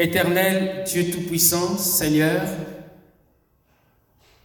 Éternel 0.00 0.84
Dieu 0.86 1.10
Tout-Puissant, 1.10 1.76
Seigneur, 1.76 2.40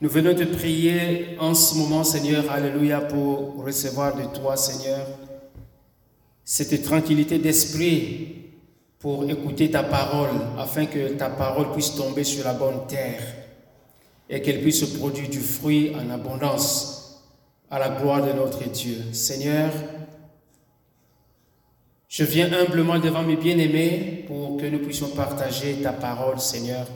nous 0.01 0.09
venons 0.09 0.35
te 0.35 0.43
prier 0.43 1.38
en 1.39 1.54
ce 1.54 1.76
moment, 1.78 2.04
Seigneur, 2.04 2.51
Alléluia, 2.51 2.99
pour 2.99 3.63
recevoir 3.63 4.18
de 4.18 4.26
toi, 4.38 4.57
Seigneur, 4.57 5.07
cette 6.44 6.83
tranquillité 6.83 7.38
d'esprit 7.38 8.36
pour 8.99 9.23
écouter 9.29 9.72
ta 9.72 9.83
parole, 9.83 10.36
afin 10.60 10.87
que 10.87 11.13
ta 11.13 11.29
parole 11.29 11.72
puisse 11.72 11.96
tomber 11.96 12.26
sur 12.26 12.44
la 12.44 12.51
bonne 12.51 12.85
terre 12.90 13.24
et 14.29 14.42
qu'elle 14.42 14.60
puisse 14.60 14.83
produire 14.83 15.29
du 15.29 15.40
fruit 15.40 15.94
en 15.96 16.09
abondance 16.09 17.23
à 17.72 17.80
la 17.80 17.88
gloire 17.88 18.26
de 18.26 18.34
notre 18.34 18.70
Dieu. 18.70 18.98
Seigneur, 19.13 19.72
je 22.16 22.23
viens 22.23 22.50
humblement 22.54 22.98
devant 22.98 23.23
mes 23.23 23.36
bien-aimés 23.36 24.23
pour 24.26 24.55
que 24.55 24.66
nous 24.68 24.80
puissions 24.80 25.10
partager 25.10 25.82
ta 25.84 25.92
parole, 25.92 26.40
Seigneur. 26.40 26.88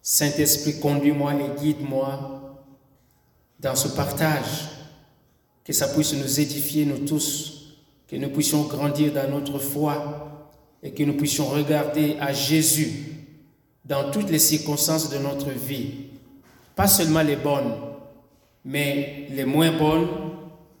Saint-Esprit, 0.00 0.80
conduis-moi 0.80 1.34
et 1.34 1.60
guide-moi 1.60 2.40
dans 3.60 3.74
ce 3.74 3.88
partage, 3.88 4.70
que 5.62 5.74
ça 5.74 5.88
puisse 5.88 6.14
nous 6.14 6.40
édifier, 6.40 6.86
nous 6.86 7.06
tous, 7.06 7.76
que 8.08 8.16
nous 8.16 8.30
puissions 8.30 8.62
grandir 8.62 9.12
dans 9.12 9.28
notre 9.28 9.58
foi 9.58 10.54
et 10.82 10.92
que 10.92 11.02
nous 11.02 11.18
puissions 11.18 11.48
regarder 11.48 12.16
à 12.18 12.32
Jésus 12.32 12.90
dans 13.84 14.10
toutes 14.10 14.30
les 14.30 14.38
circonstances 14.38 15.10
de 15.10 15.18
notre 15.18 15.50
vie, 15.50 16.06
pas 16.74 16.88
seulement 16.88 17.20
les 17.20 17.36
bonnes, 17.36 17.74
mais 18.64 19.26
les 19.28 19.44
moins 19.44 19.76
bonnes, 19.76 20.08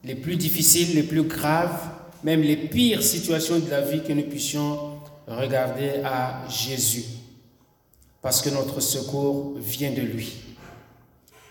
les 0.04 0.14
plus 0.14 0.36
difficiles, 0.36 0.94
les 0.94 1.02
plus 1.02 1.24
graves, 1.24 1.91
même 2.22 2.42
les 2.42 2.56
pires 2.56 3.02
situations 3.02 3.58
de 3.58 3.70
la 3.70 3.80
vie, 3.80 4.02
que 4.02 4.12
nous 4.12 4.22
puissions 4.22 5.00
regarder 5.26 6.02
à 6.04 6.42
Jésus 6.48 7.04
parce 8.22 8.40
que 8.40 8.50
notre 8.50 8.80
secours 8.80 9.54
vient 9.56 9.90
de 9.90 10.00
lui. 10.00 10.32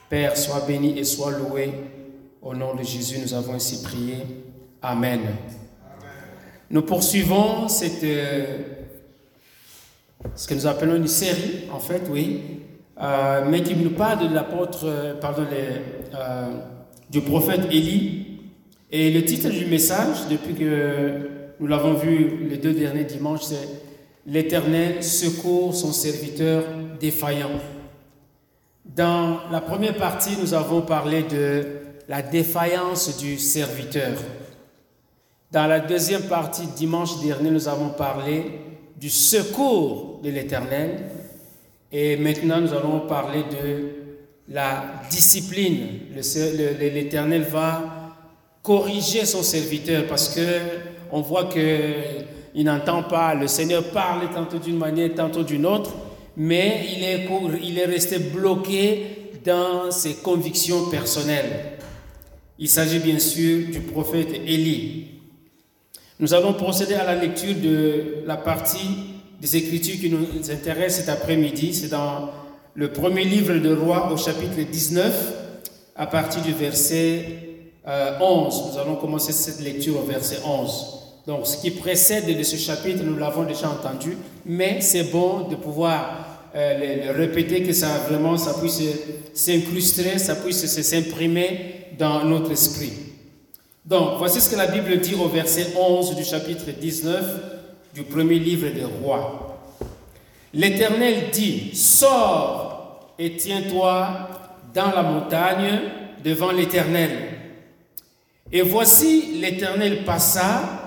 Père, 0.10 0.38
sois 0.38 0.62
béni 0.62 0.98
et 0.98 1.04
sois 1.04 1.32
loué. 1.32 1.74
Au 2.42 2.56
nom 2.56 2.74
de 2.74 2.84
Jésus, 2.84 3.20
nous 3.20 3.34
avons 3.34 3.54
ainsi 3.54 3.84
prié. 3.84 4.18
Amen. 4.82 5.20
Nous 6.70 6.82
poursuivons 6.82 7.68
cette, 7.68 8.04
euh, 8.04 8.58
ce 10.34 10.48
que 10.48 10.54
nous 10.54 10.66
appelons 10.66 10.96
une 10.96 11.08
série, 11.08 11.70
en 11.72 11.80
fait, 11.80 12.04
oui, 12.10 12.42
euh, 13.00 13.46
mais 13.50 13.62
qui 13.62 13.76
nous 13.76 13.92
parle 13.92 14.30
de 14.30 14.34
l'apôtre, 14.34 14.86
euh, 14.86 15.14
pardon, 15.20 15.46
du 17.10 17.22
prophète 17.22 17.66
Élie. 17.70 18.21
Et 18.92 19.10
le 19.10 19.24
titre 19.24 19.50
du 19.50 19.66
message, 19.66 20.28
depuis 20.30 20.54
que 20.54 21.30
nous 21.60 21.68
l'avons 21.68 21.94
vu 21.94 22.48
les 22.50 22.58
deux 22.58 22.74
derniers 22.74 23.06
dimanches, 23.06 23.44
c'est 23.44 23.82
L'Éternel 24.28 25.04
secourt 25.04 25.74
son 25.74 25.92
serviteur 25.92 26.64
défaillant. 27.00 27.60
Dans 28.86 29.40
la 29.52 29.62
première 29.62 29.96
partie, 29.96 30.38
nous 30.40 30.54
avons 30.54 30.82
parlé 30.82 31.24
de 31.24 31.66
la 32.08 32.22
défaillance 32.22 33.18
du 33.18 33.40
serviteur. 33.40 34.12
Dans 35.52 35.66
la 35.66 35.80
deuxième 35.80 36.24
partie, 36.24 36.68
dimanche 36.76 37.20
dernier, 37.22 37.50
nous 37.50 37.68
avons 37.68 37.90
parlé 37.90 38.44
du 38.96 39.10
secours 39.10 40.20
de 40.24 40.30
l'Éternel. 40.30 41.00
Et 41.92 42.16
maintenant, 42.18 42.62
nous 42.62 42.74
allons 42.74 43.02
parler 43.08 43.44
de 43.44 43.90
la 44.50 44.84
discipline. 45.10 45.88
L'Éternel 46.14 47.42
va 47.42 48.01
corriger 48.64 49.26
son 49.26 49.44
serviteur 49.44 50.06
parce 50.08 50.36
que 50.36 50.42
on 51.12 51.22
voit 51.22 51.46
que 51.46 51.94
il 52.54 52.66
n'entend 52.66 53.04
pas, 53.04 53.34
le 53.34 53.48
Seigneur 53.48 53.84
parle 53.92 54.30
tantôt 54.34 54.60
d'une 54.60 54.78
manière, 54.78 55.14
tantôt 55.16 55.44
d'une 55.44 55.66
autre, 55.66 55.92
mais 56.36 56.86
il 56.96 57.04
est, 57.04 57.28
il 57.64 57.80
est 57.80 57.86
resté 57.86 58.20
bloqué 58.20 59.30
dans 59.46 59.90
ses 59.90 60.16
convictions 60.16 60.90
personnelles. 60.90 61.78
Il 62.60 62.70
s'agit 62.70 63.00
bien 63.00 63.20
sûr 63.20 63.68
du 63.72 63.80
prophète 63.80 64.34
Élie. 64.46 65.08
Nous 66.20 66.34
allons 66.34 66.54
procéder 66.54 66.94
à 66.94 67.06
la 67.06 67.16
lecture 67.16 67.56
de 67.56 68.24
la 68.28 68.38
partie 68.38 69.16
des 69.40 69.56
Écritures 69.56 70.00
qui 70.00 70.10
nous 70.10 70.52
intéresse 70.52 70.98
cet 70.98 71.10
après-midi. 71.10 71.74
C'est 71.74 71.90
dans 71.90 72.30
le 72.76 72.92
premier 72.92 73.24
livre 73.24 73.56
de 73.56 73.74
Roi 73.74 74.12
au 74.12 74.18
chapitre 74.18 74.62
19, 74.70 75.34
à 75.96 76.06
partir 76.06 76.44
du 76.44 76.54
verset 76.54 77.51
11. 77.86 77.88
Euh, 77.88 78.72
nous 78.72 78.80
allons 78.80 78.96
commencer 78.96 79.32
cette 79.32 79.60
lecture 79.62 80.00
au 80.00 80.04
verset 80.04 80.40
11. 80.46 81.02
Donc, 81.28 81.46
ce 81.46 81.58
qui 81.58 81.72
précède 81.72 82.36
de 82.36 82.44
ce 82.44 82.56
chapitre, 82.56 83.04
nous 83.04 83.18
l'avons 83.18 83.44
déjà 83.44 83.70
entendu, 83.70 84.18
mais 84.46 84.82
c'est 84.82 85.12
bon 85.12 85.48
de 85.48 85.56
pouvoir 85.56 86.50
euh, 86.56 87.06
le, 87.06 87.12
répéter, 87.12 87.64
que 87.64 87.74
ça 87.74 87.88
vraiment, 88.10 88.38
ça 88.38 88.56
puisse 88.60 88.82
s'incruster, 89.34 90.18
ça 90.18 90.36
puisse 90.36 90.66
s'imprimer 90.66 91.88
dans 91.98 92.24
notre 92.24 92.52
esprit. 92.52 92.94
Donc, 93.86 94.18
voici 94.18 94.42
ce 94.42 94.50
que 94.50 94.56
la 94.56 94.68
Bible 94.68 95.00
dit 95.00 95.16
au 95.16 95.28
verset 95.28 95.68
11 95.78 96.16
du 96.16 96.24
chapitre 96.24 96.66
19 96.72 97.26
du 97.94 98.04
premier 98.04 98.40
livre 98.40 98.70
des 98.70 98.86
rois. 98.86 99.60
L'Éternel 100.54 101.30
dit, 101.32 101.72
sors 101.74 103.14
et 103.18 103.36
tiens-toi 103.36 104.30
dans 104.74 104.92
la 104.92 105.04
montagne 105.04 105.80
devant 106.24 106.52
l'Éternel. 106.52 107.10
Et 108.52 108.62
voici, 108.62 109.40
l'Éternel 109.40 110.04
passa 110.04 110.82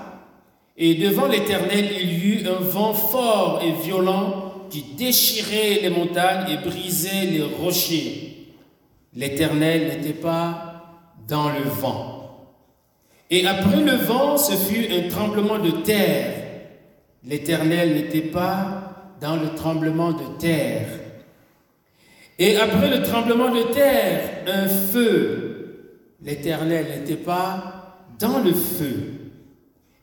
et 0.77 0.95
devant 0.95 1.27
l'Éternel, 1.27 1.89
il 2.01 2.13
y 2.13 2.27
eut 2.33 2.47
un 2.47 2.61
vent 2.61 2.93
fort 2.93 3.61
et 3.63 3.71
violent 3.71 4.67
qui 4.69 4.83
déchirait 4.97 5.79
les 5.81 5.89
montagnes 5.89 6.51
et 6.51 6.57
brisait 6.57 7.25
les 7.25 7.43
rochers. 7.43 8.49
L'Éternel 9.15 9.87
n'était 9.87 10.19
pas 10.19 10.99
dans 11.27 11.49
le 11.49 11.63
vent. 11.63 12.51
Et 13.29 13.47
après 13.47 13.81
le 13.81 13.95
vent, 13.95 14.37
ce 14.37 14.51
fut 14.53 14.87
un 14.91 15.07
tremblement 15.07 15.59
de 15.59 15.71
terre. 15.71 16.33
L'Éternel 17.23 17.93
n'était 17.95 18.21
pas 18.21 19.15
dans 19.21 19.37
le 19.37 19.55
tremblement 19.55 20.11
de 20.11 20.37
terre. 20.39 20.87
Et 22.37 22.57
après 22.57 22.89
le 22.89 23.01
tremblement 23.01 23.49
de 23.49 23.63
terre, 23.73 24.43
un 24.45 24.67
feu. 24.67 25.44
L'Éternel 26.25 26.87
n'était 26.87 27.21
pas 27.21 27.99
dans 28.17 28.39
le 28.39 28.51
feu. 28.51 29.13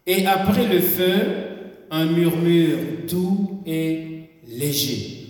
Et 0.06 0.24
après 0.24 0.66
le 0.68 0.80
feu, 0.80 1.20
un 1.90 2.06
murmure 2.06 2.78
doux 3.08 3.60
et 3.66 4.30
léger. 4.46 5.28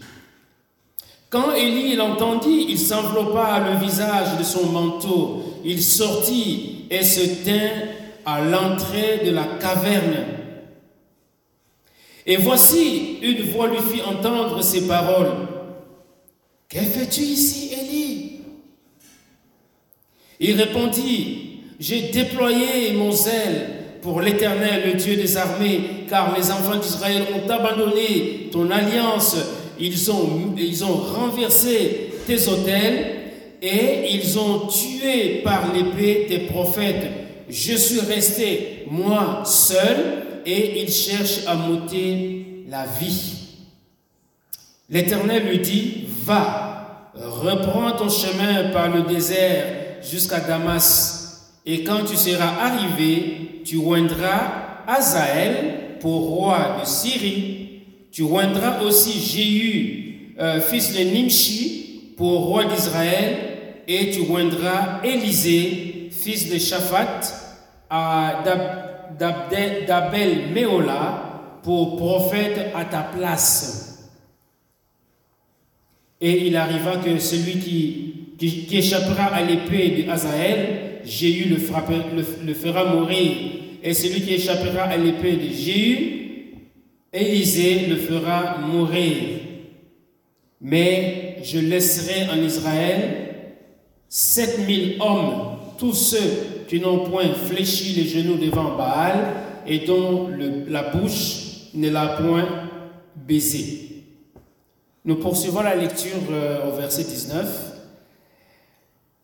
Quand 1.31 1.53
Élie 1.53 1.97
l'entendit, 1.97 2.67
il 2.69 2.79
s'enveloppa 2.79 3.71
le 3.71 3.83
visage 3.83 4.39
de 4.39 4.45
son 4.45 4.67
manteau. 4.67 5.61
Il 5.65 5.83
sortit 5.83 6.85
et 6.91 7.03
se 7.03 7.43
tint 7.43 7.89
à 8.27 8.43
l'entrée 8.43 9.23
de 9.25 9.31
la 9.31 9.45
caverne. 9.59 10.27
Et 12.27 12.37
voici, 12.37 13.19
une 13.23 13.43
voix 13.51 13.69
lui 13.69 13.79
fit 13.79 14.03
entendre 14.03 14.63
ces 14.63 14.87
paroles. 14.87 15.49
Que 16.69 16.81
fais-tu 16.81 17.23
ici, 17.23 17.71
Élie? 17.73 18.12
Il 20.45 20.61
répondit, 20.61 21.61
j'ai 21.79 22.09
déployé 22.09 22.95
mon 22.95 23.13
zèle 23.13 23.69
pour 24.03 24.21
l'Éternel, 24.21 24.83
le 24.87 24.95
Dieu 24.95 25.15
des 25.15 25.37
armées, 25.37 25.81
car 26.09 26.37
les 26.37 26.51
enfants 26.51 26.81
d'Israël 26.81 27.23
ont 27.33 27.49
abandonné 27.49 28.49
ton 28.51 28.69
alliance, 28.73 29.37
ils 29.79 30.11
ont, 30.11 30.95
renversé 30.97 32.11
tes 32.27 32.49
autels 32.49 33.07
et 33.63 34.13
ils 34.15 34.37
ont 34.37 34.67
tué 34.67 35.43
par 35.45 35.73
l'épée 35.73 36.27
tes 36.29 36.41
prophètes. 36.41 37.07
Je 37.49 37.75
suis 37.77 38.01
resté, 38.01 38.87
moi 38.91 39.45
seul, 39.45 40.25
et 40.45 40.83
ils 40.83 40.93
cherchent 40.93 41.47
à 41.47 41.55
m'ôter 41.55 42.65
la 42.69 42.85
vie. 42.85 43.35
L'Éternel 44.91 45.45
lui 45.47 45.61
dit, 45.61 46.05
va, 46.25 47.11
reprends 47.15 47.93
ton 47.93 48.09
chemin 48.09 48.71
par 48.73 48.89
le 48.89 49.03
désert 49.03 49.82
jusqu'à 50.11 50.41
Damas 50.41 51.23
et 51.65 51.85
quand 51.85 52.05
tu 52.05 52.17
seras 52.17 52.55
arrivé, 52.61 53.63
tu 53.65 53.77
oindras 53.77 54.85
Azaël 54.87 55.99
pour 56.01 56.23
roi 56.23 56.79
de 56.81 56.87
Syrie. 56.87 57.83
Tu 58.11 58.23
oindras 58.23 58.83
aussi 58.83 59.21
Jéhu, 59.21 60.35
euh, 60.41 60.61
fils 60.61 60.93
de 60.93 61.05
Nimshi, 61.05 62.15
pour 62.17 62.47
roi 62.47 62.65
d'Israël. 62.65 63.37
Et 63.87 64.11
tu 64.11 64.31
oindras 64.31 65.03
Élisée, 65.05 66.09
fils 66.11 66.51
de 66.51 66.59
Shaphat, 66.59 67.21
d'Abel 69.87 70.51
Méola, 70.53 71.61
pour 71.63 71.97
prophète 71.97 72.73
à 72.75 72.85
ta 72.85 73.03
place. 73.03 74.11
Et 76.21 76.47
il 76.49 76.57
arriva 76.57 76.97
que 76.97 77.19
celui 77.19 77.59
qui, 77.61 78.12
qui, 78.39 78.67
échappera 78.73 79.25
à 79.27 79.43
l'épée 79.43 80.05
d'Azaël 80.05 81.01
Jéhu 81.05 81.49
le, 81.49 81.57
fera 82.55 82.95
mourir, 82.95 83.31
et 83.83 83.95
celui 83.95 84.21
qui 84.23 84.35
échappera 84.35 84.85
à 84.85 84.97
l'épée 84.97 85.37
de 85.37 85.53
Jéhu 85.53 86.23
Élisée 87.13 87.89
le 87.89 87.97
fera 87.97 88.57
mourir, 88.59 89.17
mais 90.63 91.37
je 91.43 91.59
laisserai 91.59 92.31
en 92.31 92.43
Israël 92.43 93.35
sept 94.09 94.67
mille 94.67 94.97
hommes, 94.99 95.59
tous 95.77 95.93
ceux 95.93 96.65
qui 96.69 96.81
n'ont 96.81 97.11
point 97.11 97.35
fléchi 97.35 97.93
les 97.93 98.09
genoux 98.09 98.37
devant 98.37 98.77
Baal 98.77 99.35
et 99.67 99.81
dont 99.81 100.31
la 100.69 100.85
bouche 100.85 101.69
ne 101.75 101.91
l'a 101.91 102.17
point 102.19 102.49
baisé. 103.15 104.05
Nous 105.05 105.17
poursuivons 105.17 105.63
la 105.63 105.75
lecture 105.75 106.17
euh, 106.31 106.69
au 106.69 106.77
verset 106.77 107.05
19. 107.05 107.72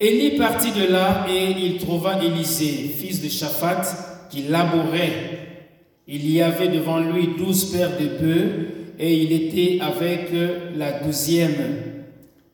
Élie 0.01 0.37
partit 0.37 0.71
de 0.71 0.93
là 0.93 1.27
et 1.29 1.51
il 1.61 1.79
trouva 1.79 2.23
Élisée, 2.23 2.89
fils 2.97 3.21
de 3.21 3.29
Shaphat, 3.29 4.29
qui 4.31 4.43
labourait. 4.43 5.65
Il 6.07 6.31
y 6.31 6.41
avait 6.41 6.69
devant 6.69 7.01
lui 7.01 7.31
douze 7.37 7.73
paires 7.73 7.99
de 7.99 8.07
bœufs 8.07 8.69
et 8.97 9.13
il 9.13 9.33
était 9.33 9.81
avec 9.81 10.31
la 10.77 11.01
douzième. 11.01 11.83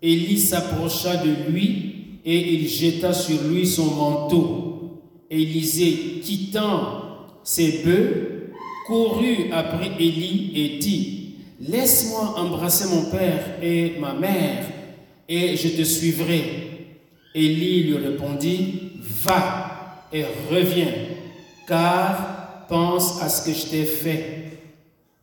Élie 0.00 0.38
s'approcha 0.38 1.19
de 1.19 1.50
lui 1.50 2.20
et 2.25 2.55
il 2.55 2.67
jeta 2.67 3.12
sur 3.12 3.43
lui 3.43 3.67
son 3.67 3.94
manteau. 3.94 5.02
Élisée, 5.31 6.20
quittant 6.23 7.02
ses 7.43 7.82
bœufs, 7.85 8.52
courut 8.87 9.50
après 9.52 9.91
Élie 9.99 10.50
et 10.55 10.79
dit, 10.79 11.35
Laisse-moi 11.61 12.37
embrasser 12.38 12.88
mon 12.88 13.11
père 13.11 13.58
et 13.62 13.96
ma 14.00 14.14
mère, 14.14 14.64
et 15.29 15.58
je 15.58 15.69
te 15.69 15.82
suivrai. 15.82 16.63
Élie 17.34 17.84
lui 17.84 17.96
répondit, 17.96 18.92
Va 19.00 20.06
et 20.12 20.25
reviens, 20.50 20.92
car 21.66 22.66
pense 22.69 23.20
à 23.22 23.28
ce 23.28 23.48
que 23.48 23.56
je 23.56 23.66
t'ai 23.66 23.84
fait. 23.84 24.44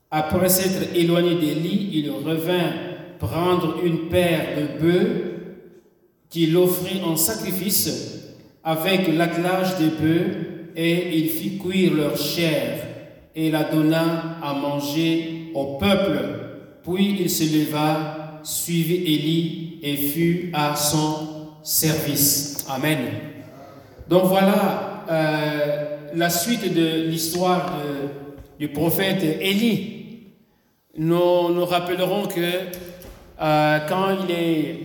Après 0.10 0.50
s'être 0.50 0.94
éloigné 0.96 1.36
d'Élie, 1.36 1.90
il 1.94 2.12
revint 2.12 2.74
prendre 3.18 3.78
une 3.84 4.10
paire 4.10 4.58
de 4.58 4.82
bœufs 4.82 5.32
qu'il 6.30 6.58
offrit 6.58 7.02
en 7.06 7.16
sacrifice 7.16 8.34
avec 8.64 9.08
l'attelage 9.08 9.78
des 9.78 9.90
bœufs 9.90 10.72
et 10.76 11.18
il 11.18 11.30
fit 11.30 11.58
cuire 11.58 11.94
leur 11.94 12.18
chair 12.18 12.88
et 13.36 13.52
la 13.52 13.64
donna 13.64 14.38
à 14.42 14.54
manger 14.54 15.52
au 15.54 15.78
peuple. 15.78 16.20
Puis 16.84 17.18
il 17.20 17.30
se 17.30 17.44
leva, 17.44 18.42
suivit 18.44 18.96
Élie 18.96 19.80
et 19.84 19.96
fut 19.96 20.50
à 20.54 20.76
son 20.76 21.31
service. 21.64 22.66
Amen. 22.70 23.00
Donc 24.08 24.26
voilà 24.26 25.06
euh, 25.10 25.98
la 26.16 26.30
suite 26.30 26.74
de 26.74 27.08
l'histoire 27.08 27.74
du 28.60 28.68
prophète 28.68 29.24
Élie. 29.24 30.02
Nous 30.98 31.54
nous 31.54 31.66
rappellerons 31.66 32.28
que 32.28 32.42
euh, 33.42 33.80
quand 33.90 34.10
il, 34.24 34.32
est, 34.32 34.76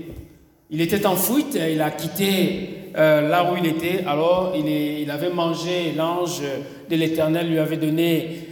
il 0.70 0.80
était 0.80 1.04
en 1.04 1.16
fuite, 1.16 1.58
il 1.60 1.82
a 1.82 1.90
quitté 1.90 2.92
euh, 2.96 3.28
là 3.28 3.50
où 3.50 3.56
il 3.56 3.66
était, 3.66 4.04
alors 4.06 4.54
il, 4.56 4.66
est, 4.66 5.02
il 5.02 5.10
avait 5.10 5.30
mangé, 5.30 5.92
l'ange 5.96 6.40
de 6.88 6.96
l'Éternel 6.96 7.50
lui 7.50 7.58
avait 7.58 7.76
donné 7.76 8.42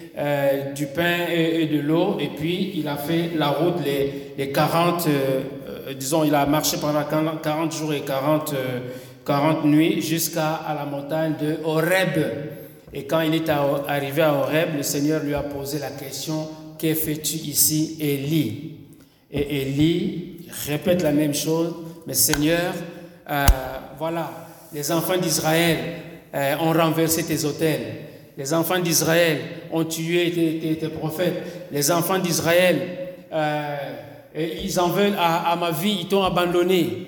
du 0.76 0.86
pain 0.86 1.26
et, 1.28 1.66
de 1.66 1.80
l'eau, 1.80 2.18
et 2.20 2.28
puis 2.28 2.72
il 2.76 2.86
a 2.86 2.96
fait 2.96 3.30
la 3.36 3.48
route 3.48 3.84
les, 3.84 4.32
les 4.38 4.52
40 4.52 5.06
euh, 5.08 5.40
disons, 5.92 6.24
il 6.24 6.34
a 6.34 6.46
marché 6.46 6.78
pendant 6.78 7.04
40 7.04 7.72
jours 7.72 7.92
et 7.92 8.00
40, 8.00 8.54
40 9.24 9.58
euh, 9.64 9.68
nuits 9.68 10.00
jusqu'à 10.00 10.60
la 10.74 10.84
montagne 10.84 11.34
de 11.40 11.58
Horeb. 11.64 12.18
Et 12.92 13.04
quand 13.04 13.20
il 13.20 13.34
est 13.34 13.48
arrivé 13.48 14.22
à 14.22 14.34
Horeb, 14.34 14.76
le 14.76 14.82
Seigneur 14.82 15.22
lui 15.22 15.34
a 15.34 15.42
posé 15.42 15.78
la 15.78 15.90
question, 15.90 16.48
que 16.78 16.94
fais-tu 16.94 17.36
ici, 17.36 17.96
Élie? 18.00 18.76
Et 19.30 19.62
Élie 19.62 20.46
répète 20.66 21.02
la 21.02 21.12
même 21.12 21.34
chose, 21.34 21.74
mais 22.06 22.14
Seigneur, 22.14 22.72
euh, 23.30 23.46
voilà, 23.98 24.30
les 24.72 24.92
enfants 24.92 25.16
d'Israël 25.16 25.78
ont 26.60 26.72
renversé 26.72 27.24
tes 27.24 27.44
hôtels. 27.44 27.80
Les 28.36 28.52
enfants 28.52 28.80
d'Israël 28.80 29.38
ont 29.72 29.84
tué 29.84 30.76
tes, 30.80 30.88
prophètes. 30.88 31.68
Les 31.70 31.92
enfants 31.92 32.18
d'Israël 32.18 32.80
ils 34.36 34.80
en 34.80 34.88
veulent 34.88 35.16
à, 35.18 35.56
ma 35.56 35.70
vie, 35.70 35.98
ils 36.00 36.08
t'ont 36.08 36.24
abandonné. 36.24 37.06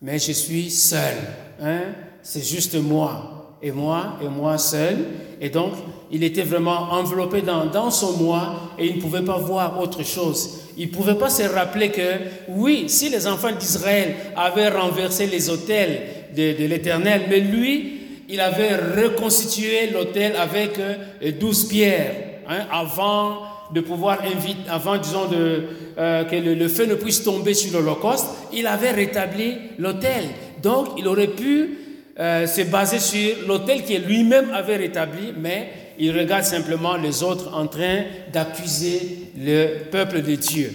Mais 0.00 0.18
je 0.18 0.32
suis 0.32 0.70
seul. 0.70 1.16
Hein? 1.60 1.82
C'est 2.22 2.44
juste 2.44 2.74
moi. 2.80 3.56
Et 3.62 3.72
moi, 3.72 4.16
et 4.22 4.28
moi 4.28 4.56
seul. 4.56 4.96
Et 5.40 5.50
donc, 5.50 5.72
il 6.10 6.24
était 6.24 6.42
vraiment 6.42 6.92
enveloppé 6.92 7.42
dans, 7.42 7.66
dans 7.66 7.90
son 7.90 8.16
moi 8.16 8.72
et 8.78 8.86
il 8.86 8.96
ne 8.96 9.00
pouvait 9.00 9.22
pas 9.22 9.36
voir 9.36 9.78
autre 9.78 10.02
chose. 10.02 10.60
Il 10.76 10.88
ne 10.88 10.92
pouvait 10.94 11.14
pas 11.14 11.28
se 11.28 11.42
rappeler 11.42 11.90
que, 11.90 12.18
oui, 12.48 12.88
si 12.88 13.10
les 13.10 13.26
enfants 13.26 13.52
d'Israël 13.52 14.14
avaient 14.34 14.70
renversé 14.70 15.26
les 15.26 15.50
hôtels 15.50 16.00
de, 16.34 16.66
l'Éternel, 16.66 17.22
mais 17.28 17.40
lui, 17.40 17.98
il 18.28 18.40
avait 18.40 18.76
reconstitué 18.76 19.90
l'hôtel 19.90 20.36
avec 20.36 20.78
euh, 20.78 21.32
douze 21.38 21.66
pierres 21.66 22.14
hein, 22.48 22.66
avant 22.70 23.49
de 23.72 23.80
pouvoir 23.80 24.22
inviter, 24.24 24.68
avant, 24.68 24.96
disons, 24.96 25.28
euh, 25.32 26.24
que 26.24 26.36
le, 26.36 26.68
feu 26.68 26.86
ne 26.86 26.94
puisse 26.94 27.22
tomber 27.22 27.54
sur 27.54 27.72
l'Holocauste, 27.78 28.26
il 28.52 28.66
avait 28.66 28.90
rétabli 28.90 29.54
l'autel. 29.78 30.24
Donc, 30.62 30.88
il 30.98 31.06
aurait 31.06 31.28
pu 31.28 31.78
euh, 32.18 32.46
se 32.46 32.62
baser 32.62 32.98
sur 32.98 33.46
l'autel 33.46 33.84
qu'il 33.84 34.02
lui-même 34.02 34.50
avait 34.52 34.76
rétabli, 34.76 35.32
mais 35.36 35.70
il 35.98 36.16
regarde 36.16 36.44
simplement 36.44 36.96
les 36.96 37.22
autres 37.22 37.54
en 37.54 37.66
train 37.66 38.02
d'accuser 38.32 39.30
le 39.38 39.84
peuple 39.90 40.22
de 40.22 40.34
Dieu. 40.34 40.72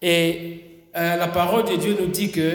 Et 0.00 0.60
euh, 0.96 1.16
la 1.16 1.28
parole 1.28 1.64
de 1.64 1.76
Dieu 1.76 1.96
nous 1.98 2.06
dit 2.06 2.30
que 2.30 2.52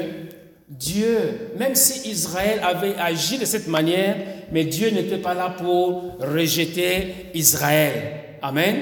Dieu, 0.69 1.51
même 1.57 1.74
si 1.74 2.10
Israël 2.10 2.60
avait 2.62 2.95
agi 3.00 3.39
de 3.39 3.45
cette 3.45 3.68
manière, 3.68 4.15
mais 4.51 4.63
Dieu 4.63 4.92
n'était 4.92 5.18
pas 5.18 5.33
là 5.33 5.50
pour 5.57 6.18
rejeter 6.19 7.15
Israël. 7.33 7.94
Amen. 8.42 8.75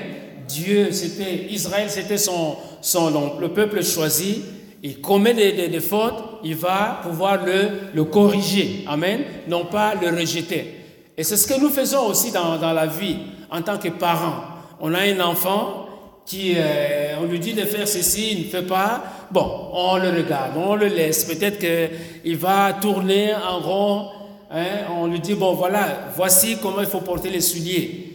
Dieu, 0.47 0.91
c'était 0.91 1.47
Israël, 1.49 1.89
c'était 1.89 2.17
son, 2.17 2.55
son 2.81 3.38
le 3.39 3.49
peuple 3.49 3.83
choisi. 3.83 4.44
Il 4.83 5.01
commet 5.01 5.33
des, 5.33 5.79
fautes, 5.79 6.23
il 6.44 6.55
va 6.55 6.99
pouvoir 7.01 7.44
le, 7.45 7.89
le, 7.94 8.03
corriger. 8.03 8.83
Amen. 8.88 9.21
Non 9.47 9.65
pas 9.65 9.95
le 9.95 10.15
rejeter. 10.15 10.75
Et 11.17 11.23
c'est 11.23 11.35
ce 11.35 11.47
que 11.47 11.59
nous 11.59 11.69
faisons 11.69 12.05
aussi 12.05 12.31
dans, 12.31 12.57
dans, 12.57 12.73
la 12.73 12.85
vie 12.85 13.17
en 13.49 13.61
tant 13.61 13.77
que 13.77 13.89
parents. 13.89 14.44
On 14.79 14.94
a 14.94 14.99
un 14.99 15.19
enfant 15.19 15.88
qui, 16.27 16.53
euh, 16.55 17.16
on 17.21 17.25
lui 17.25 17.39
dit 17.39 17.54
de 17.54 17.63
faire 17.63 17.87
ceci, 17.87 18.33
il 18.33 18.45
ne 18.45 18.49
fait 18.49 18.68
pas. 18.68 19.04
Bon, 19.31 19.69
on 19.73 19.97
le 19.97 20.09
regarde, 20.09 20.51
on 20.56 20.75
le 20.75 20.87
laisse. 20.87 21.23
Peut-être 21.25 21.57
qu'il 21.57 22.37
va 22.37 22.73
tourner 22.73 23.33
en 23.33 23.59
rond. 23.59 24.09
Hein. 24.51 24.85
On 24.95 25.07
lui 25.07 25.19
dit, 25.19 25.33
bon 25.33 25.54
voilà, 25.54 26.09
voici 26.16 26.57
comment 26.61 26.81
il 26.81 26.87
faut 26.87 27.01
porter 27.01 27.30
les 27.30 27.42
souliers. 27.42 28.06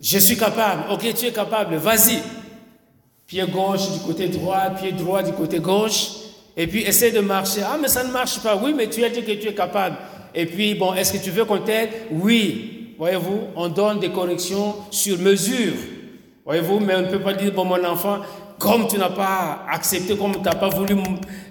Je 0.00 0.18
suis 0.18 0.36
capable. 0.36 0.84
Ok, 0.92 1.12
tu 1.14 1.26
es 1.26 1.32
capable. 1.32 1.76
Vas-y. 1.76 2.20
Pied 3.26 3.44
gauche 3.46 3.90
du 3.92 4.00
côté 4.00 4.28
droit, 4.28 4.70
pied 4.78 4.92
droit 4.92 5.22
du 5.22 5.32
côté 5.32 5.58
gauche. 5.58 6.08
Et 6.56 6.66
puis 6.66 6.82
essaie 6.82 7.10
de 7.10 7.20
marcher. 7.20 7.62
Ah, 7.64 7.76
mais 7.80 7.88
ça 7.88 8.04
ne 8.04 8.12
marche 8.12 8.40
pas. 8.40 8.56
Oui, 8.56 8.72
mais 8.76 8.88
tu 8.88 9.04
as 9.04 9.08
dit 9.08 9.22
que 9.22 9.32
tu 9.32 9.48
es 9.48 9.54
capable. 9.54 9.96
Et 10.34 10.44
puis, 10.44 10.74
bon, 10.74 10.92
est-ce 10.92 11.14
que 11.14 11.18
tu 11.18 11.30
veux 11.30 11.46
qu'on 11.46 11.58
t'aide? 11.58 11.88
Oui. 12.10 12.94
Voyez-vous, 12.98 13.40
on 13.56 13.68
donne 13.68 14.00
des 14.00 14.10
corrections 14.10 14.74
sur 14.90 15.18
mesure. 15.18 15.72
Voyez-vous, 16.44 16.78
mais 16.78 16.94
on 16.94 17.02
ne 17.02 17.06
peut 17.06 17.20
pas 17.20 17.32
dire, 17.32 17.52
bon, 17.52 17.64
mon 17.64 17.82
enfant, 17.84 18.18
comme 18.58 18.86
tu 18.86 18.98
n'as 18.98 19.10
pas 19.10 19.64
accepté, 19.70 20.16
comme 20.16 20.32
tu 20.32 20.40
n'as 20.40 20.54
pas 20.54 20.68
voulu 20.68 20.96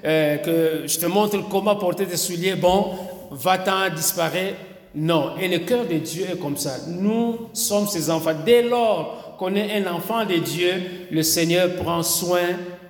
euh, 0.05 0.37
que 0.37 0.87
je 0.87 0.99
te 0.99 1.05
montre 1.07 1.37
comment 1.49 1.75
porter 1.75 2.05
tes 2.05 2.17
souliers, 2.17 2.55
bon, 2.55 2.91
va-t'en 3.31 3.89
disparaître. 3.93 4.57
Non, 4.95 5.33
et 5.41 5.49
le 5.49 5.59
cœur 5.59 5.85
de 5.85 5.97
Dieu 5.97 6.25
est 6.31 6.39
comme 6.39 6.55
ça. 6.55 6.77
Nous 6.87 7.49
sommes 7.51 7.85
ses 7.85 8.09
enfants. 8.09 8.31
Dès 8.45 8.61
lors 8.61 9.35
qu'on 9.37 9.53
est 9.55 9.83
un 9.83 9.93
enfant 9.93 10.23
de 10.23 10.35
Dieu, 10.35 10.71
le 11.11 11.21
Seigneur 11.21 11.75
prend 11.75 12.01
soin 12.01 12.43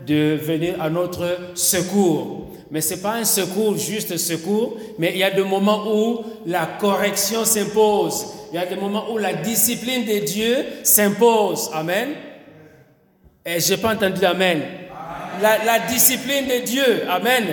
de 0.05 0.37
venir 0.39 0.79
à 0.79 0.91
notre 0.91 1.55
secours. 1.55 2.51
Mais 2.69 2.81
ce 2.81 2.93
n'est 2.93 3.01
pas 3.01 3.13
un 3.13 3.25
secours, 3.25 3.75
juste 3.75 4.17
secours, 4.17 4.77
mais 4.99 5.13
il 5.13 5.17
y 5.17 5.23
a 5.23 5.31
des 5.31 5.43
moments 5.43 5.83
où 5.87 6.23
la 6.45 6.67
correction 6.79 7.43
s'impose. 7.43 8.27
Il 8.51 8.55
y 8.55 8.59
a 8.59 8.67
des 8.67 8.75
moments 8.75 9.11
où 9.11 9.17
la 9.17 9.33
discipline 9.33 10.05
de 10.05 10.23
Dieu 10.25 10.57
s'impose. 10.83 11.71
Amen. 11.73 12.09
Et 13.43 13.59
je 13.59 13.73
n'ai 13.73 13.81
pas 13.81 13.93
entendu 13.93 14.23
Amen. 14.25 14.61
La, 15.41 15.63
la 15.65 15.79
discipline 15.79 16.45
de 16.45 16.65
Dieu. 16.65 17.03
Amen. 17.09 17.43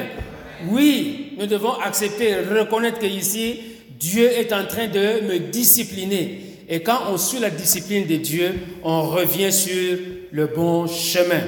Oui, 0.71 1.37
nous 1.39 1.47
devons 1.47 1.73
accepter, 1.73 2.37
reconnaître 2.37 2.99
qu'ici, 2.99 3.72
Dieu 4.03 4.29
est 4.33 4.53
en 4.53 4.65
train 4.67 4.89
de 4.89 5.21
me 5.29 5.39
discipliner. 5.39 6.41
Et 6.69 6.83
quand 6.83 7.03
on 7.09 7.17
suit 7.17 7.39
la 7.39 7.51
discipline 7.51 8.05
de 8.05 8.17
Dieu, 8.17 8.53
on 8.83 9.03
revient 9.03 9.53
sur 9.53 9.97
le 10.33 10.47
bon 10.49 10.89
chemin. 10.89 11.43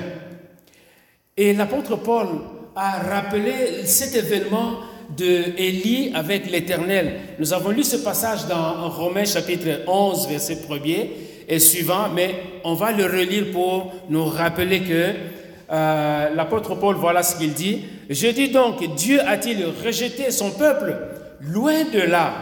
Et 1.37 1.52
l'apôtre 1.52 1.96
Paul 1.96 2.28
a 2.76 3.00
rappelé 3.00 3.84
cet 3.84 4.14
événement 4.14 4.78
de 5.18 5.58
Élie 5.58 6.12
avec 6.14 6.49
l'Éternel. 6.49 7.14
Nous 7.40 7.52
avons 7.52 7.70
lu 7.70 7.82
ce 7.82 7.96
passage 7.96 8.46
dans 8.46 8.88
Romains 8.88 9.25
chapitre 9.25 9.80
11, 9.88 10.28
verset 10.28 10.58
1er. 10.70 11.08
est 11.49 11.58
suivant, 11.58 12.08
mais 12.14 12.37
on 12.62 12.75
va 12.75 12.92
le 12.92 13.04
relire 13.04 13.50
pour 13.50 13.92
nous 14.08 14.26
rappeler 14.26 14.80
que 14.80 15.12
euh, 15.73 16.34
l'apôtre 16.34 16.76
Paul, 16.76 16.94
voilà 16.94 17.25
ce 17.25 17.37
qu'il 17.37 17.52
dit. 17.52 17.80
Je 18.08 18.28
dis 18.28 18.50
donc, 18.50 18.94
Dieu 18.94 19.18
a-t-il 19.26 19.64
rejeté 19.84 20.30
son 20.30 20.52
peuple? 20.52 20.94
Loin 21.44 21.84
de 21.84 22.00
là. 22.00 22.32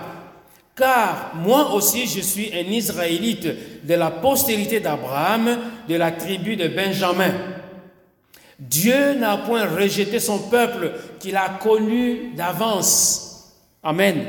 Car 0.74 1.32
moi 1.34 1.74
aussi 1.74 2.06
je 2.06 2.20
suis 2.20 2.50
un 2.54 2.70
Israélite 2.70 3.84
de 3.86 3.94
la 3.94 4.10
postérité 4.10 4.80
d'Abraham, 4.80 5.58
de 5.88 5.94
la 5.96 6.12
tribu 6.12 6.56
de 6.56 6.68
Benjamin. 6.68 7.32
Dieu 8.58 9.14
n'a 9.14 9.38
point 9.38 9.66
rejeté 9.66 10.20
son 10.20 10.38
peuple 10.38 10.92
qu'il 11.18 11.36
a 11.36 11.58
connu 11.60 12.32
d'avance. 12.36 13.52
Amen. 13.82 14.24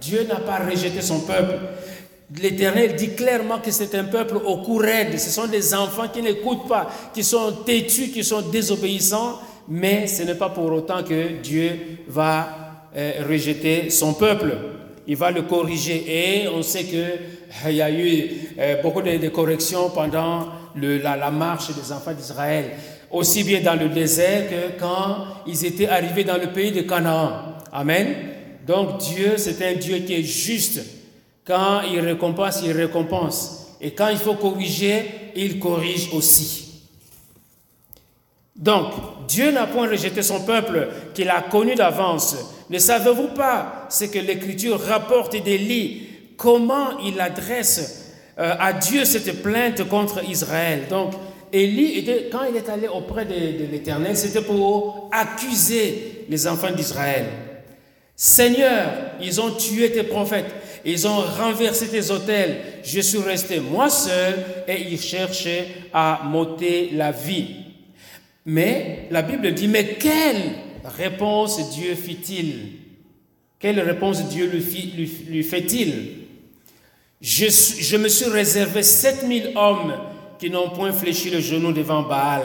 Dieu 0.00 0.26
n'a 0.28 0.36
pas 0.36 0.58
rejeté 0.58 1.00
son 1.00 1.20
peuple. 1.20 1.54
L'Éternel 2.34 2.96
dit 2.96 3.14
clairement 3.14 3.60
que 3.60 3.70
c'est 3.70 3.94
un 3.94 4.04
peuple 4.04 4.36
au 4.44 4.58
cou 4.58 4.76
raide. 4.78 5.18
Ce 5.18 5.30
sont 5.30 5.46
des 5.46 5.72
enfants 5.72 6.08
qui 6.12 6.20
n'écoutent 6.20 6.66
pas, 6.68 6.90
qui 7.14 7.22
sont 7.22 7.52
têtus, 7.64 8.10
qui 8.10 8.24
sont 8.24 8.42
désobéissants. 8.42 9.38
Mais 9.68 10.06
ce 10.08 10.24
n'est 10.24 10.34
pas 10.34 10.48
pour 10.48 10.70
autant 10.72 11.02
que 11.04 11.40
Dieu 11.40 12.00
va 12.08 12.65
euh, 12.96 13.24
rejeter 13.28 13.90
son 13.90 14.14
peuple. 14.14 14.56
Il 15.06 15.16
va 15.16 15.30
le 15.30 15.42
corriger. 15.42 16.04
Et 16.08 16.48
on 16.48 16.62
sait 16.62 16.84
qu'il 16.84 16.98
euh, 16.98 17.70
y 17.70 17.82
a 17.82 17.90
eu 17.90 18.30
euh, 18.58 18.82
beaucoup 18.82 19.02
de, 19.02 19.28
corrections 19.28 19.90
pendant 19.90 20.48
la, 20.76 21.16
la 21.16 21.30
marche 21.30 21.68
des 21.74 21.92
enfants 21.92 22.12
d'Israël 22.12 22.72
aussi 23.10 23.44
bien 23.44 23.60
dans 23.60 23.78
le 23.78 23.88
désert 23.88 24.48
que 24.48 24.78
quand 24.80 25.26
ils 25.46 25.64
étaient 25.64 25.88
arrivés 25.88 26.24
dans 26.24 26.38
le 26.38 26.48
pays 26.48 26.72
de 26.72 26.82
Canaan. 26.82 27.56
Amen. 27.72 28.14
Donc 28.66 28.98
Dieu, 28.98 29.34
c'est 29.36 29.64
un 29.64 29.74
Dieu 29.74 29.98
qui 29.98 30.14
est 30.14 30.22
juste. 30.22 30.80
Quand 31.44 31.82
il 31.82 32.00
récompense, 32.00 32.62
il 32.64 32.72
récompense. 32.72 33.76
Et 33.80 33.92
quand 33.92 34.08
il 34.08 34.18
faut 34.18 34.34
corriger, 34.34 35.04
il 35.36 35.60
corrige 35.60 36.10
aussi. 36.12 36.82
Donc, 38.56 38.86
Dieu 39.28 39.50
n'a 39.50 39.66
point 39.66 39.88
rejeté 39.88 40.22
son 40.22 40.40
peuple 40.40 40.88
qu'il 41.14 41.28
a 41.30 41.42
connu 41.42 41.74
d'avance. 41.74 42.36
Ne 42.70 42.78
savez-vous 42.78 43.28
pas 43.28 43.86
ce 43.90 44.04
que 44.04 44.18
l'Écriture 44.18 44.80
rapporte 44.80 45.36
d'Élie, 45.42 46.08
comment 46.36 46.98
il 47.04 47.20
adresse 47.20 48.12
euh, 48.38 48.54
à 48.58 48.72
Dieu 48.72 49.04
cette 49.04 49.42
plainte 49.42 49.88
contre 49.88 50.28
Israël? 50.28 50.82
Donc, 50.90 51.12
Élie, 51.52 52.04
quand 52.30 52.44
il 52.50 52.56
est 52.56 52.68
allé 52.68 52.88
auprès 52.88 53.24
de, 53.24 53.70
l'Éternel, 53.70 54.16
c'était 54.16 54.42
pour 54.42 55.08
accuser 55.12 56.24
les 56.28 56.46
enfants 56.46 56.72
d'Israël. 56.72 57.26
Seigneur, 58.14 58.90
ils 59.20 59.40
ont 59.40 59.52
tué 59.52 59.92
tes 59.92 60.02
prophètes, 60.02 60.52
ils 60.84 61.06
ont 61.06 61.20
renversé 61.20 61.88
tes 61.88 62.10
autels, 62.10 62.56
je 62.82 63.00
suis 63.00 63.18
resté 63.18 63.60
moi 63.60 63.90
seul 63.90 64.34
et 64.66 64.80
ils 64.90 65.00
cherchaient 65.00 65.68
à 65.92 66.22
m'ôter 66.24 66.90
la 66.92 67.12
vie. 67.12 67.65
Mais 68.46 69.08
la 69.10 69.22
Bible 69.22 69.52
dit, 69.52 69.66
mais 69.66 69.96
quelle 69.98 70.52
réponse 70.84 71.70
Dieu 71.70 71.96
fit-il? 71.96 72.78
Quelle 73.58 73.80
réponse 73.80 74.28
Dieu 74.28 74.48
lui, 74.48 75.42
fait-il? 75.42 76.26
Je, 77.20 77.96
me 77.96 78.08
suis 78.08 78.26
réservé 78.26 78.84
7000 78.84 79.52
hommes 79.56 79.94
qui 80.38 80.48
n'ont 80.50 80.70
point 80.70 80.92
fléchi 80.92 81.28
le 81.30 81.40
genou 81.40 81.72
devant 81.72 82.02
Baal. 82.02 82.42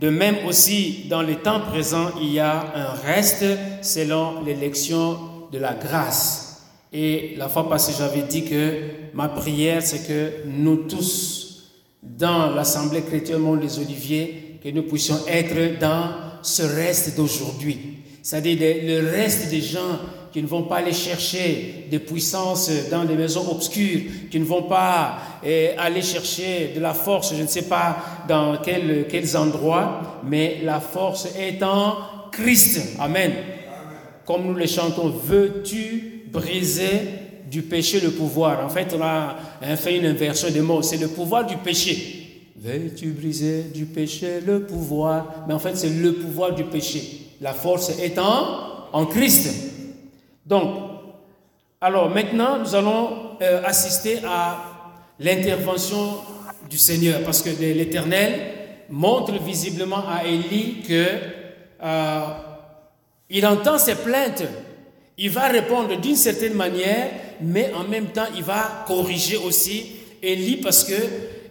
De 0.00 0.08
même 0.08 0.36
aussi, 0.46 1.04
dans 1.10 1.22
le 1.22 1.34
temps 1.36 1.60
présent, 1.60 2.12
il 2.22 2.32
y 2.32 2.38
a 2.38 2.72
un 2.74 2.92
reste 2.92 3.44
selon 3.82 4.42
l'élection 4.42 5.18
de 5.52 5.58
la 5.58 5.74
grâce. 5.74 6.62
Et 6.94 7.34
la 7.36 7.50
fois 7.50 7.68
passée, 7.68 7.92
j'avais 7.98 8.22
dit 8.22 8.44
que 8.44 8.72
ma 9.12 9.28
prière, 9.28 9.82
c'est 9.82 10.06
que 10.06 10.46
nous 10.46 10.76
tous, 10.88 11.72
dans 12.02 12.54
l'Assemblée 12.54 13.02
chrétienne 13.02 13.40
Monde 13.40 13.60
des 13.60 13.78
Oliviers, 13.78 14.49
que 14.62 14.68
nous 14.68 14.82
puissions 14.82 15.18
être 15.26 15.78
dans 15.78 16.10
ce 16.42 16.62
reste 16.62 17.16
d'aujourd'hui. 17.16 17.78
C'est-à-dire 18.22 18.58
le 18.84 19.10
reste 19.10 19.48
des 19.50 19.60
gens 19.60 19.98
qui 20.32 20.42
ne 20.42 20.46
vont 20.46 20.62
pas 20.62 20.76
aller 20.76 20.92
chercher 20.92 21.86
des 21.90 21.98
puissances 21.98 22.70
dans 22.90 23.04
des 23.04 23.14
maisons 23.14 23.50
obscures, 23.50 24.00
qui 24.30 24.38
ne 24.38 24.44
vont 24.44 24.62
pas 24.64 25.18
eh, 25.44 25.70
aller 25.76 26.02
chercher 26.02 26.72
de 26.74 26.80
la 26.80 26.94
force, 26.94 27.34
je 27.34 27.42
ne 27.42 27.48
sais 27.48 27.62
pas 27.62 27.96
dans 28.28 28.58
quel, 28.58 29.06
quels 29.08 29.36
endroits, 29.36 30.20
mais 30.24 30.60
la 30.62 30.78
force 30.78 31.28
est 31.36 31.62
en 31.62 31.96
Christ. 32.30 32.96
Amen. 33.00 33.32
Comme 34.24 34.46
nous 34.46 34.54
le 34.54 34.66
chantons, 34.66 35.08
veux-tu 35.08 36.26
briser 36.30 37.00
du 37.50 37.62
péché 37.62 37.98
le 37.98 38.10
pouvoir? 38.10 38.64
En 38.64 38.68
fait, 38.68 38.94
on 38.96 39.02
a 39.02 39.36
fait 39.76 39.96
une 39.96 40.06
inversion 40.06 40.50
des 40.50 40.60
mots, 40.60 40.82
c'est 40.82 40.98
le 40.98 41.08
pouvoir 41.08 41.46
du 41.46 41.56
péché. 41.56 42.19
Veux-tu 42.62 43.12
briser 43.12 43.62
du 43.72 43.86
péché 43.86 44.40
le 44.46 44.66
pouvoir? 44.66 45.46
Mais 45.48 45.54
en 45.54 45.58
fait, 45.58 45.74
c'est 45.76 45.88
le 45.88 46.12
pouvoir 46.12 46.54
du 46.54 46.64
péché. 46.64 47.22
La 47.40 47.54
force 47.54 47.90
en, 48.18 48.68
en 48.92 49.06
Christ. 49.06 49.48
Donc, 50.44 50.74
alors 51.80 52.10
maintenant, 52.10 52.58
nous 52.58 52.74
allons 52.74 53.38
euh, 53.40 53.62
assister 53.64 54.18
à 54.26 54.58
l'intervention 55.18 56.18
du 56.68 56.76
Seigneur, 56.76 57.22
parce 57.22 57.40
que 57.40 57.48
l'Éternel 57.48 58.32
montre 58.90 59.32
visiblement 59.42 60.06
à 60.06 60.26
Élie 60.26 60.82
que 60.86 61.06
euh, 61.82 62.20
il 63.30 63.46
entend 63.46 63.78
ses 63.78 63.94
plaintes, 63.94 64.42
il 65.16 65.30
va 65.30 65.48
répondre 65.48 65.98
d'une 65.98 66.14
certaine 66.14 66.54
manière, 66.54 67.08
mais 67.40 67.72
en 67.74 67.84
même 67.84 68.08
temps, 68.08 68.26
il 68.36 68.42
va 68.42 68.84
corriger 68.86 69.38
aussi 69.38 69.92
Élie, 70.22 70.58
parce 70.58 70.84
que 70.84 70.92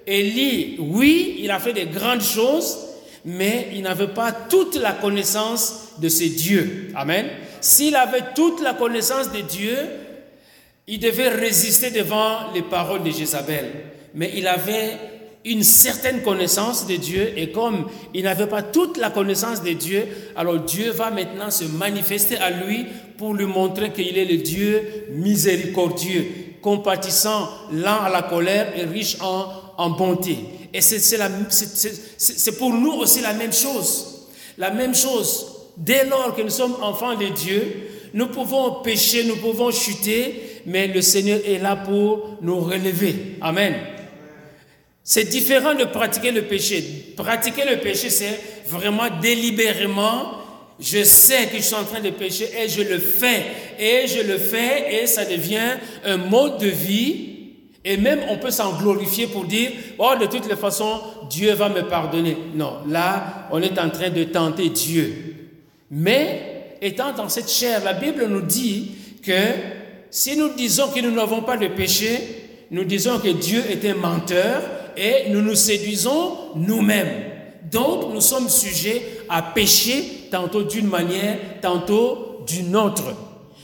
Élie, 0.09 0.77
oui, 0.79 1.37
il 1.39 1.51
a 1.51 1.59
fait 1.59 1.73
des 1.73 1.85
grandes 1.85 2.23
choses, 2.23 2.79
mais 3.23 3.67
il 3.73 3.83
n'avait 3.83 4.07
pas 4.07 4.31
toute 4.31 4.75
la 4.75 4.93
connaissance 4.93 5.89
de 5.99 6.09
ses 6.09 6.29
dieux. 6.29 6.91
Amen. 6.95 7.27
S'il 7.61 7.95
avait 7.95 8.33
toute 8.33 8.59
la 8.61 8.73
connaissance 8.73 9.31
de 9.31 9.41
Dieu, 9.41 9.77
il 10.87 10.99
devait 10.99 11.29
résister 11.29 11.91
devant 11.91 12.51
les 12.55 12.63
paroles 12.63 13.03
de 13.03 13.11
Jézabel. 13.11 13.65
Mais 14.15 14.31
il 14.35 14.47
avait 14.47 14.97
une 15.45 15.61
certaine 15.61 16.23
connaissance 16.23 16.87
de 16.87 16.95
Dieu 16.95 17.31
et 17.37 17.51
comme 17.51 17.87
il 18.15 18.23
n'avait 18.23 18.47
pas 18.47 18.63
toute 18.63 18.97
la 18.97 19.11
connaissance 19.11 19.63
de 19.63 19.71
Dieu, 19.73 20.07
alors 20.35 20.59
Dieu 20.59 20.89
va 20.89 21.11
maintenant 21.11 21.51
se 21.51 21.65
manifester 21.65 22.37
à 22.37 22.49
lui 22.49 22.85
pour 23.17 23.35
lui 23.35 23.45
montrer 23.45 23.91
qu'il 23.91 24.17
est 24.17 24.25
le 24.25 24.37
Dieu 24.37 25.05
miséricordieux, 25.11 26.25
compatissant, 26.61 27.47
lent 27.71 28.01
à 28.01 28.09
la 28.09 28.23
colère 28.23 28.73
et 28.75 28.85
riche 28.85 29.17
en, 29.21 29.68
en 29.79 29.91
bonté. 29.91 30.37
Et 30.73 30.81
c'est 30.81 32.57
pour 32.57 32.73
nous 32.73 32.91
aussi 32.91 33.21
la 33.21 33.33
même 33.33 33.53
chose. 33.53 34.27
La 34.57 34.71
même 34.71 34.93
chose. 34.93 35.47
Dès 35.77 36.05
lors 36.05 36.35
que 36.35 36.41
nous 36.41 36.49
sommes 36.49 36.75
enfants 36.81 37.15
de 37.15 37.27
Dieu, 37.29 37.87
nous 38.13 38.27
pouvons 38.27 38.81
pécher, 38.83 39.23
nous 39.23 39.37
pouvons 39.37 39.71
chuter, 39.71 40.61
mais 40.65 40.87
le 40.87 41.01
Seigneur 41.01 41.39
est 41.45 41.59
là 41.59 41.77
pour 41.77 42.37
nous 42.41 42.59
relever. 42.59 43.37
Amen. 43.39 43.75
C'est 45.01 45.29
différent 45.29 45.73
de 45.73 45.85
pratiquer 45.85 46.31
le 46.31 46.41
péché. 46.41 47.13
Pratiquer 47.15 47.63
le 47.63 47.79
péché, 47.79 48.09
c'est 48.09 48.37
vraiment 48.67 49.07
délibérément, 49.21 50.33
je 50.77 51.03
sais 51.03 51.47
que 51.47 51.57
je 51.57 51.63
suis 51.63 51.75
en 51.75 51.85
train 51.85 52.01
de 52.01 52.09
pécher 52.09 52.49
et 52.61 52.67
je 52.67 52.81
le 52.81 52.99
fais. 52.99 53.45
Et 53.79 54.07
je 54.07 54.21
le 54.21 54.37
fais 54.37 55.01
et 55.01 55.07
ça 55.07 55.23
devient 55.23 55.77
un 56.03 56.17
mode 56.17 56.59
de 56.59 56.67
vie. 56.67 57.28
Et 57.89 57.97
même 57.97 58.19
on 58.29 58.37
peut 58.37 58.51
s'en 58.51 58.77
glorifier 58.77 59.25
pour 59.25 59.45
dire, 59.45 59.71
oh 59.97 60.11
de 60.21 60.27
toutes 60.27 60.47
les 60.47 60.55
façons, 60.55 61.01
Dieu 61.27 61.53
va 61.53 61.69
me 61.69 61.81
pardonner. 61.87 62.37
Non, 62.53 62.73
là, 62.87 63.47
on 63.51 63.59
est 63.63 63.79
en 63.79 63.89
train 63.89 64.11
de 64.11 64.25
tenter 64.25 64.69
Dieu. 64.69 65.11
Mais 65.89 66.77
étant 66.83 67.13
dans 67.13 67.29
cette 67.29 67.49
chair, 67.49 67.83
la 67.83 67.93
Bible 67.93 68.27
nous 68.29 68.41
dit 68.41 68.91
que 69.23 69.41
si 70.11 70.37
nous 70.37 70.49
disons 70.49 70.89
que 70.89 70.99
nous 70.99 71.09
n'avons 71.09 71.41
pas 71.41 71.57
de 71.57 71.65
péché, 71.65 72.19
nous 72.69 72.83
disons 72.83 73.17
que 73.17 73.29
Dieu 73.29 73.63
est 73.67 73.83
un 73.89 73.95
menteur 73.95 74.61
et 74.95 75.31
nous 75.31 75.41
nous 75.41 75.55
séduisons 75.55 76.37
nous-mêmes. 76.57 77.23
Donc 77.71 78.13
nous 78.13 78.21
sommes 78.21 78.49
sujets 78.49 79.01
à 79.29 79.41
pécher 79.41 80.27
tantôt 80.29 80.61
d'une 80.61 80.87
manière, 80.87 81.39
tantôt 81.59 82.43
d'une 82.45 82.75
autre. 82.75 83.15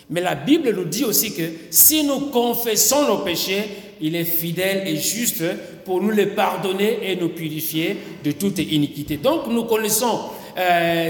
Mais 0.09 0.21
la 0.21 0.33
Bible 0.33 0.73
nous 0.75 0.85
dit 0.85 1.03
aussi 1.03 1.33
que 1.33 1.43
si 1.69 2.03
nous 2.03 2.31
confessons 2.31 3.07
nos 3.07 3.17
péchés, 3.17 3.63
il 4.01 4.15
est 4.15 4.25
fidèle 4.25 4.87
et 4.87 4.97
juste 4.97 5.43
pour 5.83 6.01
nous 6.01 6.11
les 6.11 6.27
pardonner 6.27 6.99
et 7.03 7.15
nous 7.15 7.29
purifier 7.29 7.97
de 8.23 8.31
toute 8.31 8.59
iniquité. 8.59 9.17
Donc 9.17 9.47
nous 9.47 9.63
connaissons 9.63 10.19
euh, 10.57 11.09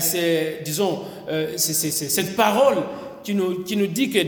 disons, 0.64 1.02
euh, 1.30 1.54
cette 1.58 2.36
parole 2.36 2.78
qui 3.24 3.36
nous, 3.36 3.64
qui 3.64 3.78
nous 3.78 3.88
dit 3.88 4.10
que 4.10 4.24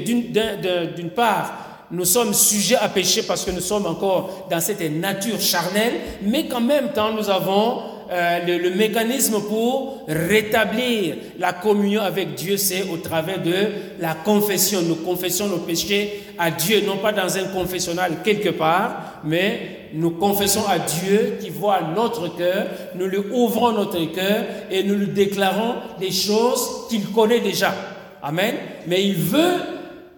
d'une 0.95 1.09
part, 1.09 1.85
nous 1.89 2.05
sommes 2.05 2.33
sujets 2.33 2.75
à 2.75 2.89
pécher 2.89 3.23
parce 3.23 3.43
que 3.45 3.51
nous 3.51 3.61
sommes 3.61 3.85
encore 3.85 4.47
dans 4.49 4.59
cette 4.59 4.81
nature 4.91 5.39
charnelle, 5.39 5.93
mais 6.21 6.47
qu'en 6.47 6.61
même 6.61 6.91
temps, 6.93 7.13
nous 7.13 7.29
avons 7.29 7.81
euh, 8.11 8.59
le, 8.59 8.69
mécanisme 8.71 9.41
pour 9.41 10.05
rétablir 10.07 11.15
la 11.39 11.53
communion 11.53 12.01
avec 12.01 12.35
Dieu, 12.35 12.57
c'est 12.57 12.83
au 12.89 12.97
travers 12.97 13.41
de 13.41 13.55
la 13.99 14.13
confession. 14.13 14.81
Nous 14.81 14.95
confessons 14.95 15.47
nos 15.47 15.57
péchés 15.57 16.23
à 16.37 16.51
Dieu, 16.51 16.83
non 16.85 16.97
pas 16.97 17.11
dans 17.11 17.37
un 17.37 17.45
confessionnal 17.45 18.17
quelque 18.23 18.49
part, 18.49 19.21
mais 19.23 19.89
nous 19.93 20.11
confessons 20.11 20.65
à 20.67 20.79
Dieu 20.79 21.37
qui 21.41 21.49
voit 21.49 21.81
notre 21.95 22.35
cœur, 22.35 22.67
nous 22.95 23.07
lui 23.07 23.19
ouvrons 23.31 23.71
notre 23.71 24.03
cœur 24.13 24.45
et 24.71 24.83
nous 24.83 24.95
lui 24.95 25.07
déclarons 25.07 25.75
des 25.99 26.11
choses 26.11 26.87
qu'il 26.89 27.11
connaît 27.11 27.41
déjà. 27.41 27.73
Amen. 28.21 28.55
Mais 28.87 29.03
il 29.03 29.15
veut 29.15 29.59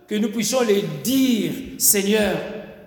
que 0.08 0.16
nous 0.16 0.30
puissions 0.30 0.62
les 0.62 0.84
dire, 1.04 1.52
Seigneur, 1.78 2.36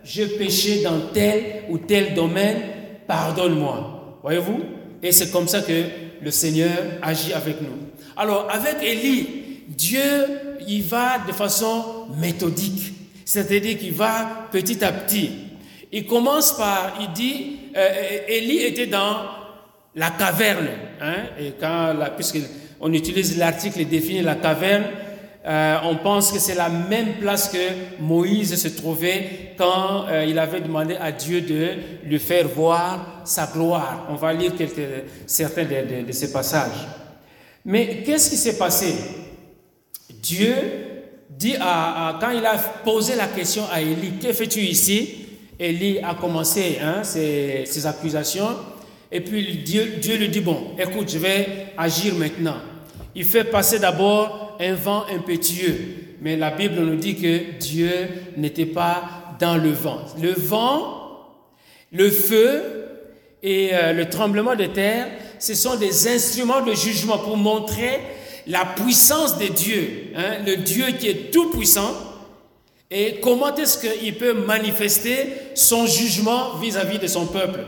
j'ai 0.04 0.26
péché 0.26 0.82
dans 0.82 0.98
tel 1.12 1.64
ou 1.70 1.78
tel 1.78 2.14
domaine, 2.14 2.58
pardonne-moi. 3.06 4.18
Voyez-vous? 4.22 4.81
Et 5.02 5.12
c'est 5.12 5.30
comme 5.30 5.48
ça 5.48 5.62
que 5.62 5.84
le 6.22 6.30
Seigneur 6.30 6.70
agit 7.02 7.32
avec 7.32 7.60
nous. 7.60 7.76
Alors, 8.16 8.48
avec 8.50 8.76
Élie, 8.82 9.26
Dieu, 9.68 10.00
il 10.68 10.82
va 10.82 11.18
de 11.26 11.32
façon 11.32 12.06
méthodique. 12.18 12.92
C'est-à-dire 13.24 13.78
qu'il 13.78 13.92
va 13.92 14.48
petit 14.52 14.84
à 14.84 14.92
petit. 14.92 15.30
Il 15.90 16.06
commence 16.06 16.56
par, 16.56 16.98
il 17.00 17.12
dit, 17.12 17.56
euh, 17.76 18.18
Élie 18.28 18.60
était 18.60 18.86
dans 18.86 19.26
la 19.94 20.10
caverne. 20.10 20.68
Hein, 21.00 21.16
et 21.38 21.52
quand, 21.58 21.94
puisqu'on 22.16 22.92
utilise 22.92 23.36
l'article 23.38 23.84
définit 23.86 24.22
la 24.22 24.36
caverne, 24.36 24.84
euh, 25.44 25.78
on 25.84 25.96
pense 25.96 26.30
que 26.30 26.38
c'est 26.38 26.54
la 26.54 26.68
même 26.68 27.14
place 27.14 27.48
que 27.48 28.00
Moïse 28.00 28.54
se 28.54 28.68
trouvait 28.68 29.54
quand 29.58 30.06
euh, 30.06 30.24
il 30.24 30.38
avait 30.38 30.60
demandé 30.60 30.94
à 30.94 31.10
Dieu 31.10 31.40
de 31.40 31.70
lui 32.04 32.20
faire 32.20 32.46
voir 32.46 33.22
sa 33.24 33.46
gloire. 33.46 34.06
On 34.08 34.14
va 34.14 34.32
lire 34.32 34.54
quelques, 34.56 35.04
certains 35.26 35.64
de, 35.64 36.12
ces 36.12 36.32
passages. 36.32 36.86
Mais 37.64 38.04
qu'est-ce 38.04 38.30
qui 38.30 38.36
s'est 38.36 38.56
passé? 38.56 38.94
Dieu 40.22 40.54
dit 41.28 41.56
à, 41.60 42.18
quand 42.20 42.30
il 42.30 42.46
a 42.46 42.56
posé 42.84 43.16
la 43.16 43.26
question 43.26 43.64
à 43.72 43.80
Élie, 43.80 44.18
que 44.22 44.32
fais-tu 44.32 44.60
ici? 44.60 45.26
Élie 45.58 45.98
a 45.98 46.14
commencé 46.14 46.78
hein, 46.80 47.02
ses, 47.02 47.64
ses, 47.66 47.84
accusations. 47.84 48.50
Et 49.10 49.20
puis 49.20 49.58
Dieu, 49.58 49.96
Dieu 50.00 50.16
lui 50.16 50.28
dit, 50.28 50.40
bon, 50.40 50.68
écoute, 50.78 51.10
je 51.10 51.18
vais 51.18 51.46
agir 51.76 52.14
maintenant. 52.14 52.56
Il 53.14 53.24
fait 53.24 53.44
passer 53.44 53.80
d'abord 53.80 54.41
un 54.62 54.74
vent 54.74 55.04
impétueux. 55.12 55.76
Mais 56.20 56.36
la 56.36 56.50
Bible 56.50 56.76
nous 56.80 56.96
dit 56.96 57.16
que 57.16 57.58
Dieu 57.58 57.90
n'était 58.36 58.66
pas 58.66 59.02
dans 59.38 59.56
le 59.56 59.70
vent. 59.70 60.00
Le 60.20 60.32
vent, 60.32 61.28
le 61.90 62.10
feu 62.10 62.62
et 63.42 63.70
euh, 63.74 63.92
le 63.92 64.08
tremblement 64.08 64.54
de 64.54 64.66
terre, 64.66 65.08
ce 65.38 65.54
sont 65.54 65.76
des 65.76 66.08
instruments 66.08 66.62
de 66.62 66.74
jugement 66.74 67.18
pour 67.18 67.36
montrer 67.36 68.00
la 68.46 68.64
puissance 68.64 69.38
de 69.38 69.46
Dieu, 69.46 70.12
hein, 70.16 70.38
le 70.46 70.56
Dieu 70.56 70.86
qui 70.98 71.08
est 71.08 71.32
tout 71.32 71.50
puissant, 71.50 71.92
et 72.90 73.20
comment 73.20 73.54
est-ce 73.54 73.78
qu'il 73.78 74.16
peut 74.16 74.34
manifester 74.34 75.32
son 75.54 75.86
jugement 75.86 76.56
vis-à-vis 76.60 76.98
-vis 76.98 77.02
de 77.02 77.06
son 77.06 77.26
peuple? 77.26 77.60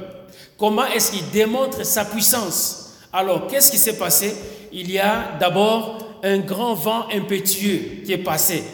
Comment 0.59 0.85
est-ce 0.87 1.13
qu'il 1.13 1.31
démontre 1.31 1.85
sa 1.85 2.05
puissance? 2.05 2.93
Alors, 3.13 3.47
qu'est-ce 3.47 3.71
qui 3.71 3.79
s'est 3.79 3.97
passé? 3.97 4.35
Il 4.73 4.91
y 4.91 4.99
a 4.99 5.37
d'abord 5.41 6.04
un 6.25 6.39
grand 6.39 6.75
vent 6.75 7.07
impétueux 7.13 8.03
qui 8.05 8.13
est 8.13 8.19
passé. 8.19 8.65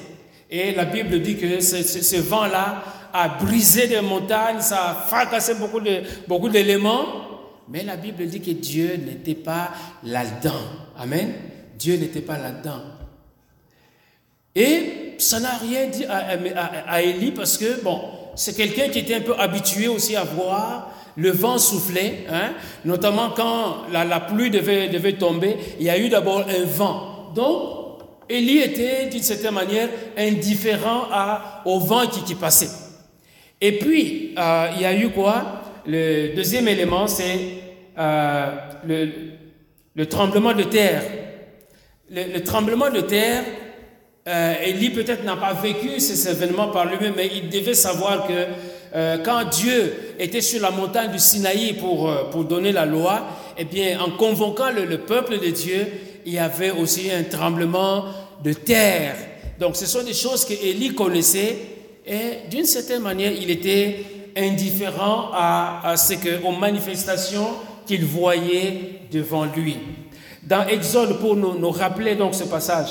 Et 0.49 0.73
la 0.73 0.85
Bible 0.85 1.21
dit 1.21 1.37
que 1.37 1.61
ce, 1.61 2.17
vent-là 2.17 2.83
a 3.13 3.29
brisé 3.29 3.89
des 3.89 4.01
montagnes, 4.01 4.61
ça 4.61 4.91
a 4.91 4.95
fracassé 4.95 5.55
beaucoup, 5.55 5.81
de, 5.81 6.03
beaucoup 6.27 6.49
d'éléments. 6.49 7.05
Mais 7.69 7.83
la 7.83 7.97
Bible 7.97 8.27
dit 8.27 8.41
que 8.41 8.53
Dieu 8.53 8.97
n'était 8.97 9.35
pas 9.35 9.71
là-dedans. 10.05 10.61
Amen. 10.99 11.33
Dieu 11.79 11.97
n'était 11.97 12.21
pas 12.21 12.39
là-dedans. 12.39 12.83
Et 14.55 15.15
ça 15.19 15.41
n'a 15.41 15.57
rien 15.57 15.87
dit 15.87 16.05
à, 16.05 17.03
Élie 17.03 17.33
parce 17.33 17.59
que, 17.59 17.83
bon, 17.83 18.01
c'est 18.35 18.57
quelqu'un 18.57 18.89
qui 18.89 19.01
était 19.01 19.15
un 19.15 19.21
peu 19.21 19.35
habitué 19.39 19.89
aussi 19.89 20.17
à 20.17 20.25
voir 20.25 20.93
le 21.17 21.31
vent 21.31 21.59
souffler, 21.59 22.27
hein, 22.31 22.53
notamment 22.85 23.31
quand 23.31 23.85
la, 23.93 24.21
pluie 24.21 24.51
devait 24.51 25.13
tomber. 25.15 25.57
Il 25.79 25.87
y 25.87 25.91
a 25.91 25.99
eu 25.99 26.09
d'abord 26.09 26.41
un 26.49 26.65
vent. 26.65 27.10
Donc, 27.35 27.81
Élie 28.31 28.59
était 28.59 29.07
d'une 29.07 29.23
certaine 29.23 29.55
manière 29.55 29.89
indifférent 30.17 31.09
au 31.65 31.81
vent 31.81 32.07
qui, 32.07 32.35
passait. 32.37 32.71
Et 33.61 33.73
puis, 33.79 34.35
euh, 34.39 34.69
il 34.77 34.83
y 34.83 34.85
a 34.85 34.95
eu 34.95 35.11
quoi? 35.11 35.63
Le 35.85 36.35
deuxième 36.37 36.69
élément, 36.69 37.09
c'est 37.09 37.39
euh, 37.99 38.47
le, 39.97 40.07
tremblement 40.07 40.53
de 40.53 40.63
terre. 40.63 41.03
Le, 42.09 42.39
tremblement 42.39 42.89
de 42.89 43.01
terre, 43.01 43.43
euh, 44.29 44.55
Élie 44.65 44.91
peut-être 44.91 45.25
n'a 45.25 45.37
pas 45.37 45.53
vécu 45.53 45.99
ces 45.99 46.31
événements 46.31 46.69
par 46.69 46.85
lui-même, 46.85 47.15
mais 47.17 47.31
il 47.35 47.49
devait 47.49 47.75
savoir 47.75 48.29
que 48.29 49.19
quand 49.25 49.45
Dieu 49.51 50.15
était 50.19 50.41
sur 50.41 50.61
la 50.61 50.73
montagne 50.73 51.13
du 51.13 51.19
Sinaï 51.21 51.75
pour, 51.75 52.13
pour 52.33 52.43
donner 52.45 52.73
la 52.73 52.87
loi, 52.87 53.25
eh 53.57 53.65
bien, 53.65 54.01
en 54.01 54.11
convoquant 54.11 54.71
le 54.73 54.99
peuple 54.99 55.39
de 55.39 55.51
Dieu, 55.51 55.87
il 56.27 56.35
y 56.35 56.39
avait 56.39 56.71
aussi 56.71 57.11
un 57.11 57.25
tremblement 57.25 58.05
de 58.43 58.53
terre. 58.53 59.17
Donc 59.59 59.77
ce 59.77 59.87
sont 59.87 60.03
des 60.03 60.15
choses 60.15 60.45
que 60.45 60.55
Élie 60.55 60.95
connaissait 60.95 61.57
et 62.07 62.49
d'une 62.51 62.65
certaine 62.65 63.03
manière, 63.03 63.33
il 63.33 63.51
était 63.51 64.05
indifférent 64.37 65.31
à, 65.33 65.95
ce 65.97 66.15
que, 66.15 66.43
aux 66.45 66.53
manifestations 66.53 67.49
qu'il 67.87 68.05
voyait 68.05 69.01
devant 69.13 69.45
lui. 69.45 69.77
Dans 70.43 70.67
Exode, 70.67 71.19
pour 71.21 71.37
nous, 71.37 71.59
nous 71.59 71.71
rappeler 71.71 72.15
donc 72.15 72.35
ce 72.35 72.45
passage, 72.45 72.89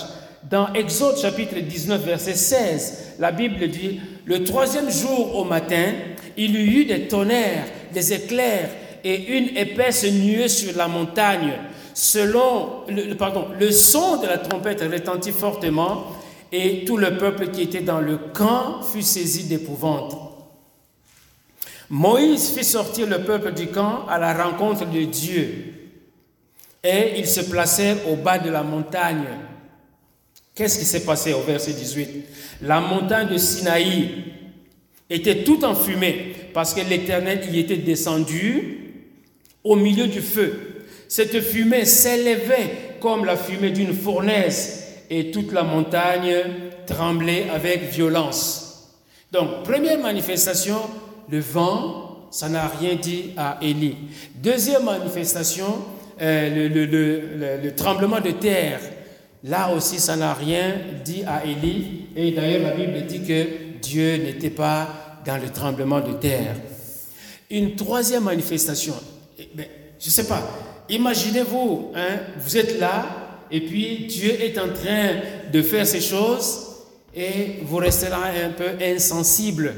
dans 0.49 0.71
Exode 0.73 1.17
chapitre 1.17 1.59
19, 1.59 2.01
verset 2.05 2.35
16, 2.35 3.15
la 3.19 3.31
Bible 3.31 3.67
dit, 3.67 3.99
le 4.25 4.43
troisième 4.43 4.89
jour 4.89 5.35
au 5.35 5.43
matin, 5.43 5.91
il 6.37 6.55
y 6.55 6.81
eut 6.81 6.85
des 6.85 7.07
tonnerres, 7.07 7.65
des 7.93 8.13
éclairs 8.13 8.69
et 9.03 9.37
une 9.37 9.57
épaisse 9.57 10.03
nuée 10.05 10.47
sur 10.47 10.75
la 10.77 10.87
montagne 10.87 11.53
selon 11.99 12.85
le, 12.87 13.13
pardon, 13.15 13.49
le 13.59 13.71
son 13.71 14.21
de 14.21 14.27
la 14.27 14.37
trompette 14.37 14.81
retentit 14.81 15.33
fortement 15.33 16.05
et 16.49 16.85
tout 16.85 16.95
le 16.95 17.17
peuple 17.17 17.49
qui 17.49 17.63
était 17.63 17.81
dans 17.81 17.99
le 17.99 18.17
camp 18.17 18.81
fut 18.81 19.01
saisi 19.01 19.43
d'épouvante. 19.49 20.15
Moïse 21.89 22.51
fit 22.51 22.63
sortir 22.63 23.05
le 23.05 23.23
peuple 23.25 23.51
du 23.51 23.67
camp 23.67 24.07
à 24.07 24.17
la 24.17 24.33
rencontre 24.33 24.89
de 24.89 25.03
Dieu 25.03 25.73
et 26.85 27.19
ils 27.19 27.27
se 27.27 27.41
placèrent 27.41 28.07
au 28.09 28.15
bas 28.15 28.39
de 28.39 28.49
la 28.49 28.63
montagne. 28.63 29.25
Qu'est-ce 30.55 30.79
qui 30.79 30.85
s'est 30.85 31.03
passé 31.03 31.33
au 31.33 31.41
verset 31.41 31.73
18 31.73 32.61
La 32.61 32.79
montagne 32.79 33.27
de 33.27 33.37
Sinaï 33.37 34.23
était 35.09 35.43
tout 35.43 35.65
en 35.65 35.75
fumée 35.75 36.33
parce 36.53 36.73
que 36.73 36.79
l'Éternel 36.79 37.41
y 37.53 37.59
était 37.59 37.75
descendu 37.75 39.03
au 39.65 39.75
milieu 39.75 40.07
du 40.07 40.21
feu. 40.21 40.68
Cette 41.09 41.41
fumée 41.41 41.85
s'élevait 41.85 42.97
comme 43.01 43.25
la 43.25 43.35
fumée 43.35 43.71
d'une 43.71 43.95
fournaise 43.95 44.83
et 45.09 45.31
toute 45.31 45.51
la 45.51 45.63
montagne 45.63 46.35
tremblait 46.85 47.47
avec 47.49 47.89
violence. 47.89 48.93
Donc, 49.31 49.63
première 49.63 49.97
manifestation, 49.97 50.77
le 51.27 51.39
vent, 51.39 52.27
ça 52.29 52.47
n'a 52.47 52.67
rien 52.67 52.93
dit 52.93 53.31
à 53.35 53.57
Élie. 53.59 53.95
Deuxième 54.35 54.83
manifestation, 54.83 55.79
euh, 56.21 57.59
le, 57.63 57.75
tremblement 57.75 58.21
de 58.21 58.31
terre. 58.31 58.79
Là 59.43 59.73
aussi, 59.73 59.97
ça 59.99 60.15
n'a 60.15 60.35
rien 60.35 60.75
dit 61.03 61.23
à 61.25 61.43
Élie. 61.43 62.05
Et 62.15 62.33
d'ailleurs, 62.33 62.69
la 62.69 62.75
Bible 62.75 63.07
dit 63.07 63.23
que 63.23 63.47
Dieu 63.81 64.17
n'était 64.17 64.51
pas 64.51 65.21
dans 65.25 65.37
le 65.37 65.49
tremblement 65.49 66.01
de 66.01 66.13
terre. 66.13 66.55
Une 67.49 67.75
troisième 67.75 68.25
manifestation, 68.25 68.93
eh 69.39 69.49
ben, 69.55 69.65
je 69.99 70.05
ne 70.05 70.11
sais 70.11 70.27
pas, 70.27 70.68
Imaginez-vous, 70.89 71.91
hein, 71.95 72.19
vous 72.37 72.57
êtes 72.57 72.79
là 72.79 73.05
et 73.51 73.61
puis 73.61 74.07
Dieu 74.07 74.31
est 74.41 74.57
en 74.57 74.73
train 74.73 75.21
de 75.51 75.61
faire 75.61 75.85
ces 75.85 76.01
choses 76.01 76.67
et 77.15 77.59
vous 77.63 77.77
resterez 77.77 78.43
un 78.43 78.51
peu 78.51 78.71
insensible 78.81 79.73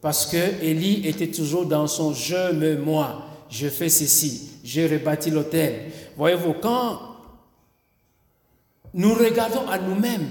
parce 0.00 0.26
que 0.26 0.62
Élie 0.62 1.06
était 1.06 1.28
toujours 1.28 1.66
dans 1.66 1.86
son 1.86 2.12
je 2.12 2.52
me 2.52 2.76
moi, 2.76 3.26
je 3.48 3.68
fais 3.68 3.88
ceci, 3.88 4.50
j'ai 4.62 4.86
rebâti 4.86 5.30
l'autel. 5.30 5.90
Voyez-vous, 6.16 6.54
quand 6.54 7.00
nous 8.92 9.14
regardons 9.14 9.66
à 9.68 9.78
nous-mêmes, 9.78 10.30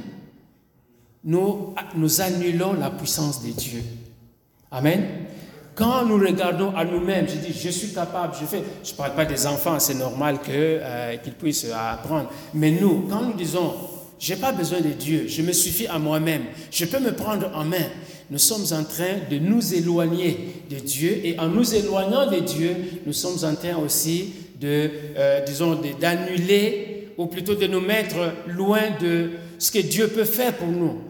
nous, 1.24 1.74
nous 1.96 2.22
annulons 2.22 2.74
la 2.74 2.92
puissance 2.92 3.44
de 3.44 3.52
Dieu. 3.52 3.82
Amen. 4.72 5.23
Quand 5.76 6.06
nous 6.06 6.18
regardons 6.18 6.72
à 6.76 6.86
nous-mêmes, 6.86 7.28
je 7.28 7.36
dis, 7.36 7.58
je 7.58 7.70
suis 7.70 7.94
capable, 7.94 8.34
je 8.40 8.46
fais, 8.46 8.64
je 8.84 8.92
ne 8.92 8.96
parle 8.96 9.16
pas 9.16 9.26
des 9.26 9.48
enfants, 9.48 9.80
c'est 9.80 9.96
normal 9.96 10.38
euh, 10.48 11.18
qu'ils 11.18 11.34
puissent 11.34 11.66
apprendre. 11.74 12.30
Mais 12.54 12.72
nous, 12.72 13.08
quand 13.10 13.24
nous 13.24 13.34
disons, 13.34 13.74
je 14.20 14.34
n'ai 14.34 14.40
pas 14.40 14.52
besoin 14.52 14.82
de 14.82 14.90
Dieu, 14.90 15.26
je 15.28 15.42
me 15.42 15.52
suffis 15.52 15.88
à 15.88 15.98
moi-même, 15.98 16.44
je 16.70 16.86
peux 16.86 17.00
me 17.00 17.12
prendre 17.14 17.50
en 17.56 17.66
main, 17.66 17.88
nous 18.30 18.38
sommes 18.38 18.66
en 18.78 18.84
train 18.84 19.18
de 19.30 19.40
nous 19.40 19.74
éloigner 19.74 20.64
de 20.70 20.76
Dieu 20.76 21.20
et 21.24 21.40
en 21.40 21.48
nous 21.48 21.74
éloignant 21.74 22.30
de 22.30 22.40
Dieu, 22.40 22.76
nous 23.06 23.14
sommes 23.14 23.44
en 23.44 23.56
train 23.56 23.76
aussi 23.78 24.34
de, 24.62 24.92
euh, 25.18 25.42
disons, 25.46 25.80
d'annuler 26.00 27.10
ou 27.18 27.26
plutôt 27.26 27.56
de 27.56 27.66
nous 27.66 27.82
mettre 27.82 28.16
loin 28.48 28.82
de 29.02 29.32
ce 29.58 29.72
que 29.72 29.80
Dieu 29.80 30.08
peut 30.08 30.24
faire 30.24 30.54
pour 30.54 30.68
nous. 30.68 31.02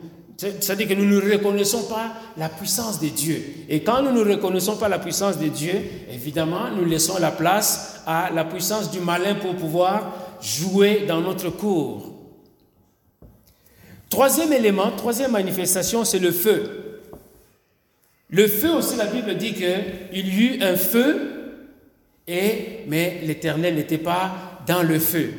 C'est-à-dire 0.60 0.88
que 0.88 0.94
nous 0.94 1.06
ne 1.06 1.32
reconnaissons 1.32 1.84
pas 1.84 2.14
la 2.38 2.50
puissance 2.50 3.00
de 3.00 3.08
Dieu. 3.08 3.42
Et 3.70 3.82
quand 3.84 4.02
nous 4.02 4.12
ne 4.12 4.30
reconnaissons 4.30 4.78
pas 4.78 4.90
la 4.90 5.00
puissance 5.00 5.38
de 5.38 5.48
Dieu, 5.48 5.74
évidemment, 6.12 6.70
nous 6.76 6.86
laissons 6.86 7.18
la 7.20 7.32
place 7.32 8.02
à 8.06 8.30
la 8.34 8.44
puissance 8.44 8.92
du 8.92 9.00
malin 9.00 9.36
pour 9.36 9.56
pouvoir 9.56 10.38
jouer 10.42 11.06
dans 11.08 11.22
notre 11.22 11.50
cours. 11.50 12.14
Troisième 14.10 14.54
élément, 14.54 14.92
troisième 14.92 15.32
manifestation, 15.32 16.04
c'est 16.04 16.20
le 16.20 16.32
feu. 16.32 17.02
Le 18.30 18.48
feu 18.48 18.72
aussi, 18.72 18.96
la 18.96 19.06
Bible 19.06 19.36
dit 19.38 19.54
qu'il 19.54 20.28
y 20.28 20.44
eut 20.44 20.62
un 20.62 20.76
feu, 20.76 21.60
et, 22.28 22.84
mais 22.88 23.22
l'Éternel 23.24 23.76
n'était 23.76 23.98
pas 23.98 24.62
dans 24.68 24.84
le 24.84 25.00
feu. 25.00 25.32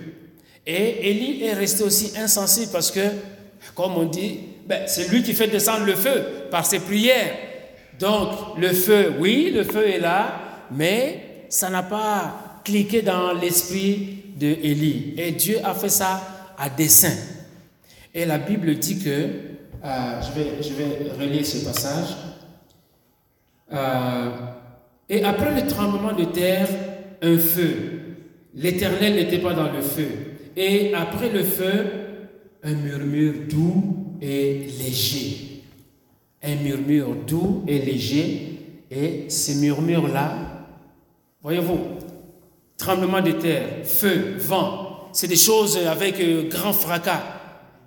Et 0.67 1.11
Élie 1.11 1.45
est 1.45 1.53
resté 1.53 1.85
aussi 1.85 2.13
insensible 2.17 2.73
parce 2.73 2.91
que, 2.91 3.01
comme 3.75 3.97
on 3.97 4.05
dit, 4.05 4.41
ben, 4.67 4.83
c'est 4.87 5.09
lui 5.11 5.23
qui 5.23 5.35
fait 5.35 5.49
descendre 5.49 5.85
le 5.85 5.95
feu 5.95 6.23
par 6.51 6.65
ses 6.65 6.81
prières. 6.81 7.35
Donc, 7.99 8.59
le 8.59 8.69
feu, 8.73 9.15
oui, 9.19 9.51
le 9.55 9.65
feu 9.65 9.87
est 9.89 9.99
là, 9.99 10.41
mais 10.71 11.47
ça 11.49 11.71
n'a 11.71 11.83
pas 11.83 12.61
cliqué 12.65 13.03
dans 13.03 13.33
l'esprit 13.33 14.25
de 14.37 14.47
Élie. 14.47 15.15
Et 15.17 15.33
Dieu 15.33 15.59
a 15.63 15.75
fait 15.75 15.89
ça 15.89 16.21
à 16.59 16.69
dessein. 16.71 17.15
Et 18.13 18.25
la 18.25 18.39
Bible 18.39 18.75
dit 18.77 18.99
que, 18.99 19.11
euh, 19.11 20.21
je, 20.23 20.41
vais, 20.41 20.63
je 20.63 20.73
vais 20.73 21.11
relire 21.19 21.45
ce 21.45 21.65
passage, 21.65 22.17
euh, 23.73 24.31
et 25.09 25.25
après 25.25 25.55
le 25.55 25.67
tremblement 25.67 26.13
de 26.13 26.25
terre, 26.25 26.69
un 27.23 27.39
feu. 27.39 28.01
L'Éternel 28.55 29.15
n'était 29.15 29.39
pas 29.39 29.53
dans 29.53 29.71
le 29.71 29.81
feu. 29.81 30.09
Et 30.57 30.95
après 30.95 31.29
le 31.31 31.43
feu, 31.43 31.87
un 32.63 32.73
murmure 32.73 33.35
doux 33.49 34.14
et 34.25 34.67
léger. 34.79 35.63
Un 36.43 36.57
murmure 36.57 37.15
doux 37.27 37.63
et 37.67 37.79
léger. 37.79 38.59
Et 38.91 39.27
ces 39.29 39.57
murmures-là, 39.57 40.67
voyez-vous, 41.43 41.79
tremblement 42.77 43.21
de 43.21 43.33
terre, 43.33 43.85
feu, 43.85 44.37
vent, 44.39 45.09
c'est 45.13 45.29
des 45.29 45.37
choses 45.37 45.77
avec 45.79 46.21
euh, 46.21 46.49
grand 46.49 46.73
fracas. 46.73 47.23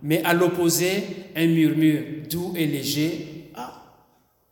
Mais 0.04 0.24
à 0.24 0.34
l'opposé, 0.34 1.04
un 1.36 1.48
murmure 1.48 2.04
doux 2.30 2.54
et 2.56 2.68
léger. 2.68 3.52
Ah, 3.56 3.84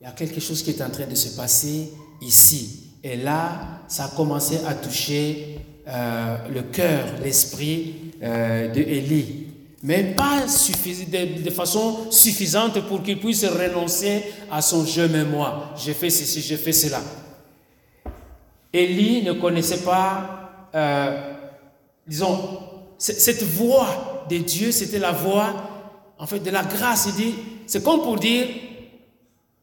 il 0.01 0.05
y 0.05 0.07
a 0.07 0.11
quelque 0.11 0.39
chose 0.39 0.63
qui 0.63 0.71
est 0.71 0.81
en 0.81 0.89
train 0.89 1.07
de 1.07 1.15
se 1.15 1.35
passer 1.35 1.91
ici. 2.21 2.93
Et 3.03 3.17
là, 3.17 3.81
ça 3.87 4.05
a 4.05 4.07
commencé 4.09 4.57
à 4.65 4.73
toucher 4.73 5.59
euh, 5.87 6.37
le 6.53 6.63
cœur, 6.63 7.05
l'esprit 7.23 7.93
euh, 8.23 8.69
de 8.69 8.79
Élie 8.79 9.44
mais 9.85 10.15
pas 10.15 10.41
de, 10.41 11.49
façon 11.51 12.07
suffisante 12.09 12.81
pour 12.87 13.03
qu'il 13.03 13.19
puisse 13.19 13.45
renoncer 13.45 14.23
à 14.51 14.59
son 14.63 14.83
je 14.83 15.03
mais 15.03 15.23
moi. 15.23 15.73
J'ai 15.77 15.93
fait 15.93 16.09
ceci, 16.09 16.41
j'ai 16.41 16.57
fait 16.57 16.71
cela. 16.71 16.99
Élie 18.73 19.21
ne 19.21 19.33
connaissait 19.33 19.83
pas, 19.83 20.69
euh, 20.73 21.33
disons, 22.07 22.59
cette 22.97 23.43
voix 23.43 24.25
de 24.27 24.37
Dieu, 24.37 24.71
c'était 24.71 24.97
la 24.97 25.11
voix, 25.11 25.53
en 26.17 26.25
fait, 26.25 26.39
de 26.39 26.49
la 26.49 26.63
grâce. 26.63 27.05
Il 27.09 27.23
dit, 27.23 27.35
c'est 27.67 27.83
comme 27.83 28.01
pour 28.01 28.15
dire, 28.15 28.47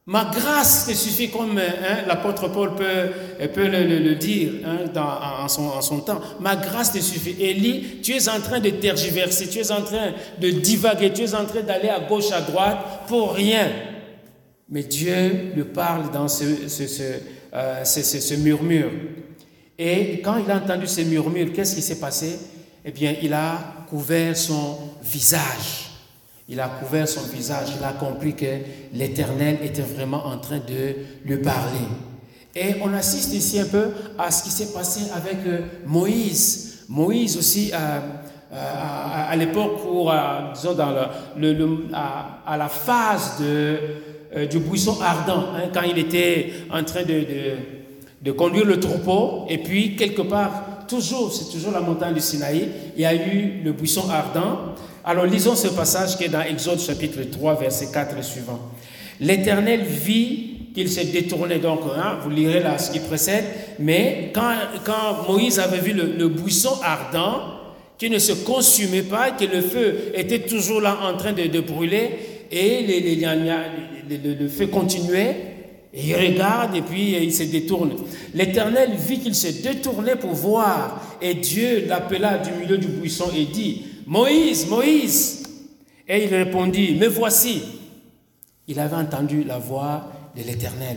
Ma 0.06 0.24
grâce 0.24 0.86
te 0.88 0.94
suffit 0.94 1.30
comme 1.30 1.58
hein, 1.58 2.02
l'apôtre 2.08 2.48
Paul 2.48 2.74
peut, 2.74 3.46
peut 3.54 3.68
le, 3.68 4.14
dire 4.16 4.54
hein, 4.64 4.86
dans, 4.92 5.44
en, 5.44 5.80
son, 5.80 6.00
temps. 6.00 6.20
Ma 6.40 6.56
grâce 6.56 6.92
te 6.92 6.98
suffit. 6.98 7.36
Élie, 7.40 8.00
tu 8.02 8.12
es 8.12 8.28
en 8.28 8.40
train 8.40 8.58
de 8.58 8.70
tergiverser, 8.70 9.48
tu 9.48 9.60
es 9.60 9.70
en 9.70 9.82
train 9.82 10.12
de 10.40 10.50
divaguer, 10.50 11.12
tu 11.12 11.22
es 11.22 11.34
en 11.34 11.44
train 11.44 11.60
d'aller 11.60 11.88
à 11.88 12.00
gauche, 12.00 12.32
à 12.32 12.40
droite 12.40 12.78
pour 13.06 13.34
rien. 13.34 13.70
Mais 14.68 14.82
Dieu 14.82 15.52
lui 15.54 15.64
parle 15.64 16.10
dans 16.10 16.26
ce, 16.26 16.66
ce, 16.66 16.82
euh, 17.54 17.84
ce 17.84 18.34
murmure. 18.34 18.90
Et 19.78 20.20
quand 20.20 20.36
il 20.44 20.50
a 20.50 20.56
entendu 20.56 20.88
ce 20.88 21.02
murmure, 21.02 21.52
qu'est-ce 21.52 21.76
qui 21.76 21.82
s'est 21.82 22.00
passé? 22.00 22.40
Eh 22.84 22.90
bien, 22.90 23.14
il 23.22 23.32
a 23.32 23.84
couvert 23.88 24.36
son 24.36 24.78
visage. 25.00 25.91
Il 26.52 26.60
a 26.60 26.68
couvert 26.68 27.08
son 27.08 27.22
visage, 27.22 27.68
il 27.78 27.82
a 27.82 27.92
compris 27.92 28.34
que 28.34 28.44
l'Éternel 28.92 29.60
était 29.64 29.80
vraiment 29.80 30.26
en 30.26 30.36
train 30.36 30.58
de 30.58 30.96
lui 31.24 31.38
parler. 31.38 31.86
Et 32.54 32.74
on 32.82 32.92
assiste 32.92 33.32
ici 33.32 33.58
un 33.58 33.64
peu 33.64 33.86
à 34.18 34.30
ce 34.30 34.44
qui 34.44 34.50
s'est 34.50 34.70
passé 34.74 35.10
avec 35.16 35.38
euh, 35.46 35.60
Moïse. 35.86 36.84
Moïse 36.90 37.38
aussi, 37.38 37.70
euh, 37.72 37.76
euh, 38.52 39.30
à, 39.30 39.34
l'époque 39.34 39.80
où, 39.90 40.10
disons, 40.52 40.76
le, 41.38 41.86
à, 41.94 42.56
la 42.58 42.68
phase 42.68 43.40
du 43.40 44.58
buisson 44.58 44.98
ardent, 45.00 45.54
hein, 45.56 45.70
quand 45.72 45.84
il 45.84 45.98
était 45.98 46.52
en 46.70 46.84
train 46.84 47.04
de, 47.04 48.30
conduire 48.32 48.66
le 48.66 48.78
troupeau, 48.78 49.46
et 49.48 49.56
puis 49.56 49.96
quelque 49.96 50.20
part, 50.20 50.64
toujours, 50.86 51.32
c'est 51.32 51.50
toujours 51.50 51.72
la 51.72 51.80
montagne 51.80 52.14
du 52.14 52.20
Sinaï, 52.20 52.68
il 52.96 53.02
y 53.02 53.04
a 53.04 53.14
eu 53.14 53.62
le 53.64 53.72
buisson 53.72 54.08
ardent, 54.10 54.74
alors 55.04 55.26
lisons 55.26 55.56
ce 55.56 55.68
passage 55.68 56.16
qui 56.16 56.24
est 56.24 56.28
dans 56.28 56.42
Exode 56.42 56.80
chapitre 56.80 57.22
3, 57.22 57.54
verset 57.56 57.88
4 57.92 58.16
et 58.18 58.22
suivant. 58.22 58.60
L'Éternel 59.20 59.82
vit 59.82 60.52
qu'il 60.74 60.88
s'est 60.88 61.06
détourné, 61.06 61.58
donc 61.58 61.80
hein, 61.96 62.18
vous 62.22 62.30
lirez 62.30 62.60
là 62.60 62.78
ce 62.78 62.90
qui 62.90 63.00
précède, 63.00 63.44
mais 63.78 64.30
quand, 64.34 64.52
quand 64.84 65.28
Moïse 65.28 65.58
avait 65.58 65.80
vu 65.80 65.92
le, 65.92 66.28
buisson 66.28 66.78
ardent, 66.82 67.58
qui 67.98 68.10
ne 68.10 68.18
se 68.18 68.32
consumait 68.32 69.02
pas, 69.02 69.30
que 69.30 69.44
le 69.44 69.60
feu 69.60 70.12
était 70.14 70.40
toujours 70.40 70.80
là 70.80 70.98
en 71.02 71.16
train 71.16 71.32
de, 71.32 71.60
brûler, 71.60 72.10
et 72.50 72.82
les, 72.82 73.16
le 74.08 74.48
feu 74.48 74.66
continuait, 74.66 75.51
et 75.94 76.08
il 76.08 76.14
regarde 76.14 76.74
et 76.74 76.82
puis 76.82 77.16
il 77.22 77.34
se 77.34 77.42
détourne. 77.42 77.92
L'Éternel 78.34 78.92
vit 78.96 79.18
qu'il 79.18 79.34
se 79.34 79.48
détournait 79.62 80.16
pour 80.16 80.32
voir, 80.32 81.18
et 81.20 81.34
Dieu 81.34 81.84
l'appela 81.86 82.38
du 82.38 82.50
milieu 82.52 82.78
du 82.78 82.88
buisson 82.88 83.30
et 83.36 83.44
dit, 83.44 83.84
Moïse, 84.06 84.66
Moïse. 84.66 85.42
Et 86.08 86.24
il 86.24 86.34
répondit, 86.34 86.94
me 86.94 87.06
voici. 87.06 87.62
Il 88.68 88.80
avait 88.80 88.96
entendu 88.96 89.44
la 89.44 89.58
voix 89.58 90.10
de 90.36 90.42
l'Éternel. 90.42 90.96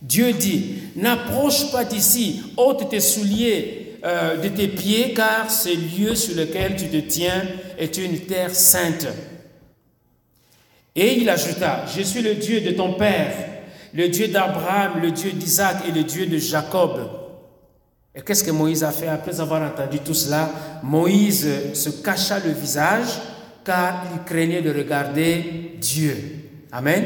Dieu 0.00 0.32
dit, 0.32 0.74
n'approche 0.96 1.70
pas 1.70 1.84
d'ici, 1.84 2.42
ôte 2.56 2.90
tes 2.90 3.00
souliers 3.00 3.98
euh, 4.04 4.42
de 4.42 4.48
tes 4.48 4.66
pieds, 4.66 5.14
car 5.14 5.48
ce 5.48 5.68
lieu 5.68 6.16
sur 6.16 6.34
lequel 6.34 6.74
tu 6.74 6.88
te 6.88 6.96
tiens 6.96 7.44
est 7.78 7.96
une 7.96 8.18
terre 8.20 8.54
sainte. 8.54 9.06
Et 10.96 11.18
il 11.18 11.30
ajouta, 11.30 11.84
je 11.96 12.02
suis 12.02 12.20
le 12.20 12.34
Dieu 12.34 12.60
de 12.60 12.72
ton 12.72 12.94
Père, 12.94 13.51
le 13.94 14.08
Dieu 14.08 14.28
d'Abraham, 14.28 15.00
le 15.02 15.10
Dieu 15.10 15.32
d'Isaac 15.32 15.84
et 15.88 15.92
le 15.92 16.04
Dieu 16.04 16.26
de 16.26 16.38
Jacob. 16.38 17.00
Et 18.14 18.20
qu'est-ce 18.20 18.44
que 18.44 18.50
Moïse 18.50 18.84
a 18.84 18.90
fait 18.90 19.08
après 19.08 19.40
avoir 19.40 19.62
entendu 19.62 19.98
tout 20.00 20.14
cela? 20.14 20.50
Moïse 20.82 21.48
se 21.74 21.90
cacha 22.02 22.38
le 22.40 22.52
visage 22.52 23.20
car 23.64 24.04
il 24.12 24.22
craignait 24.24 24.62
de 24.62 24.70
regarder 24.70 25.76
Dieu. 25.80 26.16
Amen. 26.70 27.04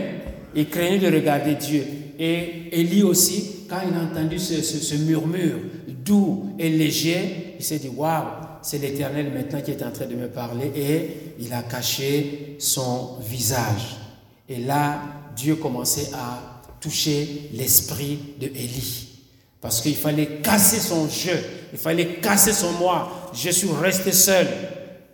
Il 0.55 0.68
craignait 0.68 0.99
de 0.99 1.14
regarder 1.14 1.55
Dieu. 1.55 1.85
Et 2.18 2.68
Élie 2.72 3.03
aussi, 3.03 3.66
quand 3.68 3.79
il 3.87 3.94
a 3.96 4.03
entendu 4.03 4.38
ce, 4.38 4.94
murmure 4.96 5.59
doux 5.88 6.51
et 6.59 6.70
léger, 6.70 7.55
il 7.59 7.64
s'est 7.64 7.79
dit, 7.79 7.88
waouh, 7.88 8.25
c'est 8.62 8.79
l'Éternel 8.79 9.33
maintenant 9.33 9.61
qui 9.61 9.72
est 9.72 9.83
en 9.83 9.90
train 9.90 10.07
de 10.07 10.14
me 10.14 10.29
parler. 10.29 10.72
Et 10.75 11.35
il 11.38 11.53
a 11.53 11.62
caché 11.62 12.57
son 12.59 13.18
visage. 13.20 13.96
Et 14.49 14.59
là, 14.59 15.03
Dieu 15.37 15.57
commençait 15.57 16.11
à 16.14 16.56
toucher 16.87 17.51
l'esprit 17.53 18.18
de 18.40 18.46
Élie. 18.46 19.09
Parce 19.61 19.81
qu'il 19.81 19.96
fallait 19.96 20.40
casser 20.40 20.79
son 20.79 21.09
jeu, 21.09 21.37
il 21.72 21.79
fallait 21.79 22.14
casser 22.20 22.53
son 22.53 22.70
moi. 22.72 23.31
Je 23.35 23.51
suis 23.51 23.68
resté 23.68 24.12
seul. 24.12 24.46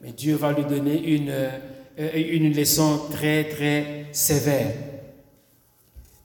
Mais 0.03 0.13
Dieu 0.13 0.35
va 0.37 0.53
lui 0.53 0.65
donner 0.65 1.01
une, 1.03 1.31
euh, 1.31 2.11
une 2.15 2.55
leçon 2.55 3.01
très, 3.11 3.45
très 3.45 4.07
sévère. 4.13 4.73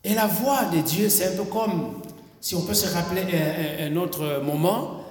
Et 0.04 0.14
la 0.14 0.28
voix 0.28 0.66
de 0.66 0.82
Dieu, 0.82 1.08
c'est 1.08 1.28
un 1.28 1.38
peu 1.38 1.44
comme, 1.44 2.02
si 2.42 2.54
on 2.56 2.62
peut 2.62 2.74
se 2.74 2.94
rappeler 2.94 3.22
un, 3.82 3.96
autre 3.96 4.42
moment, 4.44 5.02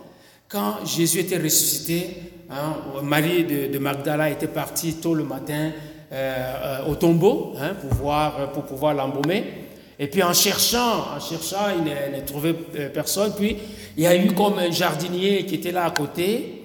quand 0.49 0.85
Jésus 0.85 1.21
était 1.21 1.39
ressuscité, 1.39 2.11
hein, 2.51 2.77
Marie 3.03 3.45
de, 3.45 3.79
Magdala 3.79 4.29
était 4.31 4.49
partie 4.49 4.95
tôt 4.95 5.15
le 5.15 5.25
matin 5.25 5.71
euh, 6.13 6.87
au 6.89 6.95
tombeau 6.95 7.55
hein, 7.59 7.75
pour, 7.81 7.95
voir, 7.95 8.53
pour 8.53 8.65
pouvoir 8.65 8.93
l'embaumer. 8.93 9.66
Et 9.99 10.09
puis 10.09 10.23
en 10.23 10.35
cherchant, 10.35 11.15
en 11.17 11.21
cherchant, 11.21 11.69
il 11.77 11.85
n'a 11.85 12.21
trouvé 12.21 12.55
euh, 12.77 12.89
personne. 12.91 13.33
Puis 13.37 13.57
il 13.97 14.03
y 14.03 14.07
a 14.07 14.15
eu 14.15 14.33
comme 14.35 14.59
un 14.59 14.71
jardinier 14.71 15.47
qui 15.47 15.55
était 15.55 15.73
là 15.73 15.87
à 15.87 15.91
côté. 15.91 16.63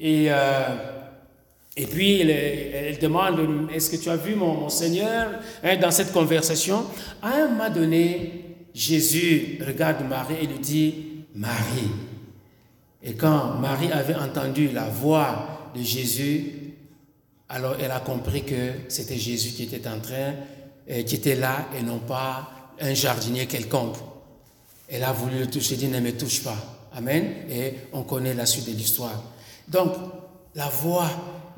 Et, 0.00 0.26
euh, 0.28 0.64
et 1.76 1.86
puis 1.86 2.20
elle, 2.20 2.98
demande, 2.98 3.68
est-ce 3.72 3.90
que 3.90 3.96
tu 3.96 4.10
as 4.10 4.16
vu 4.16 4.34
mon, 4.34 4.68
Seigneur? 4.68 5.30
Hein, 5.62 5.76
dans 5.76 5.90
cette 5.92 6.12
conversation 6.12 6.84
À 7.22 7.34
un 7.34 7.48
moment 7.48 7.70
donné, 7.70 8.56
Jésus 8.74 9.58
regarde 9.64 10.06
Marie 10.08 10.36
et 10.42 10.46
lui 10.46 10.58
dit, 10.58 10.94
Marie. 11.34 11.90
Et 13.02 13.14
quand 13.14 13.54
Marie 13.60 13.92
avait 13.92 14.14
entendu 14.14 14.68
la 14.68 14.84
voix 14.84 15.70
de 15.74 15.82
Jésus, 15.82 16.52
alors 17.48 17.76
elle 17.80 17.90
a 17.90 18.00
compris 18.00 18.42
que 18.42 18.72
c'était 18.88 19.16
Jésus 19.16 19.50
qui 19.50 19.64
était 19.64 19.88
en 19.88 20.00
train, 20.00 20.34
euh, 20.90 21.02
qui 21.02 21.16
était 21.16 21.36
là 21.36 21.68
et 21.78 21.82
non 21.82 21.98
pas 21.98 22.51
un 22.80 22.94
jardinier 22.94 23.46
quelconque. 23.46 23.96
Elle 24.88 25.04
a 25.04 25.12
voulu 25.12 25.38
le 25.38 25.46
toucher, 25.46 25.76
dit 25.76 25.88
ne 25.88 26.00
me 26.00 26.12
touche 26.12 26.42
pas. 26.42 26.56
Amen. 26.94 27.24
Et 27.50 27.74
on 27.92 28.02
connaît 28.02 28.34
la 28.34 28.46
suite 28.46 28.66
de 28.66 28.76
l'histoire. 28.76 29.22
Donc, 29.68 29.92
la 30.54 30.68
voix 30.68 31.08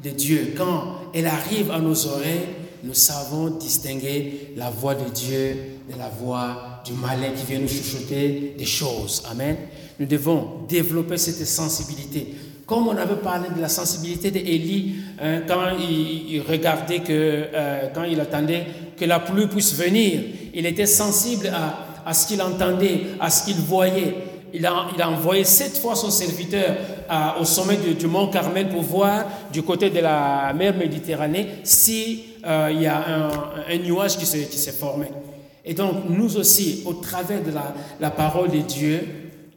de 0.03 0.11
Dieu, 0.11 0.55
quand 0.57 0.97
elle 1.15 1.27
arrive 1.27 1.71
à 1.71 1.81
nos 1.81 2.07
oreilles, 2.07 2.47
nous 2.85 2.95
savons 2.95 3.51
distinguer 3.51 4.53
la 4.57 4.71
voix 4.71 4.95
de 4.95 5.09
Dieu 5.11 5.57
de 5.91 5.99
la 5.99 6.09
voix 6.09 6.83
du 6.85 6.93
malin 6.93 7.31
qui 7.31 7.47
vient 7.47 7.59
nous 7.59 7.69
chuchoter 7.69 8.55
des 8.57 8.65
choses. 8.65 9.23
Amen. 9.31 9.57
Nous 9.99 10.07
devons 10.07 10.67
développer 10.69 11.19
cette 11.19 11.45
sensibilité. 11.47 12.35
Comme 12.67 12.89
on 12.89 12.97
avait 12.97 13.17
parlé 13.17 13.49
de 13.55 13.61
la 13.61 13.69
sensibilité 13.69 14.31
d'Élie 14.31 14.97
hein, 15.21 15.43
quand 15.47 15.77
il, 15.79 16.41
regardait 16.41 17.01
que, 17.01 17.11
euh, 17.13 17.89
quand 17.95 18.05
il 18.05 18.19
attendait 18.21 18.67
que 18.97 19.05
la 19.05 19.21
pluie 19.21 19.47
puisse 19.47 19.75
venir, 19.75 20.21
il 20.55 20.67
était 20.67 20.87
sensible 20.87 21.49
à, 21.49 21.87
à 22.07 22.15
ce 22.15 22.27
qu'il 22.27 22.43
entendait, 22.43 23.07
à 23.21 23.31
ce 23.31 23.45
qu'il 23.45 23.57
voyait. 23.57 24.15
Il 24.53 24.65
a, 24.67 24.87
il 24.95 25.03
a, 25.03 25.11
envoyé 25.11 25.43
sept 25.43 25.79
fois 25.79 25.97
son 25.97 26.11
serviteur 26.11 26.77
au 27.41 27.45
sommet 27.45 27.77
du, 27.77 28.07
mont 28.07 28.29
Carmel 28.29 28.69
pour 28.69 28.83
voir 28.83 29.25
du 29.53 29.63
côté 29.63 29.91
de 29.91 29.99
la 29.99 30.53
mer 30.53 30.77
Méditerranée 30.77 31.49
s'il 31.65 32.21
euh, 32.47 32.71
y 32.73 32.87
a 32.87 33.31
un, 33.69 33.79
nuage 33.79 34.17
qui 34.17 34.27
s'est 34.27 34.73
formé. 34.73 35.07
Et 35.65 35.75
donc, 35.75 36.05
nous 36.09 36.37
aussi, 36.37 36.83
au 36.85 36.95
travers 36.95 37.43
de 37.43 37.51
la 37.99 38.11
parole 38.11 38.51
de 38.51 38.59
Dieu, 38.59 39.01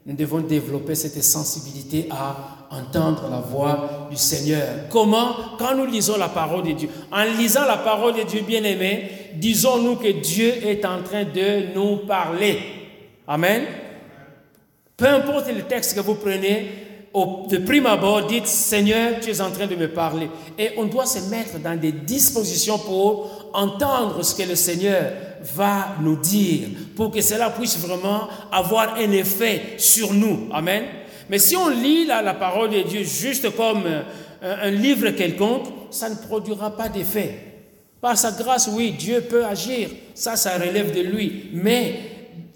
nous 0.08 0.15
devons 0.15 0.39
développer 0.39 0.95
cette 0.95 1.21
sensibilité 1.21 2.08
à 2.10 2.57
entendre 2.69 3.30
la 3.30 3.39
voix 3.39 4.08
du 4.10 4.17
Seigneur. 4.17 4.67
Comment? 4.89 5.36
Quand 5.58 5.75
nous 5.75 5.86
lisons 5.86 6.17
la 6.17 6.30
parole 6.30 6.63
de 6.63 6.71
Dieu. 6.71 6.89
En 7.12 7.23
lisant 7.23 7.65
la 7.65 7.77
parole 7.77 8.15
de 8.15 8.23
Dieu, 8.23 8.41
bien-aimé, 8.41 9.10
disons-nous 9.36 9.95
que 9.95 10.12
Dieu 10.21 10.53
est 10.65 10.86
en 10.86 11.01
train 11.01 11.23
de 11.23 11.73
nous 11.73 11.97
parler. 12.06 12.60
Amen. 13.27 13.63
Peu 14.95 15.08
importe 15.08 15.47
le 15.47 15.63
texte 15.63 15.95
que 15.95 16.01
vous 16.01 16.15
prenez, 16.15 16.88
de 17.49 17.58
prime 17.58 17.86
abord, 17.86 18.27
dites 18.27 18.47
Seigneur, 18.47 19.19
tu 19.21 19.32
es 19.32 19.41
en 19.41 19.51
train 19.51 19.65
de 19.65 19.75
me 19.75 19.88
parler. 19.89 20.30
Et 20.58 20.71
on 20.77 20.86
doit 20.86 21.06
se 21.06 21.30
mettre 21.30 21.60
dans 21.60 21.80
des 21.80 21.91
dispositions 21.91 22.77
pour 22.77 23.49
entendre 23.53 24.23
ce 24.23 24.36
que 24.36 24.47
le 24.47 24.56
Seigneur 24.56 25.12
va 25.56 25.95
nous 26.01 26.17
dire, 26.17 26.67
pour 26.95 27.12
que 27.12 27.21
cela 27.21 27.49
puisse 27.49 27.77
vraiment 27.80 28.27
avoir 28.51 28.95
un 28.95 29.12
effet 29.12 29.75
sur 29.77 30.13
nous. 30.13 30.47
Amen. 30.51 30.84
Mais 31.30 31.40
si 31.40 31.56
on 31.56 31.70
lit 31.70 32.06
la, 32.06 32.34
parole 32.34 32.70
de 32.70 32.82
Dieu 32.82 33.04
juste 33.04 33.56
comme 33.56 33.84
un, 33.86 34.04
un 34.42 34.72
livre 34.72 35.10
quelconque, 35.12 35.68
ça 35.92 36.10
ne 36.10 36.16
produira 36.16 36.76
pas 36.76 36.90
d'effet. 36.90 37.48
Par 38.02 38.18
sa 38.18 38.32
grâce, 38.32 38.70
oui, 38.72 38.92
Dieu 38.92 39.22
peut 39.22 39.46
agir. 39.46 39.90
Ça, 40.13 40.36
ça 40.36 40.58
relève 40.58 40.96
de 40.96 41.02
lui. 41.02 41.50
Mais 41.54 42.00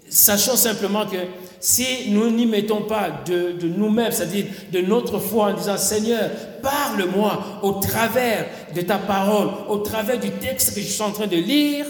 sachons 0.08 0.56
simplement 0.56 1.06
que 1.06 1.16
si 1.58 2.10
nous 2.10 2.30
n'y 2.30 2.46
mettons 2.46 2.82
pas 2.82 3.22
de, 3.24 3.52
de 3.52 3.68
nous-mêmes, 3.68 4.12
c'est-à-dire 4.12 4.46
de 4.72 4.80
notre 4.80 5.18
foi 5.18 5.46
en 5.46 5.54
disant 5.54 5.76
Seigneur, 5.76 6.30
parle-moi 6.62 7.60
au 7.62 7.72
travers 7.74 8.46
de 8.74 8.80
ta 8.80 8.98
parole, 8.98 9.48
au 9.68 9.78
travers 9.78 10.18
du 10.18 10.30
texte 10.30 10.74
que 10.74 10.80
je 10.80 10.86
suis 10.86 11.02
en 11.02 11.12
train 11.12 11.26
de 11.26 11.36
lire, 11.36 11.86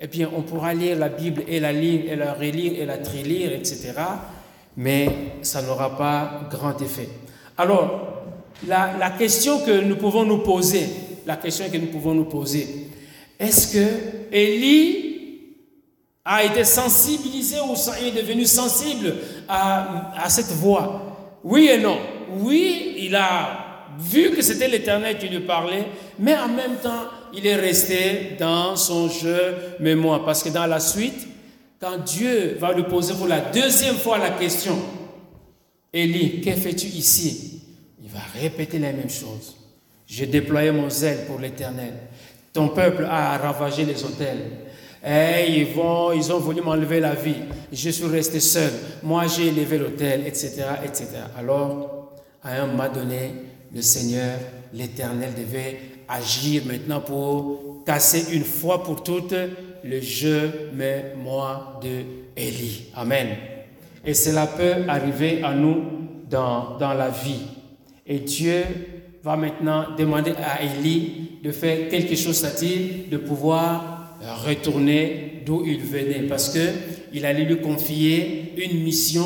eh 0.00 0.06
bien, 0.06 0.28
on 0.36 0.42
pourra 0.42 0.74
lire 0.74 0.98
la 0.98 1.08
Bible 1.08 1.44
et 1.48 1.60
la 1.60 1.72
lire 1.72 2.02
et 2.10 2.16
la 2.16 2.34
relire 2.34 2.80
et 2.80 2.84
la 2.84 2.98
trilire, 2.98 3.52
etc. 3.52 3.92
Mais 4.76 5.08
ça 5.42 5.62
n'aura 5.62 5.96
pas 5.96 6.48
grand 6.50 6.80
effet. 6.80 7.08
Alors, 7.56 8.24
la, 8.66 9.10
question 9.18 9.60
que 9.60 9.80
nous 9.80 9.96
pouvons 9.96 10.24
nous 10.24 10.38
poser, 10.38 10.88
la 11.26 11.36
question 11.36 11.68
que 11.70 11.76
nous 11.76 11.86
pouvons 11.86 12.14
nous 12.14 12.24
poser, 12.24 12.88
est-ce 13.38 13.72
que 13.72 13.86
Élie 14.32 15.04
a 16.24 16.44
été 16.44 16.64
sensibilisé 16.64 17.56
ou 17.60 17.74
est 17.74 18.10
devenu 18.10 18.44
sensible 18.46 19.14
à, 19.48 20.12
à 20.24 20.28
cette 20.28 20.52
voix? 20.52 21.38
Oui 21.44 21.68
et 21.72 21.78
non. 21.78 21.98
Oui, 22.38 22.96
il 22.98 23.14
a 23.14 23.64
vu 23.98 24.30
que 24.30 24.42
c'était 24.42 24.68
l'Éternel 24.68 25.18
qui 25.18 25.28
lui 25.28 25.40
parlait, 25.40 25.84
mais 26.18 26.34
en 26.34 26.48
même 26.48 26.76
temps, 26.82 27.04
il 27.32 27.46
est 27.46 27.56
resté 27.56 28.36
dans 28.38 28.76
son 28.76 29.08
jeu 29.08 29.54
mémoire. 29.80 30.24
Parce 30.24 30.42
que 30.42 30.48
dans 30.48 30.66
la 30.66 30.80
suite, 30.80 31.28
quand 31.84 31.98
Dieu 31.98 32.56
va 32.58 32.72
lui 32.72 32.84
poser 32.84 33.12
pour 33.12 33.26
la 33.26 33.40
deuxième 33.40 33.96
fois 33.96 34.16
la 34.16 34.30
question, 34.30 34.78
Élie, 35.92 36.40
que 36.40 36.50
fais-tu 36.52 36.86
ici? 36.86 37.60
Il 38.02 38.08
va 38.08 38.20
répéter 38.40 38.78
la 38.78 38.90
même 38.90 39.10
chose. 39.10 39.54
J'ai 40.06 40.24
déployé 40.24 40.70
mon 40.70 40.88
zèle 40.88 41.26
pour 41.26 41.38
l'Éternel. 41.38 41.92
Ton 42.54 42.68
peuple 42.68 43.04
a 43.04 43.36
ravagé 43.36 43.84
les 43.84 44.02
hôtels. 44.02 44.50
Ils, 45.06 45.66
vont, 45.74 46.12
ils 46.12 46.32
ont 46.32 46.38
voulu 46.38 46.62
m'enlever 46.62 47.00
la 47.00 47.14
vie. 47.14 47.42
Je 47.70 47.90
suis 47.90 48.06
resté 48.06 48.40
seul. 48.40 48.72
Moi, 49.02 49.26
j'ai 49.26 49.48
élevé 49.48 49.76
l'hôtel, 49.76 50.26
etc., 50.26 50.64
etc. 50.82 51.08
Alors, 51.38 52.14
à 52.42 52.62
un 52.62 52.66
moment 52.66 52.88
donné, 52.88 53.30
le 53.74 53.82
Seigneur, 53.82 54.38
l'Éternel, 54.72 55.34
devait 55.36 55.80
agir 56.08 56.62
maintenant 56.64 57.02
pour 57.02 57.84
casser 57.84 58.34
une 58.34 58.44
fois 58.44 58.82
pour 58.82 59.02
toutes 59.02 59.34
le 59.84 60.00
jeu 60.00 60.70
mais 60.74 61.14
moi 61.16 61.80
de 61.82 62.02
Élie. 62.36 62.86
Amen. 62.94 63.28
Et 64.04 64.14
cela 64.14 64.46
peut 64.46 64.84
arriver 64.88 65.42
à 65.42 65.54
nous 65.54 65.82
dans, 66.28 66.76
dans 66.78 66.92
la 66.94 67.08
vie. 67.08 67.42
Et 68.06 68.18
Dieu 68.18 68.62
va 69.22 69.36
maintenant 69.36 69.86
demander 69.96 70.32
à 70.32 70.62
Élie 70.62 71.38
de 71.42 71.50
faire 71.50 71.88
quelque 71.88 72.16
chose, 72.16 72.36
c'est-à-dire 72.36 73.06
de 73.10 73.16
pouvoir 73.16 74.18
retourner 74.46 75.42
d'où 75.44 75.64
il 75.66 75.80
venait, 75.80 76.26
parce 76.28 76.50
que 76.50 76.60
il 77.12 77.24
allait 77.24 77.44
lui 77.44 77.60
confier 77.60 78.54
une 78.56 78.82
mission, 78.82 79.24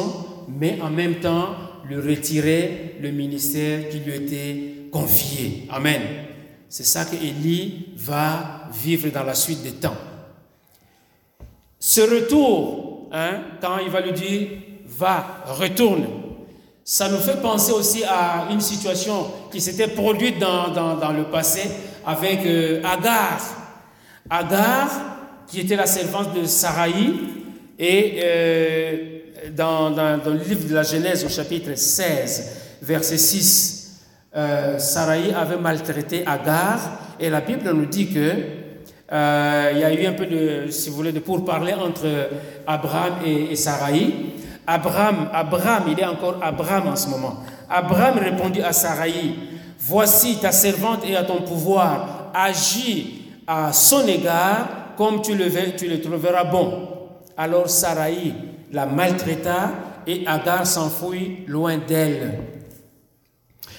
mais 0.49 0.79
en 0.83 0.90
même 0.90 1.16
temps 1.16 1.55
lui 1.88 1.97
retirer 1.97 2.97
le 3.01 3.11
ministère 3.11 3.88
qui 3.88 3.99
lui 4.01 4.14
était 4.14 4.75
confié. 4.90 5.64
Amen. 5.71 6.01
C'est 6.68 6.85
ça 6.85 7.05
que 7.05 7.16
Élie 7.16 7.87
va 7.97 8.68
vivre 8.85 9.09
dans 9.11 9.25
la 9.25 9.35
suite 9.35 9.62
des 9.62 9.73
temps. 9.73 9.97
Ce 11.80 12.00
retour, 12.00 13.08
hein, 13.12 13.40
quand 13.60 13.78
il 13.78 13.90
va 13.90 14.00
lui 14.00 14.12
dire 14.12 14.48
va, 14.86 15.42
retourne, 15.46 16.06
ça 16.84 17.08
nous 17.08 17.18
fait 17.18 17.40
penser 17.40 17.72
aussi 17.72 18.02
à 18.04 18.48
une 18.50 18.60
situation 18.60 19.26
qui 19.52 19.60
s'était 19.60 19.88
produite 19.88 20.38
dans, 20.38 20.68
dans, 20.70 21.12
le 21.12 21.24
passé 21.24 21.70
avec 22.04 22.44
euh, 22.46 22.82
Agar. 22.82 23.38
Agar, 24.28 24.88
qui 25.46 25.60
était 25.60 25.76
la 25.76 25.86
servante 25.86 26.34
de 26.34 26.46
Saraï, 26.46 27.14
et 27.78 28.20
euh, 28.22 29.18
dans, 29.54 29.90
dans, 29.90 30.20
le 30.26 30.38
livre 30.38 30.66
de 30.66 30.74
la 30.74 30.82
Genèse 30.82 31.24
au 31.24 31.28
chapitre 31.28 31.76
16, 31.76 32.78
verset 32.82 33.18
6, 33.18 34.00
euh, 34.34 34.78
avait 35.36 35.58
maltraité 35.58 36.26
Agar, 36.26 36.78
et 37.20 37.30
la 37.30 37.40
Bible 37.40 37.70
nous 37.70 37.86
dit 37.86 38.08
que 38.08 38.58
euh, 39.12 39.71
il 39.73 39.79
y 39.79 39.85
a 39.85 39.92
eu 39.92 40.07
un 40.07 40.12
peu 40.12 40.27
de, 40.27 40.71
si 40.71 40.90
vous 40.90 40.97
voulez, 40.97 41.12
de 41.12 41.21
pourparler 41.21 41.75
entre 41.75 42.07
Abraham 42.66 43.14
et, 43.25 43.53
et 43.53 43.57
Saraï. 43.57 44.12
Abraham, 44.66 45.31
Abraham, 45.33 45.85
il 45.90 45.99
est 45.99 46.05
encore 46.05 46.37
Abraham 46.42 46.88
en 46.88 46.97
ce 46.97 47.09
moment. 47.09 47.42
Abraham 47.71 48.18
répondit 48.18 48.62
à 48.62 48.73
Saraï, 48.73 49.35
voici 49.79 50.38
ta 50.40 50.53
servante 50.53 51.05
est 51.09 51.16
à 51.16 51.25
ton 51.25 51.42
pouvoir, 51.42 52.31
agis 52.35 53.23
à 53.47 53.73
son 53.73 54.07
égard 54.07 54.94
comme 54.97 55.23
tu 55.23 55.35
le, 55.35 55.47
tu 55.77 55.88
le 55.88 56.01
trouveras 56.01 56.44
bon. 56.44 56.88
Alors 57.37 57.71
Saraï 57.71 58.35
la 58.73 58.87
maltraita 58.87 59.71
et 60.07 60.27
Agar 60.27 60.66
s'enfuit 60.66 61.44
loin 61.47 61.79
d'elle. 61.79 62.40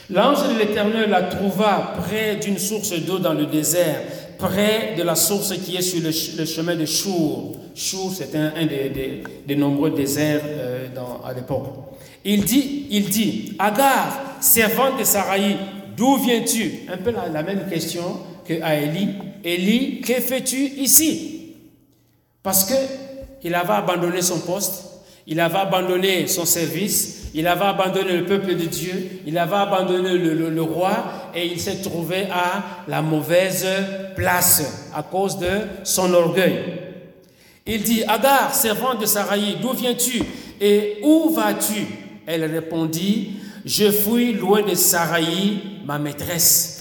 L'ange 0.10 0.48
de 0.48 0.58
l'Éternel 0.58 1.10
la 1.10 1.24
trouva 1.24 1.94
près 1.98 2.38
d'une 2.38 2.58
source 2.58 2.94
d'eau 2.94 3.20
dans 3.20 3.34
le 3.34 3.46
désert, 3.46 4.02
près 4.40 4.96
de 4.98 5.04
la 5.04 5.16
source 5.16 5.54
qui 5.58 5.76
est 5.76 5.82
sur 5.82 6.02
le, 6.02 6.46
chemin 6.46 6.76
de 6.76 6.86
Chour. 6.86 7.58
Chour, 7.76 8.12
c'est 8.16 8.34
un, 8.36 8.66
des, 8.66 9.56
nombreux 9.56 9.92
déserts 9.92 10.42
euh, 10.46 10.88
à 11.24 11.34
l'époque. 11.34 11.68
Il 12.26 12.44
dit, 12.46 12.88
il 12.90 13.10
dit, 13.10 13.54
Agar, 13.60 14.38
servante 14.40 14.98
de 15.00 15.04
Saraï, 15.04 15.58
d'où 15.96 16.18
viens-tu? 16.18 16.86
Un 16.92 16.98
peu 16.98 17.12
la, 17.12 17.28
la 17.28 17.44
même 17.44 17.70
question 17.70 18.20
que 18.46 18.62
à 18.64 18.76
Élie. 18.76 19.10
Élie, 19.44 20.02
que 20.02 20.14
fais-tu 20.14 20.58
ici? 20.58 21.56
Parce 22.42 22.66
que 22.66 22.76
il 23.44 23.54
avait 23.56 23.74
abandonné 23.74 24.22
son 24.22 24.40
poste, 24.40 24.86
il 25.28 25.40
avait 25.40 25.60
abandonné 25.60 26.28
son 26.28 26.46
service, 26.46 27.19
il 27.34 27.48
avait 27.48 27.66
abandonné 27.66 28.18
le 28.18 28.26
peuple 28.26 28.56
de 28.56 28.66
Dieu, 28.66 29.22
il 29.26 29.38
avait 29.38 29.56
abandonné 29.56 30.18
le, 30.18 30.62
roi 30.62 31.32
et 31.36 31.46
il 31.46 31.60
s'est 31.60 31.82
trouvé 31.82 32.24
à 32.32 32.84
la 32.88 33.02
mauvaise 33.02 33.68
place 34.16 34.90
à 34.96 35.04
cause 35.04 35.38
de 35.38 35.48
son 35.84 36.14
orgueil. 36.14 36.80
Il 37.66 37.84
dit, 37.84 38.04
Agar, 38.04 38.54
servante 38.54 39.02
de 39.02 39.06
Saraï, 39.06 39.58
d'où 39.62 39.74
viens-tu 39.74 40.24
et 40.60 40.98
où 41.04 41.30
vas-tu? 41.30 41.86
Elle 42.26 42.46
répondit, 42.46 43.34
Je 43.66 43.92
fuis 43.92 44.34
loin 44.34 44.64
de 44.64 44.74
Saraï, 44.74 45.60
ma 45.86 46.00
maîtresse. 46.00 46.80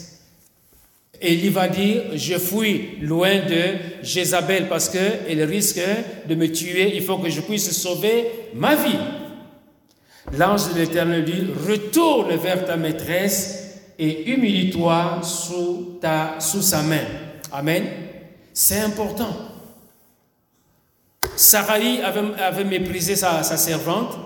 Élie 1.20 1.48
va 1.48 1.68
dire, 1.68 2.02
je 2.14 2.38
fuis 2.38 2.90
loin 3.00 3.36
de 3.36 4.04
Jézabel 4.04 4.68
parce 4.68 4.88
qu'elle 4.88 5.42
risque 5.42 5.80
de 6.28 6.34
me 6.34 6.50
tuer. 6.50 6.92
Il 6.94 7.02
faut 7.02 7.18
que 7.18 7.28
je 7.28 7.40
puisse 7.40 7.70
sauver 7.72 8.24
ma 8.54 8.76
vie. 8.76 8.98
L'ange 10.36 10.72
de 10.72 10.80
l'Éternel 10.80 11.24
dit, 11.24 11.46
retourne 11.68 12.34
vers 12.36 12.64
ta 12.64 12.76
maîtresse 12.76 13.68
et 13.98 14.30
humilie-toi 14.30 15.20
sous, 15.22 15.98
sa 16.62 16.82
main. 16.82 17.04
Amen. 17.52 17.84
C'est 18.52 18.80
important. 18.80 19.34
Saraï 21.36 22.00
avait, 22.02 22.64
méprisé 22.64 23.16
sa, 23.16 23.42
servante, 23.42 24.18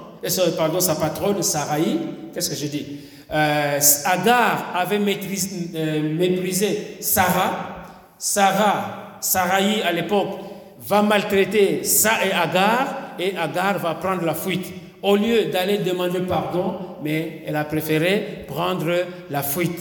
pardon, 0.57 0.81
sa 0.81 0.95
patronne, 0.95 1.43
Saraï. 1.43 1.99
Qu'est-ce 2.35 2.51
que 2.51 2.57
je 2.57 2.67
dis? 2.67 3.01
Euh, 3.31 3.81
Agar 4.05 4.73
avait 4.75 4.97
euh, 4.97 6.15
méprisé 6.15 6.97
Sarah. 7.01 7.87
Sarah, 8.19 9.19
à 9.85 9.93
l'époque, 9.93 10.38
va 10.87 11.03
maltraiter 11.03 11.85
Sa 11.85 12.25
et 12.25 12.33
Agar, 12.33 13.15
et 13.19 13.37
Agar 13.37 13.79
va 13.79 13.95
prendre 13.95 14.25
la 14.25 14.35
fuite. 14.35 14.67
Au 15.03 15.17
lieu 15.17 15.47
d'aller 15.47 15.79
demander 15.79 16.21
pardon, 16.21 16.75
mais 17.03 17.43
elle 17.47 17.57
a 17.57 17.65
préféré 17.65 18.45
prendre 18.47 18.93
la 19.31 19.43
fuite. 19.43 19.81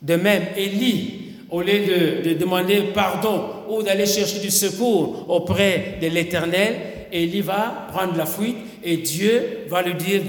De 0.00 0.16
même, 0.16 0.42
Élie 0.56 1.22
au 1.52 1.60
lieu 1.60 2.22
de, 2.24 2.32
demander 2.32 2.80
pardon 2.94 3.44
ou 3.68 3.82
d'aller 3.82 4.06
chercher 4.06 4.40
du 4.40 4.50
secours 4.50 5.26
auprès 5.28 5.98
de 6.00 6.08
l'Éternel, 6.08 6.74
Élie 7.12 7.42
va 7.42 7.88
prendre 7.92 8.16
la 8.16 8.24
fuite 8.24 8.56
et 8.82 8.96
Dieu 8.96 9.66
va 9.68 9.82
lui 9.82 9.94
dire 9.94 10.22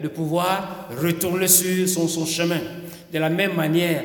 de, 0.00 0.08
pouvoir 0.08 0.88
retourner 1.02 1.48
sur 1.48 1.88
son, 1.88 2.24
chemin. 2.24 2.60
De 3.12 3.18
la 3.18 3.28
même 3.28 3.54
manière, 3.54 4.04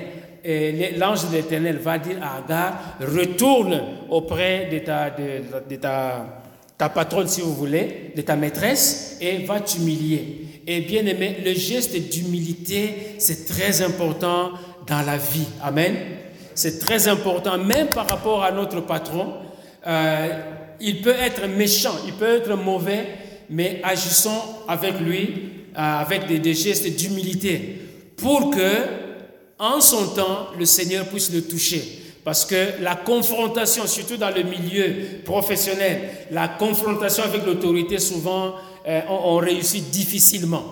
l'ange 0.97 1.29
de 1.29 1.35
l'Éternel 1.35 1.77
va 1.77 1.99
dire 1.99 2.17
à 2.21 2.43
Agar, 2.43 2.97
retourne 2.99 3.79
auprès 4.09 4.67
de, 4.71 5.77
ta, 5.77 6.42
ta 6.83 6.89
patronne, 6.89 7.29
si 7.29 7.39
vous 7.39 7.53
voulez, 7.53 8.11
de 8.13 8.21
ta 8.21 8.35
maîtresse, 8.35 9.15
et 9.21 9.45
va 9.45 9.61
t'humilier. 9.61 10.47
Et 10.67 10.81
bien 10.81 11.05
aimé, 11.05 11.37
le 11.45 11.53
geste 11.53 11.95
d'humilité, 11.95 13.15
c'est 13.19 13.45
très 13.45 13.81
important 13.81 14.51
dans 14.85 15.01
la 15.01 15.15
vie. 15.15 15.47
Amen. 15.61 15.95
C'est 16.53 16.79
très 16.79 17.07
important, 17.07 17.57
même 17.57 17.87
par 17.87 18.05
rapport 18.05 18.43
à 18.43 18.51
notre 18.51 18.81
patron. 18.81 19.33
Euh, 19.87 20.27
il 20.81 21.01
peut 21.01 21.15
être 21.17 21.47
méchant, 21.47 21.95
il 22.05 22.11
peut 22.15 22.35
être 22.35 22.53
mauvais, 22.57 23.05
mais 23.49 23.79
agissons 23.81 24.41
avec 24.67 24.99
lui 24.99 25.51
euh, 25.77 26.01
avec 26.01 26.27
des, 26.27 26.53
gestes 26.53 26.93
d'humilité 26.97 27.79
pour 28.17 28.49
que, 28.49 28.73
en 29.57 29.79
son 29.79 30.07
temps, 30.07 30.47
le 30.59 30.65
Seigneur 30.65 31.05
puisse 31.05 31.31
le 31.31 31.43
toucher. 31.43 32.02
Parce 32.23 32.45
que 32.45 32.81
la 32.81 32.95
confrontation, 32.95 33.85
surtout 33.85 34.17
dans 34.17 34.29
le 34.29 34.43
milieu 34.43 34.95
professionnel, 35.25 36.01
la 36.31 36.47
confrontation 36.47 37.23
avec 37.23 37.45
l'autorité, 37.45 37.99
souvent, 37.99 38.55
euh, 38.87 39.01
on 39.09 39.37
réussit 39.37 39.89
difficilement. 39.89 40.63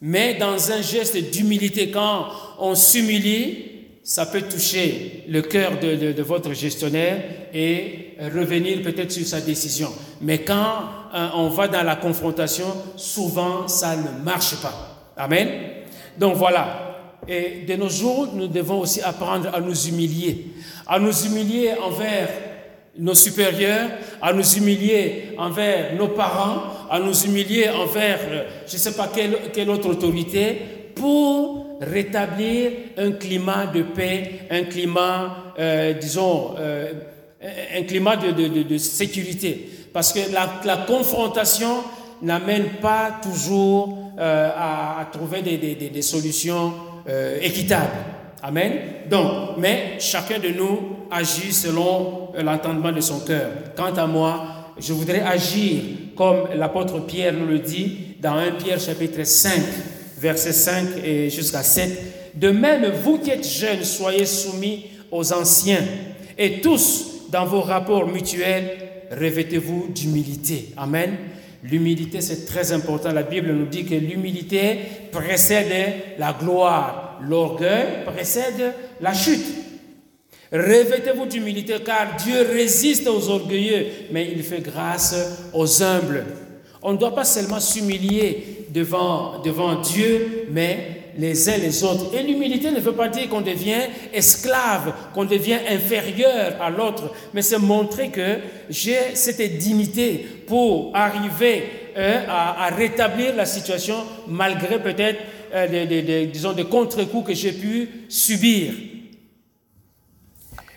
Mais 0.00 0.34
dans 0.34 0.72
un 0.72 0.82
geste 0.82 1.16
d'humilité, 1.30 1.90
quand 1.90 2.26
on 2.58 2.74
s'humilie, 2.74 3.70
ça 4.02 4.26
peut 4.26 4.42
toucher 4.42 5.24
le 5.28 5.42
cœur 5.42 5.78
de, 5.78 6.20
votre 6.22 6.52
gestionnaire 6.52 7.22
et 7.54 8.16
revenir 8.34 8.82
peut-être 8.82 9.12
sur 9.12 9.24
sa 9.24 9.40
décision. 9.40 9.90
Mais 10.20 10.38
quand 10.38 10.80
euh, 11.14 11.28
on 11.34 11.48
va 11.48 11.68
dans 11.68 11.84
la 11.84 11.94
confrontation, 11.94 12.66
souvent 12.96 13.68
ça 13.68 13.96
ne 13.96 14.24
marche 14.24 14.56
pas. 14.60 15.12
Amen. 15.16 15.48
Donc 16.18 16.34
voilà. 16.34 16.81
Et 17.28 17.64
de 17.66 17.74
nos 17.76 17.88
jours, 17.88 18.28
nous 18.34 18.48
devons 18.48 18.80
aussi 18.80 19.00
apprendre 19.00 19.50
à 19.54 19.60
nous 19.60 19.86
humilier. 19.86 20.46
À 20.86 20.98
nous 20.98 21.16
humilier 21.24 21.72
envers 21.80 22.28
nos 22.98 23.14
supérieurs, 23.14 23.90
à 24.20 24.32
nous 24.32 24.56
humilier 24.56 25.34
envers 25.38 25.94
nos 25.94 26.08
parents, 26.08 26.62
à 26.90 26.98
nous 26.98 27.24
humilier 27.24 27.70
envers, 27.70 28.18
euh, 28.28 28.44
je 28.66 28.74
ne 28.74 28.78
sais 28.78 28.92
pas 28.92 29.08
quelle, 29.14 29.70
autre 29.70 29.88
autorité, 29.88 30.58
pour 30.94 31.78
rétablir 31.80 32.70
un 32.98 33.12
climat 33.12 33.66
de 33.66 33.82
paix, 33.82 34.40
un 34.50 34.64
climat, 34.64 35.54
euh, 35.58 35.94
disons, 35.94 36.54
euh, 36.58 36.92
un 37.76 37.82
climat 37.84 38.16
de, 38.16 38.78
sécurité. 38.78 39.68
Parce 39.92 40.12
que 40.12 40.20
la, 40.64 40.76
confrontation 40.86 41.82
n'amène 42.22 42.64
pas 42.80 43.18
toujours 43.22 44.12
euh, 44.18 44.50
à, 44.56 45.06
trouver 45.12 45.42
des, 45.42 46.02
solutions 46.02 46.72
équitables. 47.40 47.90
Amen. 48.42 48.72
Donc, 49.10 49.58
mais 49.58 49.96
chacun 49.98 50.38
de 50.38 50.48
nous 50.48 50.78
agit 51.10 51.52
selon 51.52 52.30
l'entendement 52.38 52.92
de 52.92 53.00
son 53.00 53.20
cœur. 53.20 53.50
Quant 53.76 53.92
à 53.94 54.06
moi, 54.06 54.72
je 54.78 54.92
voudrais 54.92 55.20
agir 55.20 55.82
comme 56.16 56.48
l'apôtre 56.54 57.00
Pierre 57.00 57.32
nous 57.32 57.46
le 57.46 57.58
dit 57.58 58.16
dans 58.20 58.34
1 58.34 58.52
Pierre 58.52 58.80
chapitre 58.80 59.24
5 59.24 59.52
versets 60.22 60.52
5 60.52 60.86
et 61.04 61.28
jusqu'à 61.30 61.62
7. 61.62 62.34
De 62.36 62.50
même, 62.50 62.86
vous 63.02 63.18
qui 63.18 63.30
êtes 63.30 63.46
jeunes, 63.46 63.82
soyez 63.82 64.24
soumis 64.24 64.86
aux 65.10 65.32
anciens. 65.32 65.84
Et 66.38 66.60
tous, 66.60 67.28
dans 67.30 67.44
vos 67.44 67.60
rapports 67.60 68.06
mutuels, 68.06 68.78
revêtez-vous 69.10 69.88
d'humilité. 69.88 70.68
Amen. 70.76 71.16
L'humilité, 71.62 72.20
c'est 72.20 72.44
très 72.44 72.72
important. 72.72 73.12
La 73.12 73.22
Bible 73.22 73.52
nous 73.52 73.66
dit 73.66 73.84
que 73.84 73.94
l'humilité 73.94 74.78
précède 75.12 76.16
la 76.18 76.32
gloire. 76.32 77.20
L'orgueil 77.22 78.04
précède 78.04 78.74
la 79.00 79.14
chute. 79.14 79.46
Revêtez-vous 80.52 81.26
d'humilité 81.26 81.76
car 81.84 82.16
Dieu 82.16 82.42
résiste 82.52 83.06
aux 83.06 83.28
orgueilleux, 83.30 83.86
mais 84.10 84.30
il 84.30 84.42
fait 84.42 84.60
grâce 84.60 85.48
aux 85.54 85.82
humbles. 85.82 86.24
On 86.82 86.92
ne 86.92 86.98
doit 86.98 87.14
pas 87.14 87.24
seulement 87.24 87.60
s'humilier 87.60 88.66
devant, 88.70 89.40
devant 89.40 89.80
Dieu, 89.80 90.48
mais 90.50 91.01
les 91.18 91.48
uns 91.48 91.56
les 91.58 91.82
autres. 91.84 92.14
Et 92.14 92.22
l'humilité 92.22 92.70
ne 92.70 92.80
veut 92.80 92.92
pas 92.92 93.08
dire 93.08 93.28
qu'on 93.28 93.40
devient 93.40 93.82
esclave, 94.12 94.94
qu'on 95.14 95.24
devient 95.24 95.58
inférieur 95.68 96.60
à 96.60 96.70
l'autre, 96.70 97.12
mais 97.34 97.42
c'est 97.42 97.58
montrer 97.58 98.10
que 98.10 98.38
j'ai 98.70 99.14
cette 99.14 99.58
dignité 99.58 100.26
pour 100.46 100.94
arriver 100.94 101.64
euh, 101.96 102.24
à, 102.28 102.68
rétablir 102.74 103.36
la 103.36 103.44
situation 103.44 103.96
malgré 104.26 104.82
peut-être 104.82 105.20
euh, 105.54 105.86
des, 105.86 106.26
disons, 106.26 106.52
des 106.52 106.64
contre-coups 106.64 107.26
que 107.26 107.34
j'ai 107.34 107.52
pu 107.52 108.06
subir. 108.08 108.72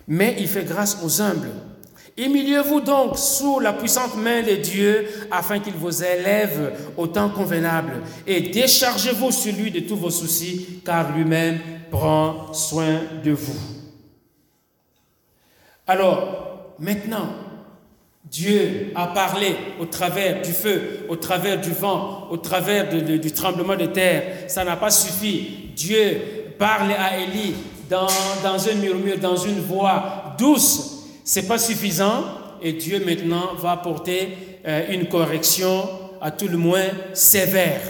Mais 0.07 0.35
il 0.39 0.47
fait 0.47 0.65
grâce 0.65 0.99
aux 1.03 1.21
humbles. 1.21 1.51
Humiliez-vous 2.17 2.79
donc 2.79 3.17
sous 3.17 3.59
la 3.59 3.73
puissante 3.73 4.15
main 4.15 4.41
de 4.41 4.55
Dieu 4.55 5.05
afin 5.29 5.59
qu'il 5.59 5.73
vous 5.73 6.01
élève 6.01 6.73
au 6.95 7.07
temps 7.07 7.29
convenable 7.29 8.01
et 8.25 8.39
déchargez-vous 8.39 9.31
sur 9.31 9.53
lui 9.53 9.69
de 9.69 9.81
tous 9.81 9.97
vos 9.97 10.09
soucis 10.09 10.81
car 10.85 11.11
lui-même 11.13 11.59
prend 11.91 12.53
soin 12.53 13.01
de 13.21 13.31
vous. 13.31 13.59
Alors, 15.85 16.73
maintenant, 16.79 17.27
Dieu 18.23 18.93
a 18.95 19.07
parlé 19.07 19.55
au 19.81 19.85
travers 19.85 20.41
du 20.41 20.53
feu, 20.53 21.05
au 21.09 21.17
travers 21.17 21.59
du 21.59 21.71
vent, 21.71 22.29
au 22.31 22.37
travers 22.37 22.87
du 22.89 23.31
tremblement 23.33 23.75
de 23.75 23.87
terre. 23.87 24.49
Ça 24.49 24.63
n'a 24.63 24.77
pas 24.77 24.89
suffi. 24.89 25.69
Dieu 25.75 26.21
parle 26.57 26.93
à 26.93 27.17
Élie 27.19 27.55
dans, 27.89 28.07
dans 28.41 28.69
un 28.69 28.75
murmure, 28.75 29.19
dans 29.19 29.35
une 29.35 29.59
voix 29.59 30.33
douce 30.39 30.94
c'est 31.25 31.47
pas 31.47 31.57
suffisant 31.57 32.23
et 32.61 32.73
Dieu 32.73 33.03
maintenant 33.03 33.55
va 33.57 33.71
apporter 33.71 34.37
euh, 34.65 34.85
une 34.89 35.07
correction 35.07 35.89
à 36.21 36.31
tout 36.31 36.47
le 36.47 36.57
moins 36.57 36.85
sévère. 37.13 37.81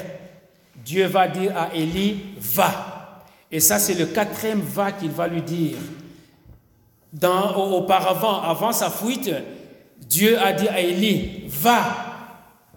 Dieu 0.83 1.05
va 1.07 1.27
dire 1.27 1.55
à 1.55 1.75
Élie, 1.75 2.17
va. 2.39 3.23
Et 3.51 3.59
ça, 3.59 3.77
c'est 3.77 3.93
le 3.93 4.07
quatrième 4.07 4.61
va 4.61 4.91
qu'il 4.93 5.11
va 5.11 5.27
lui 5.27 5.41
dire. 5.41 5.77
Auparavant, 7.55 8.41
avant 8.41 8.71
sa 8.71 8.89
fuite, 8.89 9.31
Dieu 10.07 10.37
a 10.39 10.53
dit 10.53 10.67
à 10.67 10.79
Élie, 10.79 11.43
va 11.47 11.81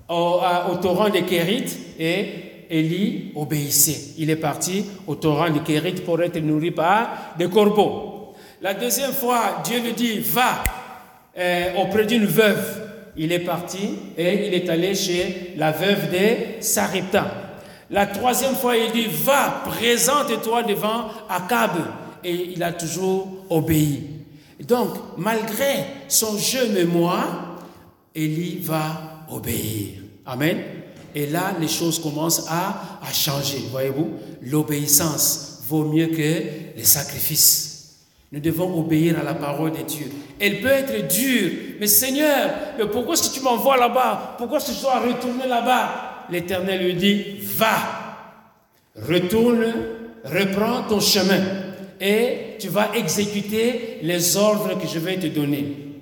au, 0.08 0.76
torrent 0.80 1.08
de 1.08 1.20
Kérit 1.20 1.66
et 1.98 2.26
Élie 2.70 3.32
obéissait. 3.36 4.14
Il 4.18 4.30
est 4.30 4.36
parti 4.36 4.84
au 5.06 5.14
torrent 5.14 5.50
de 5.50 5.60
Kérit 5.60 6.00
pour 6.04 6.20
être 6.22 6.38
nourri 6.38 6.70
par 6.72 7.34
des 7.38 7.48
corbeaux. 7.48 8.17
La 8.60 8.74
deuxième 8.74 9.12
fois, 9.12 9.62
Dieu 9.64 9.80
lui 9.80 9.92
dit, 9.92 10.18
va 10.18 10.64
euh, 11.38 11.74
auprès 11.76 12.04
d'une 12.04 12.26
veuve. 12.26 12.82
Il 13.16 13.30
est 13.30 13.38
parti 13.40 13.98
et 14.16 14.48
il 14.48 14.54
est 14.54 14.68
allé 14.68 14.96
chez 14.96 15.54
la 15.56 15.70
veuve 15.70 16.10
de 16.10 16.60
Saripta. 16.60 17.30
La 17.90 18.06
troisième 18.06 18.56
fois, 18.56 18.76
il 18.76 18.90
dit, 18.90 19.06
va, 19.22 19.62
présente-toi 19.64 20.64
devant 20.64 21.04
Akab. 21.28 21.70
Et 22.24 22.50
il 22.52 22.62
a 22.64 22.72
toujours 22.72 23.28
obéi. 23.48 24.02
Donc, 24.66 24.88
malgré 25.16 25.84
son 26.08 26.36
jeu 26.36 26.68
mémoire, 26.70 27.60
Élie 28.12 28.58
va 28.60 29.24
obéir. 29.30 30.00
Amen. 30.26 30.58
Et 31.14 31.26
là, 31.26 31.54
les 31.60 31.68
choses 31.68 32.00
commencent 32.00 32.46
à, 32.48 32.98
à 33.08 33.12
changer. 33.12 33.62
Voyez-vous, 33.70 34.14
l'obéissance 34.42 35.60
vaut 35.68 35.84
mieux 35.84 36.08
que 36.08 36.42
les 36.76 36.84
sacrifices. 36.84 37.67
Nous 38.30 38.40
devons 38.40 38.78
obéir 38.78 39.18
à 39.18 39.22
la 39.22 39.34
parole 39.34 39.72
de 39.72 39.82
Dieu. 39.82 40.10
Elle 40.38 40.60
peut 40.60 40.68
être 40.68 41.08
dure, 41.08 41.50
mais 41.80 41.86
Seigneur, 41.86 42.50
pourquoi 42.92 43.14
est-ce 43.14 43.30
que 43.30 43.34
tu 43.34 43.40
m'envoies 43.40 43.78
là-bas? 43.78 44.34
Pourquoi 44.36 44.58
est-ce 44.58 44.68
que 44.68 44.76
je 44.76 44.82
dois 44.82 45.00
retourner 45.00 45.48
là-bas? 45.48 46.26
L'Éternel 46.30 46.84
lui 46.84 46.94
dit, 46.94 47.24
va, 47.56 47.76
retourne, 48.96 49.64
reprends 50.24 50.82
ton 50.82 51.00
chemin 51.00 51.42
et 52.00 52.56
tu 52.58 52.68
vas 52.68 52.90
exécuter 52.94 53.98
les 54.02 54.36
ordres 54.36 54.78
que 54.78 54.86
je 54.86 54.98
vais 54.98 55.16
te 55.16 55.26
donner. 55.26 55.94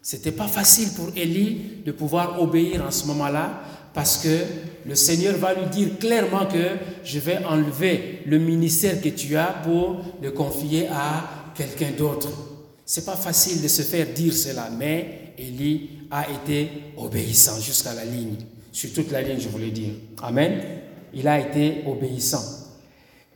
C'était 0.00 0.32
pas 0.32 0.46
facile 0.46 0.88
pour 0.96 1.08
Élie 1.16 1.82
de 1.84 1.92
pouvoir 1.92 2.40
obéir 2.40 2.82
en 2.86 2.90
ce 2.90 3.06
moment-là 3.08 3.60
parce 3.92 4.16
que 4.16 4.38
le 4.86 4.94
Seigneur 4.94 5.36
va 5.36 5.54
lui 5.54 5.66
dire 5.66 5.98
clairement 5.98 6.46
que 6.46 6.76
je 7.04 7.18
vais 7.18 7.38
enlever 7.44 8.22
le 8.26 8.38
ministère 8.38 9.00
que 9.02 9.10
tu 9.10 9.36
as 9.36 9.54
pour 9.64 10.02
le 10.22 10.30
confier 10.30 10.88
à 10.88 11.43
quelqu'un 11.54 11.92
d'autre. 11.96 12.28
C'est 12.84 13.04
pas 13.06 13.16
facile 13.16 13.62
de 13.62 13.68
se 13.68 13.82
faire 13.82 14.06
dire 14.14 14.34
cela, 14.34 14.68
mais 14.70 15.32
Élie 15.38 15.90
a 16.10 16.26
été 16.30 16.68
obéissant 16.96 17.58
jusqu'à 17.60 17.94
la 17.94 18.04
ligne, 18.04 18.36
sur 18.72 18.92
toute 18.92 19.10
la 19.10 19.22
ligne, 19.22 19.40
je 19.40 19.48
voulais 19.48 19.70
dire. 19.70 19.92
Amen. 20.22 20.62
Il 21.14 21.26
a 21.28 21.40
été 21.40 21.84
obéissant. 21.86 22.42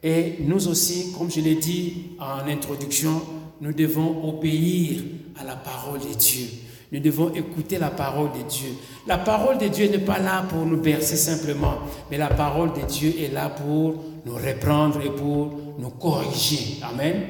Et 0.02 0.36
nous 0.40 0.68
aussi, 0.68 1.12
comme 1.16 1.30
je 1.30 1.40
l'ai 1.40 1.56
dit 1.56 2.12
en 2.20 2.48
introduction, 2.48 3.22
nous 3.60 3.72
devons 3.72 4.28
obéir 4.28 5.02
à 5.40 5.44
la 5.44 5.56
parole 5.56 6.00
de 6.00 6.14
Dieu. 6.14 6.46
Nous 6.90 7.00
devons 7.00 7.34
écouter 7.34 7.78
la 7.78 7.90
parole 7.90 8.30
de 8.32 8.48
Dieu. 8.48 8.70
La 9.06 9.18
parole 9.18 9.58
de 9.58 9.68
Dieu 9.68 9.88
n'est 9.88 9.98
pas 9.98 10.18
là 10.18 10.44
pour 10.48 10.64
nous 10.64 10.80
bercer 10.80 11.16
simplement, 11.16 11.78
mais 12.10 12.16
la 12.16 12.28
parole 12.28 12.72
de 12.72 12.86
Dieu 12.86 13.12
est 13.20 13.32
là 13.32 13.50
pour 13.50 14.02
nous 14.24 14.34
reprendre 14.34 15.00
et 15.02 15.10
pour 15.10 15.52
nous 15.78 15.90
corriger. 15.90 16.78
Amen. 16.82 17.22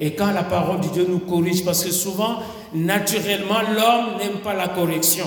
Et 0.00 0.14
quand 0.14 0.32
la 0.32 0.44
parole 0.44 0.80
de 0.80 0.88
Dieu 0.88 1.06
nous 1.06 1.18
corrige, 1.18 1.62
parce 1.64 1.84
que 1.84 1.90
souvent, 1.92 2.38
naturellement, 2.72 3.60
l'homme 3.60 4.16
n'aime 4.18 4.40
pas 4.42 4.54
la 4.54 4.68
correction. 4.68 5.26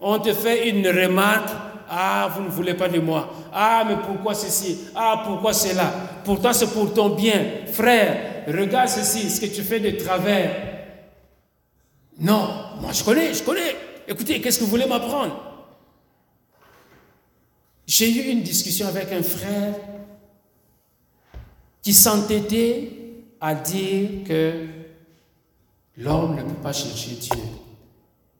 On 0.00 0.18
te 0.18 0.32
fait 0.32 0.70
une 0.70 0.86
remarque, 0.88 1.50
ah, 1.90 2.30
vous 2.34 2.42
ne 2.42 2.48
voulez 2.48 2.74
pas 2.74 2.88
de 2.88 2.98
moi. 2.98 3.30
Ah, 3.52 3.84
mais 3.86 3.96
pourquoi 3.96 4.34
ceci? 4.34 4.78
Ah, 4.94 5.22
pourquoi 5.26 5.52
cela? 5.52 5.92
Pourtant, 6.24 6.54
c'est 6.54 6.72
pour 6.72 6.94
ton 6.94 7.10
bien. 7.10 7.44
Frère, 7.72 8.44
regarde 8.48 8.88
ceci, 8.88 9.30
ce 9.30 9.40
que 9.40 9.46
tu 9.46 9.62
fais 9.62 9.80
de 9.80 9.90
travers. 10.02 10.50
Non, 12.18 12.48
moi 12.80 12.92
je 12.92 13.04
connais, 13.04 13.34
je 13.34 13.42
connais. 13.42 13.76
Écoutez, 14.08 14.40
qu'est-ce 14.40 14.58
que 14.58 14.64
vous 14.64 14.70
voulez 14.70 14.86
m'apprendre? 14.86 15.36
J'ai 17.86 18.10
eu 18.10 18.30
une 18.30 18.42
discussion 18.42 18.86
avec 18.86 19.12
un 19.12 19.22
frère 19.22 19.74
qui 21.82 21.92
s'entêtait 21.92 22.92
à 23.44 23.54
dire 23.54 24.24
que 24.26 24.66
l'homme 25.98 26.34
ne 26.34 26.42
peut 26.42 26.62
pas 26.62 26.72
chercher 26.72 27.16
Dieu. 27.16 27.42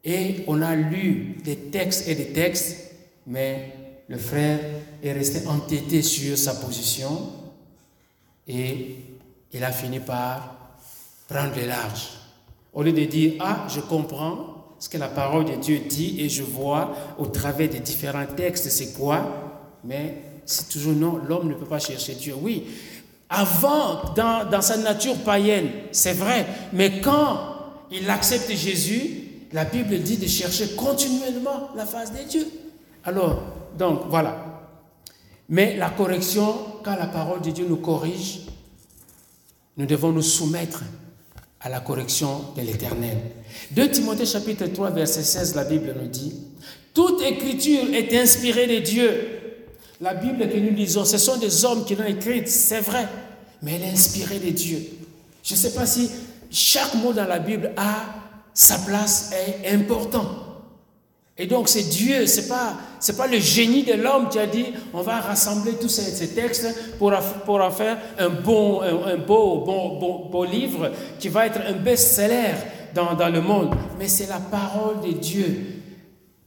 Et 0.02 0.44
on 0.46 0.62
a 0.62 0.74
lu 0.74 1.36
des 1.44 1.56
textes 1.56 2.08
et 2.08 2.14
des 2.14 2.28
textes, 2.28 2.90
mais 3.26 3.74
le 4.08 4.16
frère 4.16 4.58
est 5.02 5.12
resté 5.12 5.46
entêté 5.46 6.00
sur 6.00 6.38
sa 6.38 6.54
position 6.54 7.30
et 8.48 8.96
il 9.52 9.62
a 9.62 9.72
fini 9.72 10.00
par 10.00 10.78
prendre 11.28 11.54
le 11.54 11.66
large. 11.66 12.08
Au 12.72 12.82
lieu 12.82 12.92
de 12.92 13.04
dire, 13.04 13.34
ah, 13.40 13.66
je 13.68 13.80
comprends 13.80 14.74
ce 14.78 14.88
que 14.88 14.96
la 14.96 15.08
parole 15.08 15.44
de 15.44 15.56
Dieu 15.56 15.80
dit 15.80 16.16
et 16.18 16.30
je 16.30 16.42
vois 16.42 16.94
au 17.18 17.26
travers 17.26 17.68
des 17.68 17.80
différents 17.80 18.26
textes 18.34 18.70
c'est 18.70 18.94
quoi, 18.94 19.70
mais 19.84 20.22
c'est 20.46 20.70
toujours 20.70 20.94
non, 20.94 21.16
l'homme 21.28 21.48
ne 21.48 21.54
peut 21.54 21.66
pas 21.66 21.78
chercher 21.78 22.14
Dieu. 22.14 22.34
Oui, 22.40 22.64
avant, 23.34 24.14
dans, 24.14 24.48
dans 24.48 24.62
sa 24.62 24.76
nature 24.76 25.16
païenne, 25.18 25.68
c'est 25.92 26.12
vrai, 26.12 26.46
mais 26.72 27.00
quand 27.00 27.38
il 27.90 28.08
accepte 28.10 28.50
Jésus, 28.50 29.24
la 29.52 29.64
Bible 29.64 29.98
dit 30.00 30.16
de 30.16 30.26
chercher 30.26 30.74
continuellement 30.74 31.70
la 31.76 31.86
face 31.86 32.12
de 32.12 32.28
Dieu. 32.28 32.46
Alors, 33.04 33.42
donc 33.78 34.02
voilà. 34.08 34.36
Mais 35.48 35.76
la 35.76 35.90
correction, 35.90 36.54
quand 36.82 36.96
la 36.96 37.06
parole 37.06 37.40
de 37.40 37.50
Dieu 37.50 37.66
nous 37.68 37.76
corrige, 37.76 38.40
nous 39.76 39.86
devons 39.86 40.12
nous 40.12 40.22
soumettre 40.22 40.82
à 41.60 41.68
la 41.68 41.80
correction 41.80 42.52
de 42.56 42.62
l'Éternel. 42.62 43.18
2 43.72 43.90
Timothée 43.90 44.26
chapitre 44.26 44.66
3 44.66 44.90
verset 44.90 45.22
16, 45.22 45.54
la 45.54 45.64
Bible 45.64 45.94
nous 46.00 46.08
dit, 46.08 46.34
toute 46.92 47.22
écriture 47.22 47.92
est 47.92 48.14
inspirée 48.16 48.66
de 48.66 48.84
Dieu. 48.84 49.40
La 50.00 50.14
Bible 50.14 50.48
que 50.48 50.56
nous 50.56 50.74
lisons, 50.74 51.04
ce 51.04 51.18
sont 51.18 51.36
des 51.36 51.64
hommes 51.64 51.84
qui 51.84 51.94
l'ont 51.94 52.04
écrite, 52.04 52.48
c'est 52.48 52.80
vrai, 52.80 53.08
mais 53.64 53.74
elle 53.76 53.82
est 53.84 53.92
inspirée 53.92 54.38
de 54.38 54.50
Dieu. 54.50 54.78
Je 55.42 55.54
ne 55.54 55.58
sais 55.58 55.72
pas 55.72 55.86
si 55.86 56.10
chaque 56.50 56.94
mot 56.94 57.12
dans 57.12 57.26
la 57.26 57.38
Bible 57.38 57.72
a 57.76 58.04
sa 58.52 58.78
place, 58.78 59.32
est 59.32 59.74
important. 59.74 60.26
Et 61.36 61.46
donc 61.46 61.68
c'est 61.68 61.82
Dieu, 61.82 62.26
c'est 62.26 62.46
pas 62.46 62.74
c'est 63.00 63.16
pas 63.16 63.26
le 63.26 63.40
génie 63.40 63.82
de 63.82 63.94
l'homme 63.94 64.28
qui 64.28 64.38
a 64.38 64.46
dit 64.46 64.66
on 64.92 65.02
va 65.02 65.18
rassembler 65.18 65.72
tous 65.72 65.88
ces, 65.88 66.28
textes 66.28 66.96
pour, 66.98 67.12
pour 67.44 67.60
en 67.60 67.70
faire 67.72 67.98
un 68.18 68.28
bon 68.28 68.80
un, 68.82 69.16
beau 69.16 69.64
bon, 69.64 70.28
beau 70.30 70.44
livre 70.44 70.92
qui 71.18 71.28
va 71.28 71.46
être 71.46 71.58
un 71.66 71.72
best-seller 71.72 72.54
dans, 72.94 73.14
dans 73.14 73.28
le 73.30 73.40
monde. 73.40 73.74
Mais 73.98 74.06
c'est 74.06 74.28
la 74.28 74.38
parole 74.38 75.00
de 75.04 75.12
Dieu. 75.18 75.80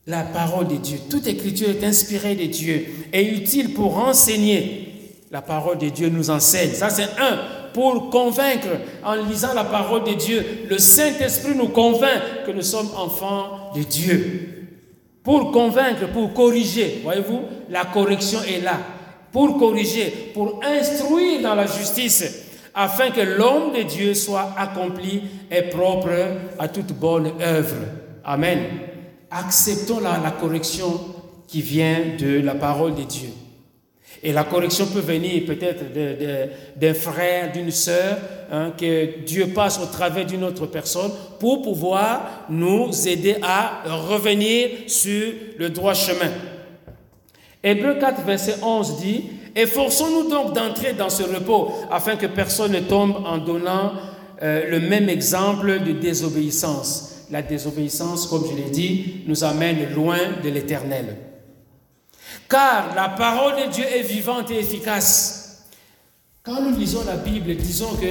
La 0.06 0.24
parole 0.24 0.70
de 0.70 0.78
Dieu. 0.78 1.00
Toute 1.10 1.28
écriture 1.28 1.68
est 1.70 1.84
inspirée 1.84 2.36
de 2.36 2.46
Dieu 2.46 2.86
et 3.12 3.36
utile 3.36 3.74
pour 3.74 3.98
enseigner. 3.98 4.87
La 5.32 5.42
parole 5.42 5.78
de 5.78 5.90
Dieu 5.90 6.10
nous 6.10 6.30
enseigne. 6.30 6.72
Ça 6.72 6.90
c'est 6.90 7.10
un 7.20 7.40
pour 7.74 8.10
convaincre 8.10 8.70
en 9.04 9.16
lisant 9.16 9.54
la 9.54 9.66
parole 9.66 10.04
de 10.04 10.14
Dieu. 10.14 10.66
Le 10.70 10.78
Saint-Esprit 10.78 11.56
nous 11.56 11.68
convainc 11.68 12.46
que 12.46 12.52
nous 12.52 12.62
sommes 12.62 12.90
enfants 12.96 13.72
de 13.76 13.84
Dieu 13.84 14.58
pour 15.28 15.52
convaincre, 15.52 16.08
pour 16.14 16.34
corriger. 16.34 17.02
Voyez-vous, 17.04 17.42
la 17.70 17.84
correction 17.84 18.40
est 18.44 18.62
là. 18.62 18.80
Pour 19.34 19.58
corriger, 19.58 20.32
pour 20.34 20.62
instruire 20.64 21.42
dans 21.42 21.54
la 21.54 21.68
justice, 21.68 22.24
afin 22.74 23.12
que 23.12 23.20
l'homme 23.20 23.74
de 23.76 23.82
Dieu 23.82 24.14
soit 24.14 24.54
accompli 24.58 25.24
et 25.52 25.64
propre 25.64 26.08
à 26.58 26.70
toute 26.70 26.94
bonne 26.94 27.34
œuvre. 27.42 27.76
Amen. 28.24 28.60
Acceptons 29.30 30.00
la, 30.00 30.18
la 30.24 30.32
correction 30.32 30.98
qui 31.46 31.62
vient 31.62 32.16
de 32.18 32.40
la 32.40 32.56
parole 32.56 32.96
de 32.96 33.04
Dieu. 33.04 33.30
Et 34.24 34.34
la 34.34 34.44
correction 34.44 34.88
peut 34.88 35.00
venir 35.00 35.46
peut-être 35.46 35.84
d'un 36.76 36.94
frère, 36.94 37.52
d'une 37.52 37.72
sœur, 37.72 38.18
hein, 38.52 38.72
que 38.78 39.24
Dieu 39.24 39.48
passe 39.48 39.80
au 39.80 39.86
travers 39.86 40.26
d'une 40.26 40.44
autre 40.44 40.66
personne 40.66 41.12
pour 41.40 41.62
pouvoir 41.62 42.46
nous 42.50 42.90
aider 43.08 43.36
à 43.44 43.84
revenir 43.86 44.70
sur 44.88 45.34
le 45.58 45.70
droit 45.70 45.94
chemin. 45.94 46.32
Hébreu 47.64 47.96
4, 48.00 48.24
verset 48.24 48.56
11 48.64 48.98
dit, 49.02 49.24
Efforçons-nous 49.56 50.30
donc 50.30 50.54
d'entrer 50.54 50.94
dans 50.94 51.10
ce 51.10 51.24
repos 51.24 51.72
afin 51.92 52.16
que 52.16 52.28
personne 52.28 52.72
ne 52.72 52.80
tombe 52.80 53.16
en 53.26 53.38
donnant 53.40 53.94
euh, 54.42 54.70
le 54.70 54.80
même 54.80 55.10
exemple 55.10 55.84
de 55.84 55.94
désobéissance. 55.94 57.26
La 57.32 57.42
désobéissance, 57.42 58.28
comme 58.28 58.46
je 58.50 58.56
l'ai 58.56 58.70
dit, 58.70 59.24
nous 59.26 59.44
amène 59.44 59.94
loin 59.96 60.20
de 60.44 60.50
l'éternel. 60.50 61.16
Car 62.50 62.96
la 62.96 63.10
parole 63.10 63.66
de 63.66 63.72
Dieu 63.72 63.86
est 63.86 64.04
vivante 64.04 64.52
et 64.52 64.60
efficace. 64.60 65.66
Quand 66.44 66.62
nous 66.62 66.78
lisons 66.78 67.04
la 67.06 67.18
Bible, 67.18 67.56
disons 67.56 67.96
que 67.96 68.08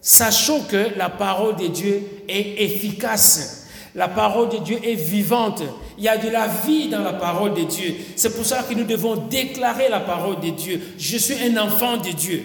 sachons 0.00 0.62
que 0.62 0.96
la 0.96 1.08
parole 1.08 1.56
de 1.56 1.66
Dieu 1.66 2.02
est 2.28 2.62
efficace. 2.62 3.68
La 3.96 4.08
parole 4.08 4.48
de 4.48 4.58
Dieu 4.58 4.78
est 4.82 4.94
vivante. 4.94 5.62
Il 5.98 6.04
y 6.04 6.08
a 6.08 6.16
de 6.16 6.28
la 6.28 6.46
vie 6.46 6.88
dans 6.88 7.02
la 7.02 7.12
parole 7.12 7.54
de 7.54 7.62
Dieu. 7.62 7.94
C'est 8.16 8.34
pour 8.34 8.44
ça 8.44 8.62
que 8.62 8.74
nous 8.74 8.84
devons 8.84 9.16
déclarer 9.16 9.88
la 9.88 10.00
parole 10.00 10.40
de 10.40 10.50
Dieu. 10.50 10.80
Je 10.98 11.16
suis 11.16 11.36
un 11.44 11.56
enfant 11.56 11.96
de 11.96 12.10
Dieu. 12.10 12.44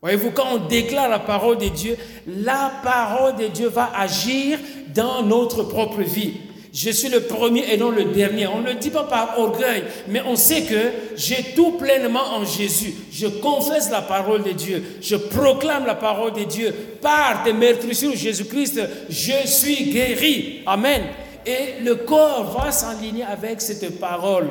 Voyez-vous, 0.00 0.30
quand 0.30 0.46
on 0.54 0.66
déclare 0.66 1.08
la 1.08 1.18
parole 1.18 1.58
de 1.58 1.68
Dieu, 1.68 1.96
la 2.26 2.72
parole 2.82 3.36
de 3.36 3.48
Dieu 3.48 3.68
va 3.68 3.90
agir 3.94 4.58
dans 4.94 5.22
notre 5.22 5.64
propre 5.64 6.00
vie. 6.00 6.34
Je 6.72 6.90
suis 6.90 7.08
le 7.08 7.20
premier 7.20 7.72
et 7.72 7.76
non 7.76 7.90
le 7.90 8.04
dernier. 8.04 8.46
On 8.46 8.60
ne 8.60 8.68
le 8.68 8.74
dit 8.74 8.90
pas 8.90 9.04
par 9.04 9.38
orgueil, 9.38 9.82
mais 10.08 10.22
on 10.24 10.36
sait 10.36 10.62
que 10.62 11.16
j'ai 11.16 11.54
tout 11.56 11.72
pleinement 11.72 12.34
en 12.34 12.44
Jésus. 12.44 12.94
Je 13.12 13.26
confesse 13.26 13.90
la 13.90 14.02
parole 14.02 14.44
de 14.44 14.52
Dieu. 14.52 14.82
Je 15.00 15.16
proclame 15.16 15.86
la 15.86 15.96
parole 15.96 16.32
de 16.32 16.44
Dieu. 16.44 16.72
Par 17.02 17.42
des 17.44 17.52
meurtrissures 17.52 18.14
Jésus-Christ, 18.14 18.80
je 19.08 19.46
suis 19.46 19.90
guéri. 19.90 20.62
Amen. 20.66 21.02
Et 21.44 21.82
le 21.82 21.96
corps 21.96 22.56
va 22.56 22.70
s'enligner 22.70 23.24
avec 23.24 23.60
cette 23.60 23.98
parole. 23.98 24.50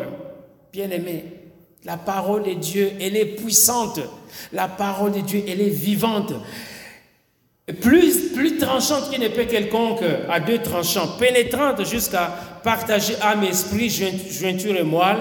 Bien-aimé, 0.73 1.23
la 1.85 1.95
parole 1.95 2.43
de 2.43 2.53
Dieu, 2.53 2.91
elle 2.99 3.15
est 3.15 3.25
puissante. 3.25 4.01
La 4.51 4.67
parole 4.67 5.13
de 5.13 5.21
Dieu, 5.21 5.43
elle 5.47 5.61
est 5.61 5.69
vivante 5.69 6.33
plus, 7.73 8.57
tranchante 8.57 9.11
qu'une 9.11 9.23
épée 9.23 9.45
quelconque 9.45 10.03
à 10.29 10.39
deux 10.39 10.59
tranchants, 10.59 11.17
pénétrante 11.19 11.85
jusqu'à 11.85 12.27
partager 12.63 13.15
âme, 13.21 13.43
esprit, 13.43 13.89
jointure 13.89 14.75
et 14.75 14.83
moelle, 14.83 15.17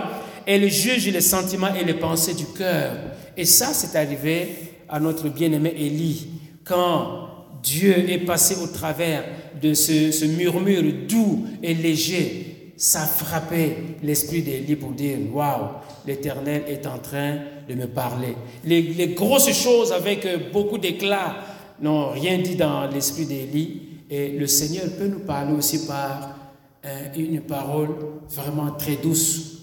Elle 0.47 0.71
juge 0.71 1.07
les 1.09 1.21
sentiments 1.21 1.75
et 1.79 1.85
les 1.85 1.95
pensées 1.95 2.33
du 2.33 2.47
cœur. 2.47 2.93
Et 3.37 3.45
ça, 3.45 3.67
c'est 3.75 3.97
arrivé 3.99 4.49
à 4.89 4.99
notre 4.99 5.29
bien-aimé 5.29 5.75
Élie. 5.77 6.29
Quand 6.65 7.29
Dieu 7.63 8.11
est 8.11 8.25
passé 8.25 8.57
au 8.63 8.67
travers 8.67 9.25
de 9.61 9.75
ce, 9.75 10.25
murmure 10.25 10.83
doux 11.07 11.45
et 11.63 11.75
léger, 11.75 12.73
ça 12.79 13.01
frappait 13.01 13.77
l'esprit 14.03 14.41
d'Élie 14.41 14.77
pour 14.77 14.93
dire, 14.93 15.19
waouh, 15.33 15.69
l'Éternel 16.07 16.63
est 16.67 16.87
en 16.87 16.99
train 16.99 17.37
de 17.69 17.75
me 17.75 17.87
parler. 17.87 18.35
Les, 18.65 18.81
les 18.81 19.09
grosses 19.09 19.53
choses 19.53 19.93
avec 19.93 20.51
beaucoup 20.53 20.79
d'éclat 20.79 21.37
n'ont 21.81 22.11
rien 22.11 22.39
dit 22.39 22.57
dans 22.57 22.87
l'esprit 22.87 23.27
d'Élie. 23.27 23.83
Et 24.11 24.31
le 24.31 24.47
Seigneur 24.47 24.87
peut 24.99 25.07
nous 25.07 25.21
parler 25.21 25.53
aussi 25.53 25.87
par 25.87 26.37
euh, 26.85 27.09
une 27.17 27.41
parole 27.43 27.91
vraiment 28.31 28.71
très 28.73 28.97
douce. 28.97 29.59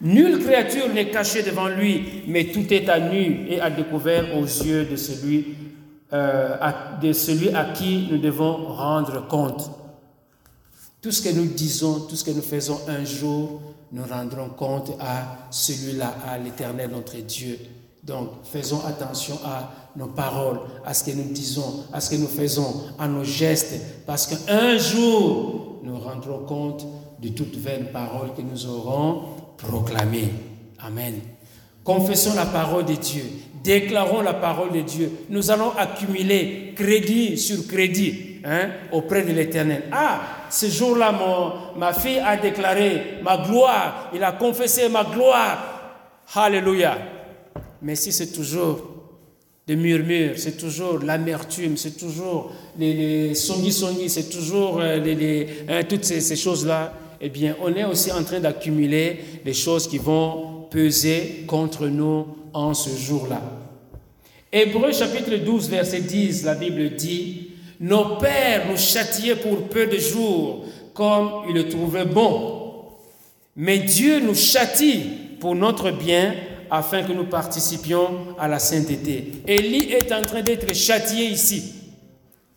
Nulle 0.00 0.38
créature 0.40 0.92
n'est 0.92 1.10
cachée 1.10 1.42
devant 1.42 1.68
lui, 1.68 2.22
mais 2.28 2.46
tout 2.46 2.72
est 2.72 2.88
à 2.88 3.00
nu 3.00 3.46
et 3.48 3.60
à 3.60 3.70
découvert 3.70 4.36
aux 4.36 4.44
yeux 4.44 4.84
de 4.84 4.96
celui, 4.96 5.54
euh, 6.12 6.56
de 7.00 7.12
celui 7.12 7.48
à 7.50 7.64
qui 7.64 8.08
nous 8.10 8.18
devons 8.18 8.56
rendre 8.74 9.26
compte. 9.26 9.70
Tout 11.00 11.10
ce 11.10 11.22
que 11.22 11.34
nous 11.34 11.46
disons, 11.46 12.00
tout 12.00 12.16
ce 12.16 12.24
que 12.24 12.30
nous 12.30 12.42
faisons 12.42 12.78
un 12.88 13.04
jour, 13.04 13.62
nous 13.92 14.02
rendrons 14.04 14.50
compte 14.50 14.92
à 15.00 15.48
celui-là, 15.50 16.14
à 16.28 16.36
l'Éternel, 16.36 16.90
notre 16.92 17.16
Dieu. 17.18 17.58
Donc, 18.02 18.28
faisons 18.44 18.84
attention 18.84 19.38
à 19.44 19.72
nos 19.96 20.08
paroles, 20.08 20.60
à 20.84 20.92
ce 20.94 21.04
que 21.04 21.16
nous 21.16 21.24
disons, 21.24 21.84
à 21.92 22.00
ce 22.00 22.10
que 22.10 22.16
nous 22.16 22.28
faisons, 22.28 22.84
à 22.98 23.08
nos 23.08 23.24
gestes, 23.24 24.04
parce 24.06 24.26
qu'un 24.26 24.76
jour, 24.76 25.80
nous 25.82 25.98
rendrons 25.98 26.40
compte 26.40 26.86
de 27.20 27.28
toutes 27.30 27.56
vaines 27.56 27.86
paroles 27.92 28.34
que 28.36 28.42
nous 28.42 28.66
aurons 28.66 29.22
proclamées. 29.56 30.32
Amen. 30.78 31.14
Confessons 31.82 32.34
la 32.34 32.46
parole 32.46 32.84
de 32.84 32.94
Dieu, 32.94 33.22
déclarons 33.62 34.20
la 34.20 34.34
parole 34.34 34.72
de 34.72 34.80
Dieu. 34.80 35.10
Nous 35.30 35.50
allons 35.50 35.70
accumuler 35.78 36.74
crédit 36.74 37.38
sur 37.38 37.66
crédit 37.66 38.40
hein, 38.44 38.70
auprès 38.92 39.22
de 39.22 39.32
l'Éternel. 39.32 39.84
Ah, 39.92 40.20
ce 40.50 40.66
jour-là, 40.66 41.14
ma 41.76 41.92
fille 41.92 42.18
a 42.18 42.36
déclaré 42.36 43.20
ma 43.22 43.38
gloire, 43.38 44.10
il 44.14 44.22
a 44.22 44.32
confessé 44.32 44.88
ma 44.88 45.04
gloire. 45.04 45.58
Alléluia. 46.34 46.98
Mais 47.80 47.94
si 47.94 48.12
c'est 48.12 48.32
toujours 48.32 48.95
des 49.66 49.74
murmures, 49.74 50.34
c'est 50.36 50.56
toujours 50.56 51.00
l'amertume, 51.00 51.76
c'est 51.76 51.96
toujours 51.98 52.52
les, 52.78 52.94
les 52.94 53.34
songi 53.34 53.72
c'est 54.08 54.30
toujours 54.30 54.78
euh, 54.80 55.44
hein, 55.68 55.82
toutes 55.88 56.04
ces, 56.04 56.36
choses-là, 56.36 56.94
eh 57.20 57.28
bien, 57.30 57.56
on 57.60 57.74
est 57.74 57.84
aussi 57.84 58.12
en 58.12 58.22
train 58.22 58.38
d'accumuler 58.38 59.18
les 59.44 59.54
choses 59.54 59.88
qui 59.88 59.98
vont 59.98 60.66
peser 60.70 61.42
contre 61.48 61.88
nous 61.88 62.26
en 62.52 62.74
ce 62.74 62.90
jour-là. 62.96 63.42
Hébreu 64.52 64.92
chapitre 64.92 65.34
12, 65.34 65.68
verset 65.68 66.00
10, 66.00 66.44
la 66.44 66.54
Bible 66.54 66.90
dit, 66.94 67.50
Nos 67.80 68.18
pères 68.20 68.68
nous 68.70 68.76
châtiaient 68.76 69.34
pour 69.34 69.68
peu 69.68 69.88
de 69.88 69.98
jours, 69.98 70.64
comme 70.94 71.42
ils 71.48 71.54
le 71.56 71.68
trouvaient 71.68 72.04
bon. 72.04 72.84
Mais 73.56 73.78
Dieu 73.80 74.20
nous 74.20 74.36
châtie 74.36 75.06
pour 75.40 75.56
notre 75.56 75.90
bien 75.90 76.36
afin 76.70 77.02
que 77.02 77.12
nous 77.12 77.26
participions 77.26 78.34
à 78.38 78.48
la 78.48 78.58
sainteté. 78.58 79.32
Élie 79.46 79.92
est 79.92 80.12
en 80.12 80.22
train 80.22 80.42
d'être 80.42 80.74
châtié 80.74 81.26
ici. 81.26 81.74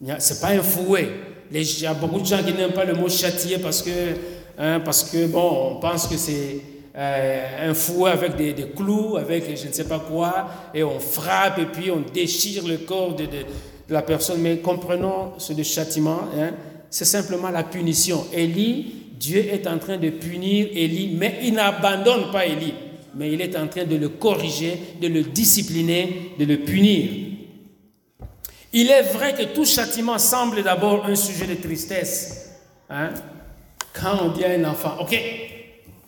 Ce 0.02 0.34
n'est 0.34 0.40
pas 0.40 0.50
un 0.50 0.62
fouet. 0.62 1.10
Il 1.52 1.82
y 1.82 1.86
a 1.86 1.94
beaucoup 1.94 2.22
de 2.22 2.26
gens 2.26 2.44
qui 2.44 2.54
n'aiment 2.54 2.74
pas 2.74 2.86
le 2.86 2.94
mot 2.94 3.10
châtier 3.10 3.58
parce 3.58 3.82
que, 3.82 3.90
hein, 4.58 4.80
parce 4.80 5.04
que 5.04 5.28
bon, 5.28 5.72
on 5.72 5.80
pense 5.80 6.08
que 6.08 6.16
c'est 6.16 6.62
euh, 6.96 7.70
un 7.70 7.74
fouet 7.74 8.12
avec 8.12 8.36
des, 8.36 8.54
clous, 8.76 9.18
avec 9.18 9.58
je 9.58 9.68
ne 9.68 9.74
sais 9.74 9.86
pas 9.86 10.00
quoi, 10.00 10.48
et 10.74 10.84
on 10.84 11.00
frappe 11.00 11.60
et 11.60 11.66
puis 11.66 11.92
on 11.92 12.02
déchire 12.14 12.68
le 12.68 12.78
corps 12.78 13.16
de, 13.16 13.26
la 13.90 14.02
personne. 14.04 14.42
Mais 14.42 14.58
comprenons 14.58 15.34
ce 15.38 15.54
de 15.54 15.64
châtiment, 15.64 16.22
hein, 16.38 16.52
c'est 16.90 17.06
simplement 17.06 17.50
la 17.50 17.64
punition. 17.64 18.26
Élie, 18.32 18.94
Dieu 19.20 19.40
est 19.52 19.68
en 19.68 19.80
train 19.80 19.98
de 19.98 20.10
punir 20.12 20.68
Élie, 20.72 21.16
mais 21.18 21.40
il 21.44 21.54
n'abandonne 21.54 22.32
pas 22.32 22.46
Élie 22.46 22.74
mais 23.16 23.32
il 23.32 23.42
est 23.42 23.58
en 23.58 23.68
train 23.68 23.86
de 23.86 23.96
le 23.96 24.10
corriger, 24.10 24.78
de 25.02 25.08
le 25.08 25.24
discipliner, 25.24 26.34
de 26.40 26.46
le 26.46 26.58
punir. 26.58 27.10
Il 28.72 28.90
est 28.90 29.02
vrai 29.14 29.34
que 29.34 29.54
tout 29.54 29.66
châtiment 29.66 30.18
semble 30.20 30.64
d'abord 30.64 31.06
un 31.06 31.16
sujet 31.16 31.48
de 31.48 31.56
tristesse. 31.56 32.52
Hein? 32.90 33.10
Quand 33.94 34.20
on 34.22 34.30
dit 34.30 34.46
à 34.46 34.52
un 34.52 34.64
enfant, 34.66 34.98
OK, 35.00 35.20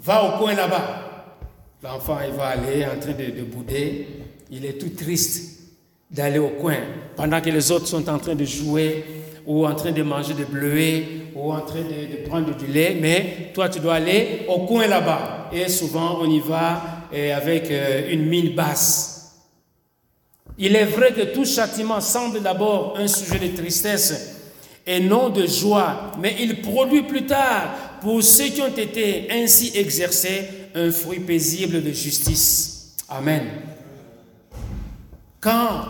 va 0.02 0.24
au 0.24 0.38
coin 0.38 0.54
là-bas, 0.54 1.36
l'enfant 1.84 2.20
il 2.26 2.34
va 2.34 2.48
aller 2.48 2.86
en 2.86 3.00
train 3.00 3.14
de, 3.14 3.32
de 3.32 3.44
bouder, 3.44 4.08
il 4.52 4.66
est 4.66 4.80
tout 4.80 4.90
triste 4.90 5.60
d'aller 6.10 6.40
au 6.40 6.50
coin, 6.50 6.78
pendant 7.16 7.42
que 7.42 7.50
les 7.50 7.72
autres 7.72 7.88
sont 7.88 8.08
en 8.10 8.20
train 8.20 8.36
de 8.36 8.46
jouer 8.46 9.06
ou 9.46 9.66
en 9.66 9.74
train 9.74 9.92
de 9.92 10.04
manger 10.04 10.34
des 10.34 10.46
bleuets 10.46 11.21
ou 11.36 11.52
en 11.52 11.62
train 11.62 11.82
de, 11.82 12.18
de 12.18 12.28
prendre 12.28 12.56
du 12.56 12.68
lait, 12.68 12.98
mais 13.00 13.52
toi 13.54 13.70
tu 13.70 13.80
dois 13.80 13.96
aller 13.96 14.46
au 14.48 14.60
coin 14.60 14.88
là-bas 14.88 15.50
et 15.54 15.70
souvent 15.70 16.20
on 16.22 16.30
y 16.30 16.40
va 16.40 16.82
eh, 17.12 17.32
avec 17.32 17.70
euh, 17.72 18.12
une 18.12 18.26
mine 18.26 18.56
basse. 18.56 19.38
Il 20.58 20.76
est 20.76 20.86
vrai 20.86 21.14
que 21.14 21.34
tout 21.34 21.46
châtiment 21.46 22.02
semble 22.02 22.42
d'abord 22.42 22.96
un 22.98 23.08
sujet 23.08 23.40
de 23.40 23.56
tristesse 23.56 24.38
et 24.86 25.00
non 25.00 25.30
de 25.30 25.46
joie, 25.46 26.12
mais 26.20 26.36
il 26.40 26.62
produit 26.62 27.04
plus 27.04 27.26
tard, 27.26 28.00
pour 28.02 28.22
ceux 28.24 28.46
qui 28.46 28.62
ont 28.62 28.76
été 28.76 29.28
ainsi 29.32 29.72
exercés, 29.76 30.48
un 30.74 30.92
fruit 30.92 31.20
paisible 31.20 31.84
de 31.84 31.92
justice. 31.92 32.96
Amen. 33.10 33.44
Quand 35.40 35.86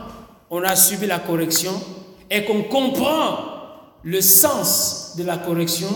on 0.50 0.64
a 0.64 0.76
subi 0.76 1.06
la 1.06 1.20
correction 1.20 1.74
et 2.30 2.44
qu'on 2.44 2.64
comprend 2.64 3.51
le 4.04 4.22
sens 4.22 5.16
de 5.18 5.24
la 5.24 5.38
correction, 5.38 5.90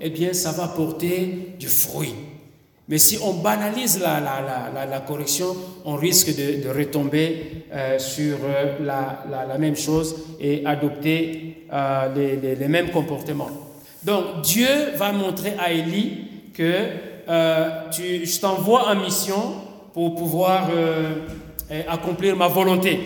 eh 0.00 0.10
bien, 0.10 0.32
ça 0.32 0.52
va 0.52 0.68
porter 0.68 1.54
du 1.58 1.68
fruit. 1.68 2.14
Mais 2.88 2.98
si 2.98 3.16
on 3.22 3.34
banalise 3.34 4.00
la, 4.00 4.20
la, 4.20 4.86
la, 4.86 5.00
correction, 5.00 5.56
on 5.84 5.94
risque 5.94 6.34
de, 6.34 6.68
retomber 6.68 7.64
euh, 7.72 7.98
sur 7.98 8.36
euh, 8.44 8.78
la, 8.84 9.56
même 9.58 9.76
chose 9.76 10.16
et 10.40 10.66
adopter 10.66 11.66
euh, 11.72 12.14
les, 12.14 12.56
les, 12.56 12.68
mêmes 12.68 12.90
comportements. 12.90 13.50
Donc 14.02 14.42
Dieu 14.42 14.68
va 14.96 15.12
montrer 15.12 15.54
à 15.58 15.72
Élie 15.72 16.24
que 16.52 16.74
je 17.28 18.40
t'envoie 18.40 18.90
en 18.90 18.96
mission 18.96 19.54
pour 19.94 20.16
pouvoir 20.16 20.68
accomplir 21.88 22.34
ma 22.34 22.48
volonté. 22.48 22.98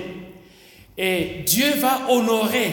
Et 0.97 1.43
Dieu 1.45 1.67
va 1.79 2.11
honorer 2.11 2.73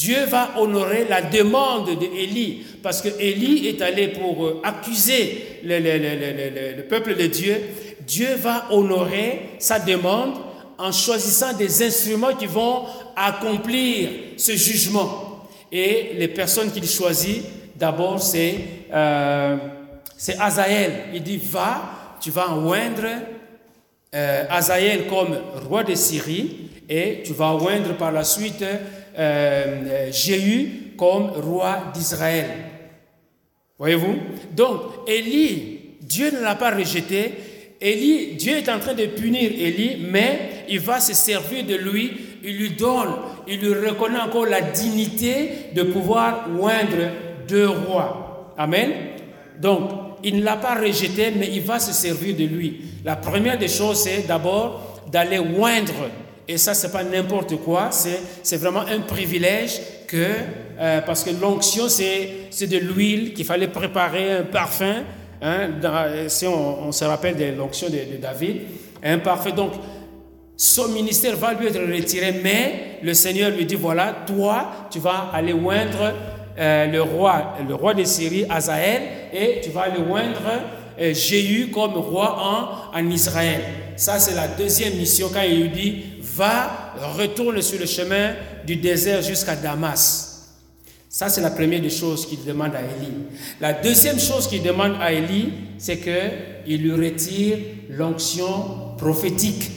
Dieu 0.00 0.24
va 0.24 0.52
honorer 0.56 1.04
la 1.10 1.20
demande 1.20 1.90
d'Élie, 1.98 2.64
parce 2.82 3.02
que 3.02 3.08
Élie 3.20 3.68
est 3.68 3.82
allé 3.82 4.08
pour 4.08 4.46
euh, 4.46 4.62
accuser 4.64 5.60
le, 5.62 6.80
peuple 6.88 7.16
de 7.16 7.26
Dieu. 7.26 7.60
Dieu 8.06 8.34
va 8.36 8.68
honorer 8.70 9.50
sa 9.58 9.78
demande 9.78 10.36
en 10.78 10.90
choisissant 10.90 11.52
des 11.52 11.82
instruments 11.82 12.34
qui 12.34 12.46
vont 12.46 12.84
accomplir 13.14 14.08
ce 14.38 14.52
jugement. 14.52 15.46
Et 15.70 16.12
les 16.16 16.28
personnes 16.28 16.72
qu'il 16.72 16.88
choisit, 16.88 17.42
d'abord, 17.76 18.22
c'est 18.22 18.54
euh, 18.90 19.58
Azaël. 20.38 20.92
Il 21.12 21.22
dit, 21.22 21.36
va, 21.36 22.16
tu 22.22 22.30
vas 22.30 22.54
oindre 22.54 23.06
euh, 24.14 24.44
Azaël 24.48 25.08
comme 25.08 25.36
roi 25.68 25.84
de 25.84 25.94
Syrie, 25.94 26.70
et 26.88 27.22
tu 27.22 27.34
vas 27.34 27.52
oindre 27.52 27.94
par 27.98 28.12
la 28.12 28.24
suite 28.24 28.64
euh, 29.18 30.10
Jéhu 30.12 30.94
comme 30.96 31.30
roi 31.30 31.92
d'Israël. 31.94 32.46
Voyez-vous? 33.78 34.16
Donc, 34.54 34.80
Élie, 35.08 35.78
Dieu 36.02 36.30
ne 36.30 36.40
l'a 36.40 36.54
pas 36.54 36.74
rejeté. 36.74 37.32
Élie, 37.80 38.34
Dieu 38.34 38.58
est 38.58 38.68
en 38.68 38.78
train 38.78 38.94
de 38.94 39.06
punir 39.06 39.50
Élie, 39.50 40.06
mais 40.10 40.64
il 40.68 40.80
va 40.80 41.00
se 41.00 41.14
servir 41.14 41.64
de 41.64 41.76
lui. 41.76 42.12
Il 42.44 42.58
lui 42.58 42.70
donne, 42.70 43.14
il 43.48 43.60
lui 43.60 43.88
reconnaît 43.88 44.20
encore 44.20 44.46
la 44.46 44.60
dignité 44.60 45.50
de 45.74 45.82
pouvoir 45.82 46.46
oindre 46.58 47.10
deux 47.48 47.68
rois. 47.68 48.54
Amen? 48.58 48.90
Donc, 49.58 49.90
il 50.22 50.36
ne 50.36 50.44
l'a 50.44 50.56
pas 50.56 50.74
rejeté, 50.74 51.32
mais 51.36 51.48
il 51.52 51.62
va 51.62 51.78
se 51.78 51.92
servir 51.92 52.36
de 52.36 52.44
lui. 52.44 52.80
La 53.04 53.16
première 53.16 53.58
des 53.58 53.68
choses, 53.68 54.02
c'est 54.02 54.26
d'abord 54.26 55.00
d'aller 55.10 55.38
oindre 55.38 56.10
et 56.50 56.58
ça, 56.58 56.74
c'est 56.74 56.90
pas 56.90 57.04
n'importe 57.04 57.56
quoi, 57.58 57.90
c'est 57.92 58.56
vraiment 58.56 58.80
un 58.80 58.98
privilège 59.02 59.80
que, 60.08 60.26
euh, 60.80 61.00
parce 61.02 61.22
que 61.22 61.30
l'onction, 61.30 61.88
c'est 61.88 62.66
de 62.66 62.76
l'huile 62.76 63.34
qu'il 63.34 63.44
fallait 63.44 63.68
préparer, 63.68 64.32
un 64.32 64.42
parfum. 64.42 65.04
Hein, 65.40 65.68
si 66.26 66.48
on, 66.48 66.90
se 66.90 67.04
rappelle 67.04 67.36
de 67.36 67.56
l'onction 67.56 67.88
de, 67.88 68.20
David, 68.20 68.62
un 69.00 69.18
parfum. 69.20 69.50
Donc, 69.50 69.74
son 70.56 70.88
ministère 70.88 71.36
va 71.36 71.54
lui 71.54 71.68
être 71.68 71.80
retiré, 71.80 72.40
mais 72.42 72.98
le 73.00 73.14
Seigneur 73.14 73.52
lui 73.52 73.64
dit 73.64 73.76
voilà, 73.76 74.16
toi, 74.26 74.88
tu 74.90 74.98
vas 74.98 75.30
aller 75.32 75.52
oindre 75.52 76.12
euh, 76.58 76.86
le 76.86 77.00
roi, 77.00 77.54
le 77.66 77.76
roi 77.76 77.94
de 77.94 78.02
Syrie, 78.02 78.44
Azaël, 78.50 79.02
et 79.32 79.60
tu 79.62 79.70
vas 79.70 79.82
aller 79.82 80.00
oindre 80.00 80.42
euh, 81.00 81.14
Jéhu 81.14 81.70
comme 81.70 81.92
roi 81.92 82.90
en, 82.92 82.98
en 82.98 83.08
Israël. 83.08 83.62
Ça, 83.94 84.18
c'est 84.18 84.34
la 84.34 84.48
deuxième 84.48 84.94
mission 84.96 85.28
quand 85.32 85.42
il 85.42 85.60
lui 85.60 85.68
dit, 85.68 86.04
va, 86.40 86.94
retourne 87.18 87.60
sur 87.60 87.78
le 87.78 87.86
chemin 87.86 88.32
du 88.66 88.76
désert 88.76 89.20
jusqu'à 89.22 89.56
Damas. 89.56 90.26
Ça, 91.08 91.28
c'est 91.28 91.42
la 91.42 91.50
première 91.50 91.82
des 91.82 91.90
choses 91.90 92.26
qu'il 92.26 92.42
demande 92.44 92.74
à 92.74 92.80
Élie. 92.80 93.12
La 93.60 93.74
deuxième 93.74 94.18
chose 94.18 94.46
qu'il 94.46 94.62
demande 94.62 94.94
à 95.00 95.12
Élie, 95.12 95.52
c'est 95.76 95.98
qu'il 95.98 96.82
lui 96.82 96.92
retire 96.92 97.58
l'onction 97.90 98.94
prophétique. 98.96 99.70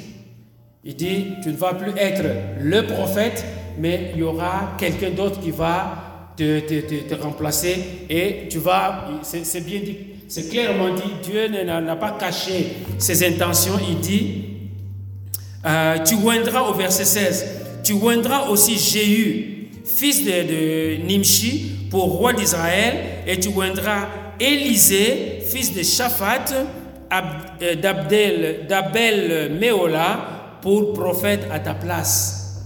Il 0.86 0.96
dit, 0.96 1.26
tu 1.42 1.50
ne 1.50 1.58
vas 1.58 1.74
plus 1.74 1.92
être 1.98 2.24
le 2.62 2.86
prophète, 2.86 3.44
mais 3.78 4.12
il 4.14 4.20
y 4.20 4.24
aura 4.24 4.76
quelqu'un 4.78 5.10
d'autre 5.10 5.42
qui 5.42 5.52
va 5.52 6.34
te, 6.38 6.60
te, 6.60 7.16
remplacer 7.16 8.06
et 8.10 8.48
tu 8.50 8.60
vas, 8.60 9.10
c'est 9.24 9.66
bien 9.66 9.80
dit, 9.80 9.98
c'est 10.28 10.50
clairement 10.50 10.94
dit, 10.94 11.30
Dieu 11.30 11.48
n'a 11.48 11.96
pas 11.96 12.12
caché 12.20 12.78
ses 12.98 13.28
intentions. 13.28 13.80
Il 13.90 14.00
dit, 14.00 14.53
euh, 15.66 15.98
tu 16.04 16.16
oindras 16.16 16.64
au 16.64 16.74
verset 16.74 17.06
16, 17.06 17.46
tu 17.84 17.94
oindras 17.94 18.50
aussi 18.50 18.78
Jéhu, 18.78 19.70
fils 19.86 20.26
de, 20.26 21.06
Nimshi, 21.06 21.88
pour 21.90 22.18
roi 22.18 22.34
d'Israël, 22.34 22.96
et 23.28 23.40
tu 23.40 23.50
oindras 23.50 24.08
Élisée, 24.40 25.40
fils 25.48 25.74
de 25.74 25.84
Shaphat, 25.84 26.46
euh, 27.14 27.76
d'Abel 28.68 29.58
Méola, 29.60 30.58
pour 30.62 30.94
prophète 30.94 31.48
à 31.52 31.60
ta 31.60 31.76
place. 31.76 32.64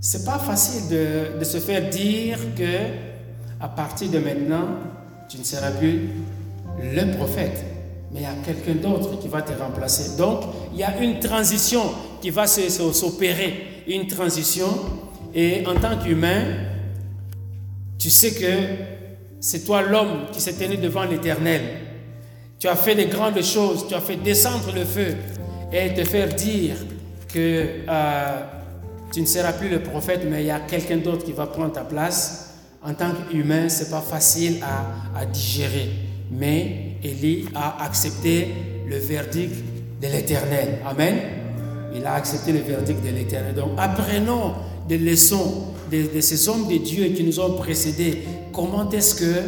C'est 0.00 0.24
pas 0.24 0.38
facile 0.38 0.88
de, 0.90 1.38
de, 1.38 1.44
se 1.44 1.58
faire 1.58 1.88
dire 1.88 2.38
que 2.56 3.12
à 3.60 3.68
partir 3.68 4.10
de 4.10 4.18
maintenant, 4.18 4.66
tu 5.28 5.38
ne 5.38 5.44
seras 5.44 5.70
plus 5.70 6.08
le 6.82 7.16
prophète, 7.16 7.64
mais 8.12 8.20
il 8.20 8.22
y 8.22 8.26
a 8.26 8.34
quelqu'un 8.44 8.74
d'autre 8.74 9.18
qui 9.20 9.28
va 9.28 9.42
te 9.42 9.52
remplacer. 9.52 10.16
Donc, 10.16 10.42
il 10.72 10.80
y 10.80 10.84
a 10.84 11.00
une 11.00 11.20
transition 11.20 11.82
qui 12.22 12.30
va 12.30 12.46
s'opérer, 12.46 13.82
une 13.88 14.06
transition 14.06 14.68
et 15.34 15.66
en 15.66 15.74
tant 15.74 15.98
qu'humain, 15.98 16.44
tu 17.98 18.10
sais 18.10 18.32
que 18.32 18.46
c'est 19.40 19.64
toi 19.64 19.82
l'homme 19.82 20.26
qui 20.32 20.40
s'est 20.40 20.52
tenu 20.52 20.76
devant 20.76 21.02
l'Éternel. 21.02 21.60
Tu 22.60 22.68
as 22.68 22.76
fait 22.76 22.94
des 22.94 23.06
grandes 23.06 23.42
choses, 23.42 23.86
tu 23.88 23.94
as 23.94 24.00
fait 24.00 24.16
descendre 24.16 24.72
le 24.72 24.84
feu 24.84 25.16
et 25.72 25.92
te 25.94 26.04
faire 26.04 26.32
dire 26.32 26.76
que 27.32 27.66
euh, 27.88 28.40
tu 29.12 29.20
ne 29.20 29.26
seras 29.26 29.52
plus 29.52 29.68
le 29.68 29.82
prophète, 29.82 30.20
mais 30.30 30.44
il 30.44 30.46
y 30.46 30.50
a 30.50 30.60
quelqu'un 30.60 30.98
d'autre 30.98 31.24
qui 31.24 31.32
va 31.32 31.46
prendre 31.46 31.72
ta 31.72 31.82
place. 31.82 32.50
En 32.84 32.94
tant 32.94 33.10
qu'humain, 33.30 33.68
ce 33.68 33.84
n'est 33.84 33.90
pas 33.90 34.00
facile 34.00 34.62
à, 34.62 35.18
à 35.18 35.26
digérer. 35.26 35.90
Mais 36.30 36.96
Élie 37.02 37.46
a 37.54 37.84
accepté 37.84 38.48
le 38.88 38.96
verdict 38.96 39.54
de 40.00 40.06
l'Éternel. 40.06 40.78
Amen. 40.86 41.41
Il 41.94 42.04
a 42.06 42.14
accepté 42.14 42.52
le 42.52 42.60
verdict 42.60 43.04
de 43.04 43.10
l'Éternel. 43.10 43.54
Donc 43.54 43.70
apprenons 43.76 44.54
des 44.88 44.98
leçons 44.98 45.68
de, 45.90 46.20
ces 46.20 46.48
hommes 46.48 46.68
de 46.68 46.78
Dieu 46.78 47.06
qui 47.08 47.24
nous 47.24 47.38
ont 47.40 47.54
précédés. 47.56 48.22
Comment 48.52 48.88
est-ce 48.90 49.14
que 49.14 49.40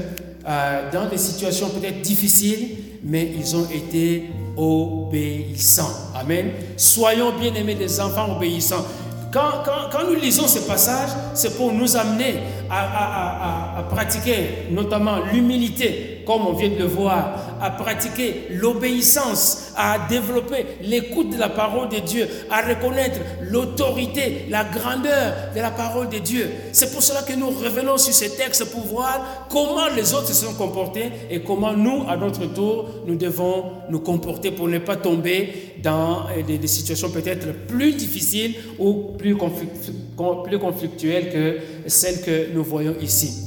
euh, 0.47 0.91
dans 0.93 1.09
des 1.09 1.17
situations 1.17 1.71
peut-être 1.71 2.03
difficiles, 2.03 2.77
mais 3.03 3.33
ils 3.39 3.57
ont 3.57 3.67
été 3.71 4.25
obéissants. 4.57 6.11
Amen. 6.15 6.51
Soyons 6.77 7.33
bien 7.39 7.55
aimés 7.55 7.75
des 7.75 8.01
enfants 8.01 8.37
obéissants. 8.37 8.85
Quand, 9.33 9.65
nous 10.09 10.15
lisons 10.15 10.47
ce 10.47 10.61
passage, 10.61 11.09
c'est 11.35 11.57
pour 11.57 11.73
nous 11.73 11.97
amener 11.97 12.35
à, 12.71 13.79
à 13.79 13.83
pratiquer 13.85 14.69
notamment 14.71 15.25
l'humilité, 15.33 16.23
comme 16.25 16.47
on 16.47 16.53
vient 16.53 16.69
de 16.69 16.77
le 16.79 16.85
voir, 16.85 17.44
à 17.61 17.71
pratiquer 17.71 18.47
l'obéissance, 18.51 19.73
à 19.77 20.07
développer 20.09 20.67
l'écoute 20.83 21.31
de 21.31 21.39
la 21.39 21.49
parole 21.49 21.89
de 21.89 21.99
Dieu, 21.99 22.29
à 22.51 22.63
reconnaître 22.63 23.21
l'autorité, 23.43 24.47
la 24.49 24.65
grandeur 24.65 25.35
de 25.55 25.61
la 25.61 25.71
parole 25.71 26.09
de 26.09 26.19
Dieu. 26.19 26.49
C'est 26.73 26.93
pour 26.93 27.03
cela 27.03 27.23
que 27.23 27.33
nous 27.35 27.51
revenons 27.51 27.99
sur 27.99 28.13
ces 28.13 28.31
textes 28.37 28.65
pour 28.71 28.83
voir 28.83 29.47
comment 29.51 29.89
les 29.95 30.15
autres 30.15 30.29
se 30.29 30.35
sont 30.47 30.55
comportés 30.55 31.11
et 31.31 31.41
comment 31.41 31.73
nous, 31.73 32.05
à 32.09 32.17
notre 32.17 32.47
tour, 32.47 32.89
nous 33.07 33.17
devons 33.17 33.65
nous 33.89 34.01
comporter 34.01 34.51
pour 34.51 34.69
ne 34.69 34.79
pas 34.79 34.97
tomber 34.97 35.75
dans 35.83 36.27
des, 36.47 36.67
situations 36.67 37.11
peut-être 37.11 37.67
plus 37.67 37.93
difficiles 37.93 38.55
ou 38.79 39.13
plus, 39.19 39.37
plus 39.37 40.59
conflictuelles 40.59 41.31
que 41.33 41.59
celles 41.87 42.23
que 42.23 42.53
nous 42.55 42.65
voyons 42.65 42.95
ici. 43.01 43.45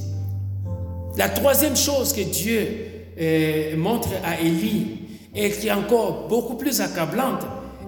La 1.18 1.30
troisième 1.30 1.76
chose 1.76 2.14
que 2.14 2.22
Dieu 2.22 2.97
euh, 3.20 3.76
montre 3.76 4.10
à 4.24 4.40
Élie 4.40 5.00
et 5.34 5.50
qui 5.50 5.68
est 5.68 5.72
encore 5.72 6.28
beaucoup 6.28 6.56
plus 6.56 6.82
accablante, 6.82 7.42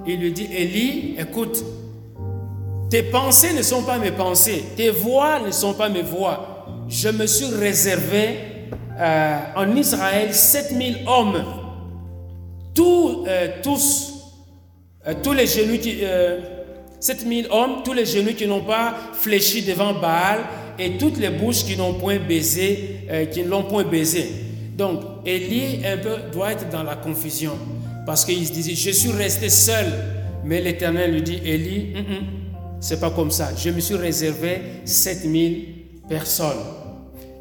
il 0.07 0.19
lui 0.19 0.32
dit, 0.32 0.47
Élie, 0.51 1.15
écoute, 1.19 1.63
tes 2.89 3.03
pensées 3.03 3.53
ne 3.53 3.61
sont 3.61 3.84
pas 3.84 3.99
mes 3.99 4.11
pensées, 4.11 4.63
tes 4.75 4.89
voix 4.89 5.39
ne 5.39 5.51
sont 5.51 5.73
pas 5.73 5.89
mes 5.89 6.01
voix. 6.01 6.65
Je 6.88 7.09
me 7.09 7.27
suis 7.27 7.45
réservé 7.45 8.39
euh, 8.99 9.39
en 9.55 9.75
Israël 9.75 10.34
7000 10.34 10.99
hommes, 11.05 11.43
tous, 12.73 13.25
euh, 13.27 13.49
tous, 13.61 14.13
tous 15.21 15.34
les 15.34 15.45
genoux 15.45 15.77
qui... 15.77 15.99
7000 17.01 17.47
hommes, 17.51 17.82
tous 17.86 17.93
les 17.93 18.05
genoux 18.05 18.34
qui 18.34 18.45
n'ont 18.45 18.63
pas 18.63 18.93
fléchi 19.13 19.61
devant 19.61 19.93
Baal 19.93 20.39
et 20.77 20.97
toutes 20.97 21.17
les 21.17 21.30
bouches 21.30 21.63
qui 21.63 21.77
n'ont 21.77 21.93
point 21.93 22.17
baisé, 22.17 23.07
qui 23.32 23.41
ne 23.41 23.47
l'ont 23.47 23.63
point 23.63 23.86
baisé. 23.86 24.30
Donc, 24.80 25.01
Élie 25.30 25.86
un 25.86 25.97
peu 25.97 26.15
doit 26.32 26.53
être 26.53 26.69
dans 26.69 26.84
la 26.84 26.95
confusion 26.95 27.57
parce 28.05 28.25
qu'il 28.25 28.45
se 28.47 28.51
disait, 28.51 28.73
je 28.73 28.89
suis 28.89 29.11
resté 29.11 29.49
seul. 29.49 29.86
Mais 30.43 30.61
l'Éternel 30.61 31.11
lui 31.13 31.21
dit, 31.21 31.39
Élie, 31.45 31.93
mm, 31.93 31.99
mm, 31.99 32.25
c'est 32.80 32.99
pas 32.99 33.11
comme 33.11 33.30
ça. 33.30 33.49
Je 33.55 33.69
me 33.69 33.80
suis 33.80 33.95
réservé 33.95 34.61
7000 34.86 35.65
personnes. 36.07 36.57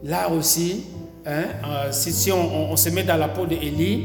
Là 0.04 0.28
aussi, 0.28 0.84
hein, 1.24 1.44
euh, 1.66 1.88
si, 1.90 2.30
on, 2.30 2.76
se 2.76 2.90
met 2.90 3.04
dans 3.04 3.16
la 3.16 3.28
peau 3.28 3.46
d'Élie, 3.46 4.04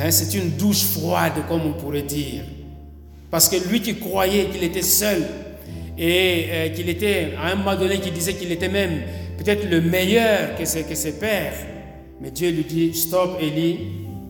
hein, 0.00 0.10
c'est 0.10 0.32
une 0.38 0.50
douche 0.52 0.84
froide, 0.84 1.34
comme 1.48 1.66
on 1.66 1.72
pourrait 1.74 2.02
dire. 2.02 2.44
Parce 3.30 3.48
que 3.48 3.56
lui 3.68 3.82
qui 3.82 3.96
croyait 3.96 4.46
qu'il 4.46 4.64
était 4.64 4.82
seul 4.82 5.22
et 5.98 6.46
euh, 6.50 6.68
qu'il 6.70 6.88
était, 6.88 7.32
à 7.38 7.52
un 7.52 7.56
moment 7.56 7.76
donné, 7.76 8.00
qui 8.00 8.10
disait 8.10 8.34
qu'il 8.34 8.50
était 8.50 8.68
même 8.68 9.02
peut-être 9.36 9.68
le 9.68 9.82
meilleur 9.82 10.56
que 10.56 10.64
ses, 10.64 10.84
que 10.84 10.94
ses 10.94 11.12
pères, 11.12 11.52
mais 12.20 12.30
Dieu 12.30 12.50
lui 12.50 12.64
dit, 12.64 12.94
stop 12.94 13.38
Élie, 13.40 13.78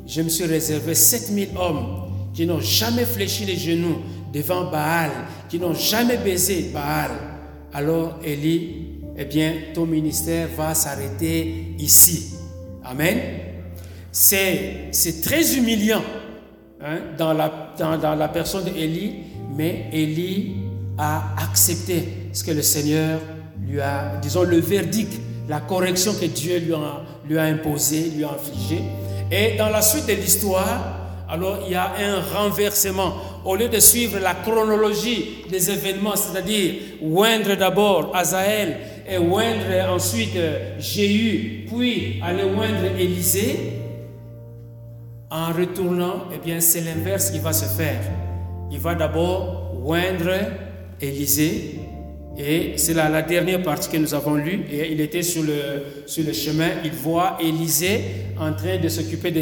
je 0.07 0.23
me 0.23 0.29
suis 0.29 0.45
réservé 0.45 0.95
7000 0.95 1.49
hommes 1.57 2.11
qui 2.33 2.47
n'ont 2.47 2.61
jamais 2.61 3.05
fléchi 3.05 3.45
les 3.45 3.57
genoux 3.57 3.97
devant 4.33 4.71
Baal, 4.71 5.11
qui 5.49 5.59
n'ont 5.59 5.75
jamais 5.75 6.17
baisé 6.17 6.71
Baal. 6.73 7.11
Alors 7.73 8.19
Élie, 8.25 8.91
eh 9.17 9.25
bien, 9.25 9.53
ton 9.75 9.87
ministère 9.87 10.49
va 10.57 10.75
s'arrêter 10.75 11.75
ici. 11.79 12.35
Amen. 12.85 13.19
C'est 14.13 15.23
très 15.23 15.57
humiliant 15.57 16.03
hein, 16.81 16.99
dans, 17.19 17.33
la, 17.33 17.75
dans, 17.79 17.99
dans 17.99 18.15
la 18.15 18.29
personne 18.29 18.65
d'Élie, 18.65 19.15
mais 19.57 19.91
Élie 19.93 20.55
a 20.97 21.35
accepté 21.43 22.05
ce 22.33 22.45
que 22.45 22.51
le 22.53 22.63
Seigneur 22.63 23.21
lui 23.67 23.81
a, 23.81 24.17
disons, 24.23 24.43
le 24.43 24.59
verdict 24.59 25.13
la 25.51 25.61
correction 25.61 26.13
que 26.15 26.27
Dieu 26.27 26.59
lui 26.61 26.73
a, 26.75 27.03
lui 27.29 27.39
a 27.39 27.45
imposée, 27.45 28.11
lui 28.17 28.25
a 28.25 28.31
infligée. 28.31 28.83
Et 29.31 29.57
dans 29.57 29.69
la 29.69 29.83
suite 29.83 30.07
de 30.07 30.13
l'histoire, 30.15 31.01
alors 31.29 31.61
il 31.65 31.73
y 31.73 31.77
a 31.77 31.93
un 31.99 32.21
renversement. 32.21 33.15
Au 33.45 33.55
lieu 33.55 33.69
de 33.69 33.79
suivre 33.79 34.19
la 34.19 34.35
chronologie 34.35 35.45
des 35.49 35.71
événements, 35.71 36.17
c'est-à-dire 36.17 36.75
oindre 37.01 37.55
d'abord 37.55 38.15
Azaël 38.15 38.79
et 39.09 39.17
oindre 39.17 39.93
ensuite 39.93 40.37
euh, 40.37 40.79
Jéhu, 40.79 41.67
puis 41.69 42.21
aller 42.23 42.43
oindre 42.43 42.85
Élisée, 42.99 43.81
en 45.31 45.53
retournant, 45.53 46.25
eh 46.35 46.39
bien 46.45 46.61
c'est 46.61 46.81
l'inverse 46.81 47.31
qui 47.31 47.39
va 47.39 47.53
se 47.53 47.65
faire. 47.65 48.01
Il 48.71 48.81
va 48.81 48.95
d'abord 48.95 49.73
oindre 49.85 50.33
Élisée, 51.01 51.80
et 52.39 52.75
c'est 52.77 52.95
la, 52.95 53.23
dernière 53.23 53.63
partie 53.63 53.91
que 53.91 53.97
nous 53.97 54.15
avons 54.15 54.35
lue. 54.35 54.65
Et 54.71 54.93
il 54.93 55.01
était 55.01 55.23
sur 55.23 55.43
le, 55.43 56.33
chemin. 56.33 56.69
Il 56.85 56.93
voit 56.93 57.37
Élisée 57.41 58.01
en 58.39 58.53
train 58.53 58.79
de 58.79 58.89
s'occuper 58.89 59.33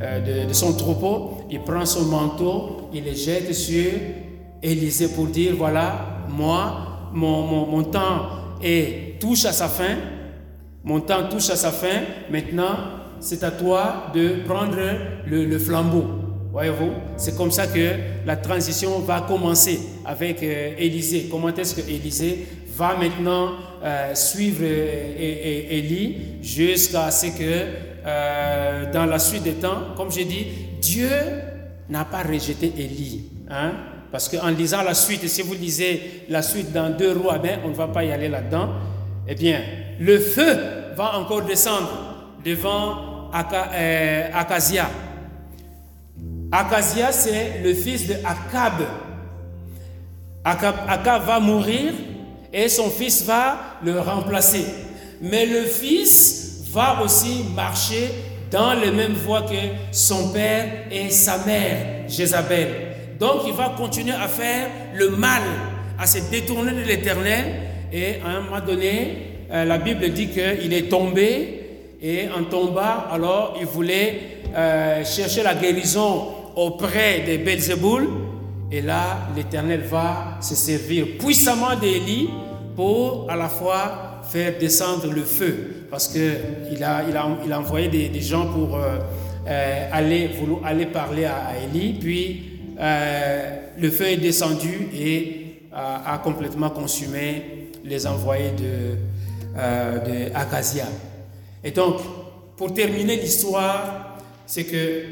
euh, 0.00 0.46
de, 0.46 0.52
son 0.52 0.74
troupeau. 0.74 1.38
Il 1.50 1.60
prend 1.60 1.84
son 1.84 2.04
manteau, 2.04 2.88
il 2.92 3.04
le 3.04 3.14
jette 3.14 3.52
sur 3.54 3.90
Élisée 4.62 5.08
pour 5.08 5.26
dire, 5.26 5.54
voilà, 5.56 6.26
moi, 6.28 7.10
mon, 7.12 7.42
mon, 7.42 7.66
mon 7.66 7.84
temps 7.84 8.28
touche 9.18 9.44
à 9.46 9.52
sa 9.52 9.68
fin. 9.68 9.96
Mon 10.84 11.00
temps 11.00 11.28
touche 11.28 11.50
à 11.50 11.56
sa 11.56 11.70
fin. 11.70 12.02
Maintenant, 12.30 12.76
c'est 13.20 13.42
à 13.42 13.50
toi 13.50 14.12
de 14.14 14.44
prendre 14.46 14.76
le 15.26 15.58
flambeau. 15.58 16.17
Voyez-vous, 16.50 16.92
c'est 17.18 17.36
comme 17.36 17.50
ça 17.50 17.66
que 17.66 17.90
la 18.24 18.36
transition 18.36 19.00
va 19.00 19.20
commencer 19.20 19.80
avec 20.04 20.42
euh, 20.42 20.74
Élisée. 20.78 21.28
Comment 21.30 21.48
est-ce 21.54 21.74
que 21.74 21.88
Élisée 21.88 22.46
va 22.74 22.96
maintenant 22.96 23.52
euh, 23.84 24.14
suivre 24.14 24.62
euh, 24.62 25.66
Élie 25.70 26.16
jusqu'à 26.42 27.10
ce 27.10 27.26
que 27.26 27.88
dans 28.92 29.04
la 29.04 29.18
suite 29.18 29.42
des 29.42 29.54
temps, 29.54 29.94
comme 29.94 30.10
j'ai 30.10 30.24
dit, 30.24 30.46
Dieu 30.80 31.10
n'a 31.90 32.06
pas 32.06 32.22
rejeté 32.22 32.72
Élie. 32.78 33.24
Hein? 33.50 33.72
Parce 34.10 34.30
qu'en 34.30 34.48
lisant 34.48 34.82
la 34.82 34.94
suite, 34.94 35.28
si 35.28 35.42
vous 35.42 35.52
lisez 35.52 36.24
la 36.30 36.40
suite 36.40 36.72
dans 36.72 36.88
deux 36.88 37.12
rois, 37.12 37.36
ben, 37.36 37.58
on 37.66 37.68
ne 37.68 37.74
va 37.74 37.88
pas 37.88 38.04
y 38.04 38.12
aller 38.12 38.28
là-dedans, 38.28 38.70
eh 39.26 39.34
bien, 39.34 39.60
le 40.00 40.18
feu 40.18 40.56
va 40.96 41.18
encore 41.18 41.42
descendre 41.42 42.38
devant 42.42 43.30
Akazia. 43.30 44.88
Akazia, 46.50 47.12
c'est 47.12 47.60
le 47.62 47.74
fils 47.74 48.06
de 48.06 48.14
Akab. 48.24 48.86
Akab 50.44 51.26
va 51.26 51.40
mourir 51.40 51.92
et 52.52 52.68
son 52.68 52.88
fils 52.88 53.24
va 53.24 53.58
le 53.84 54.00
remplacer. 54.00 54.64
Mais 55.20 55.44
le 55.44 55.62
fils 55.64 56.62
va 56.70 57.00
aussi 57.04 57.44
marcher 57.54 58.10
dans 58.50 58.72
les 58.72 58.90
mêmes 58.90 59.12
voies 59.12 59.42
que 59.42 59.56
son 59.92 60.32
père 60.32 60.86
et 60.90 61.10
sa 61.10 61.44
mère, 61.44 62.08
Jézabel. 62.08 62.68
Donc 63.20 63.42
il 63.46 63.52
va 63.52 63.74
continuer 63.76 64.14
à 64.14 64.28
faire 64.28 64.68
le 64.94 65.10
mal, 65.10 65.42
à 65.98 66.06
se 66.06 66.30
détourner 66.30 66.72
de 66.72 66.82
l'éternel. 66.82 67.44
Et 67.92 68.16
à 68.24 68.28
un 68.28 68.40
moment 68.40 68.64
donné, 68.64 69.44
euh, 69.50 69.64
la 69.64 69.76
Bible 69.76 70.08
dit 70.10 70.28
qu'il 70.28 70.72
est 70.72 70.88
tombé 70.88 71.54
et 72.00 72.28
en 72.28 72.44
tombant, 72.44 73.04
alors 73.10 73.56
il 73.60 73.66
voulait 73.66 74.38
euh, 74.54 75.04
chercher 75.04 75.42
la 75.42 75.54
guérison 75.54 76.37
auprès 76.58 77.20
de 77.20 77.36
Belzéboul. 77.42 78.08
Et 78.70 78.82
là, 78.82 79.28
l'Éternel 79.34 79.80
va 79.82 80.38
se 80.42 80.54
servir 80.54 81.06
puissamment 81.18 81.76
d'Élie 81.80 82.28
pour 82.76 83.30
à 83.30 83.36
la 83.36 83.48
fois 83.48 84.20
faire 84.24 84.58
descendre 84.58 85.10
le 85.10 85.22
feu, 85.22 85.86
parce 85.90 86.08
qu'il 86.08 86.84
a, 86.84 87.02
il 87.08 87.16
a, 87.16 87.28
il 87.44 87.52
a 87.52 87.58
envoyé 87.60 87.88
des, 87.88 88.20
gens 88.20 88.46
pour 88.46 88.76
euh, 88.76 88.98
euh, 89.46 89.88
aller, 89.90 90.30
aller 90.64 90.86
parler 90.86 91.24
à, 91.24 91.52
Élie, 91.64 91.94
puis 91.94 92.42
euh, 92.78 93.56
le 93.78 93.90
feu 93.90 94.08
est 94.08 94.16
descendu 94.18 94.88
et 94.94 95.44
a 95.72 96.20
complètement 96.24 96.70
consumé 96.70 97.70
les 97.84 98.04
envoyés 98.06 98.50
de, 98.50 98.96
de. 99.56 100.32
Et 101.62 101.70
donc, 101.70 102.00
pour 102.56 102.74
terminer 102.74 103.16
l'histoire, 103.16 104.18
c'est 104.44 104.64
que 104.64 105.02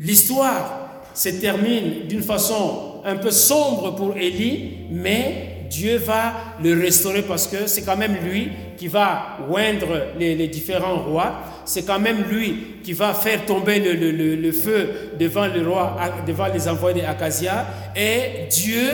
l'histoire 0.00 0.75
se 1.16 1.30
termine 1.30 2.06
d'une 2.08 2.22
façon 2.22 3.00
un 3.04 3.16
peu 3.16 3.30
sombre 3.30 3.94
pour 3.94 4.16
Élie, 4.16 4.70
mais 4.90 5.56
Dieu 5.70 5.96
va 5.96 6.34
le 6.62 6.78
restaurer 6.80 7.22
parce 7.22 7.46
que 7.46 7.66
c'est 7.66 7.82
quand 7.82 7.96
même 7.96 8.16
lui 8.22 8.50
qui 8.76 8.88
va 8.88 9.38
oindre 9.50 10.08
les, 10.18 10.46
différents 10.48 10.98
rois. 10.98 11.40
C'est 11.64 11.84
quand 11.84 11.98
même 11.98 12.24
lui 12.30 12.76
qui 12.84 12.92
va 12.92 13.14
faire 13.14 13.46
tomber 13.46 13.80
le, 13.80 14.52
feu 14.52 15.12
devant 15.18 15.46
le 15.46 15.66
roi, 15.68 15.96
devant 16.26 16.46
les 16.52 16.68
envoyés 16.68 17.00
d'Acasia. 17.02 17.66
Et 17.96 18.46
Dieu 18.50 18.90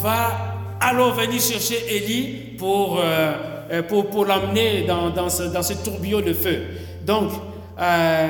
va 0.00 0.54
alors 0.80 1.14
venir 1.14 1.40
chercher 1.40 1.76
Élie 1.90 2.54
pour, 2.56 3.00
euh, 3.00 3.32
euh, 3.72 3.82
pour, 3.82 4.08
pour 4.08 4.24
l'emmener 4.24 4.84
dans, 4.86 5.10
dans, 5.10 5.28
ce, 5.28 5.42
dans, 5.42 5.62
ce, 5.62 5.74
tourbillon 5.74 6.20
de 6.20 6.32
feu. 6.32 6.62
Donc, 7.04 7.32
euh, 7.80 8.26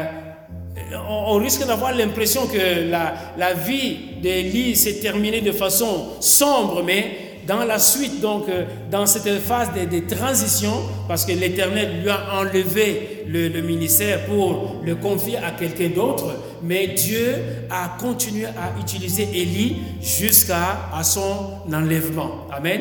on, 1.08 1.34
risque 1.36 1.66
d'avoir 1.66 1.94
l'impression 1.94 2.46
que 2.46 2.90
la, 2.90 3.54
vie 3.54 3.96
d'Élie 4.22 4.76
s'est 4.76 5.00
terminée 5.00 5.40
de 5.40 5.52
façon 5.52 6.08
sombre, 6.20 6.82
mais 6.84 7.28
dans 7.46 7.64
la 7.64 7.78
suite, 7.78 8.20
donc, 8.20 8.48
euh, 8.48 8.64
dans 8.90 9.06
cette 9.06 9.40
phase 9.40 9.70
de, 9.72 10.00
transition, 10.14 10.72
parce 11.08 11.24
que 11.24 11.32
l'Éternel 11.32 12.02
lui 12.02 12.10
a 12.10 12.40
enlevé 12.40 13.24
le, 13.26 13.62
ministère 13.62 14.26
pour 14.26 14.82
le 14.84 14.94
confier 14.96 15.38
à 15.38 15.52
quelqu'un 15.52 15.88
d'autre, 15.88 16.26
mais 16.62 16.88
Dieu 16.88 17.36
a 17.70 17.96
continué 17.98 18.46
à 18.46 18.78
utiliser 18.78 19.22
Élie 19.32 19.76
jusqu'à 20.02 20.90
son 21.02 21.52
enlèvement. 21.72 22.46
Amen. 22.52 22.80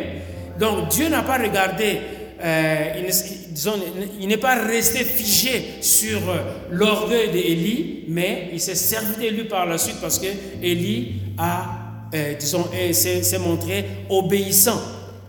Donc 0.60 0.90
Dieu 0.90 1.08
n'a 1.10 1.22
pas 1.22 1.38
regardé, 1.38 2.00
euh, 2.44 2.94
il, 4.20 4.28
n'est 4.28 4.38
pas 4.38 4.64
resté 4.64 5.04
figé 5.04 5.82
sur 5.82 6.30
euh, 6.30 6.38
l'orgueil 6.70 7.32
d'Élie, 7.32 8.04
mais 8.08 8.50
il 8.54 8.60
s'est 8.60 8.76
servi 8.76 9.30
lui 9.32 9.46
par 9.46 9.66
la 9.66 9.78
suite 9.80 9.98
parce 10.00 10.20
que 10.20 10.28
Élie 10.62 11.22
a 11.38 11.66
euh, 12.14 12.36
disons, 12.36 12.66
s'est 12.92 13.40
montré 13.40 13.86
obéissant. 14.10 14.80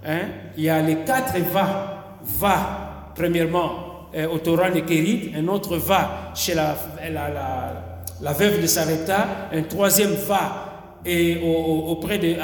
Hein. 0.07 0.21
Il 0.57 0.65
y 0.65 0.69
a 0.69 0.83
les 0.83 0.97
quatre 0.97 1.39
va, 1.53 2.19
va, 2.23 3.13
premièrement, 3.15 4.11
au 4.33 4.39
Torah 4.39 4.71
de 4.71 4.81
Kérit, 4.81 5.33
un 5.37 5.49
autre 5.49 5.77
va 5.77 6.33
chez 6.35 6.55
la, 6.55 6.77
la, 7.11 8.33
veuve 8.33 8.63
de 8.63 8.67
Sarepta, 8.67 9.51
un 9.53 9.63
troisième 9.63 10.13
va 10.13 11.01
et 11.05 11.39
auprès 11.43 12.19
de 12.19 12.37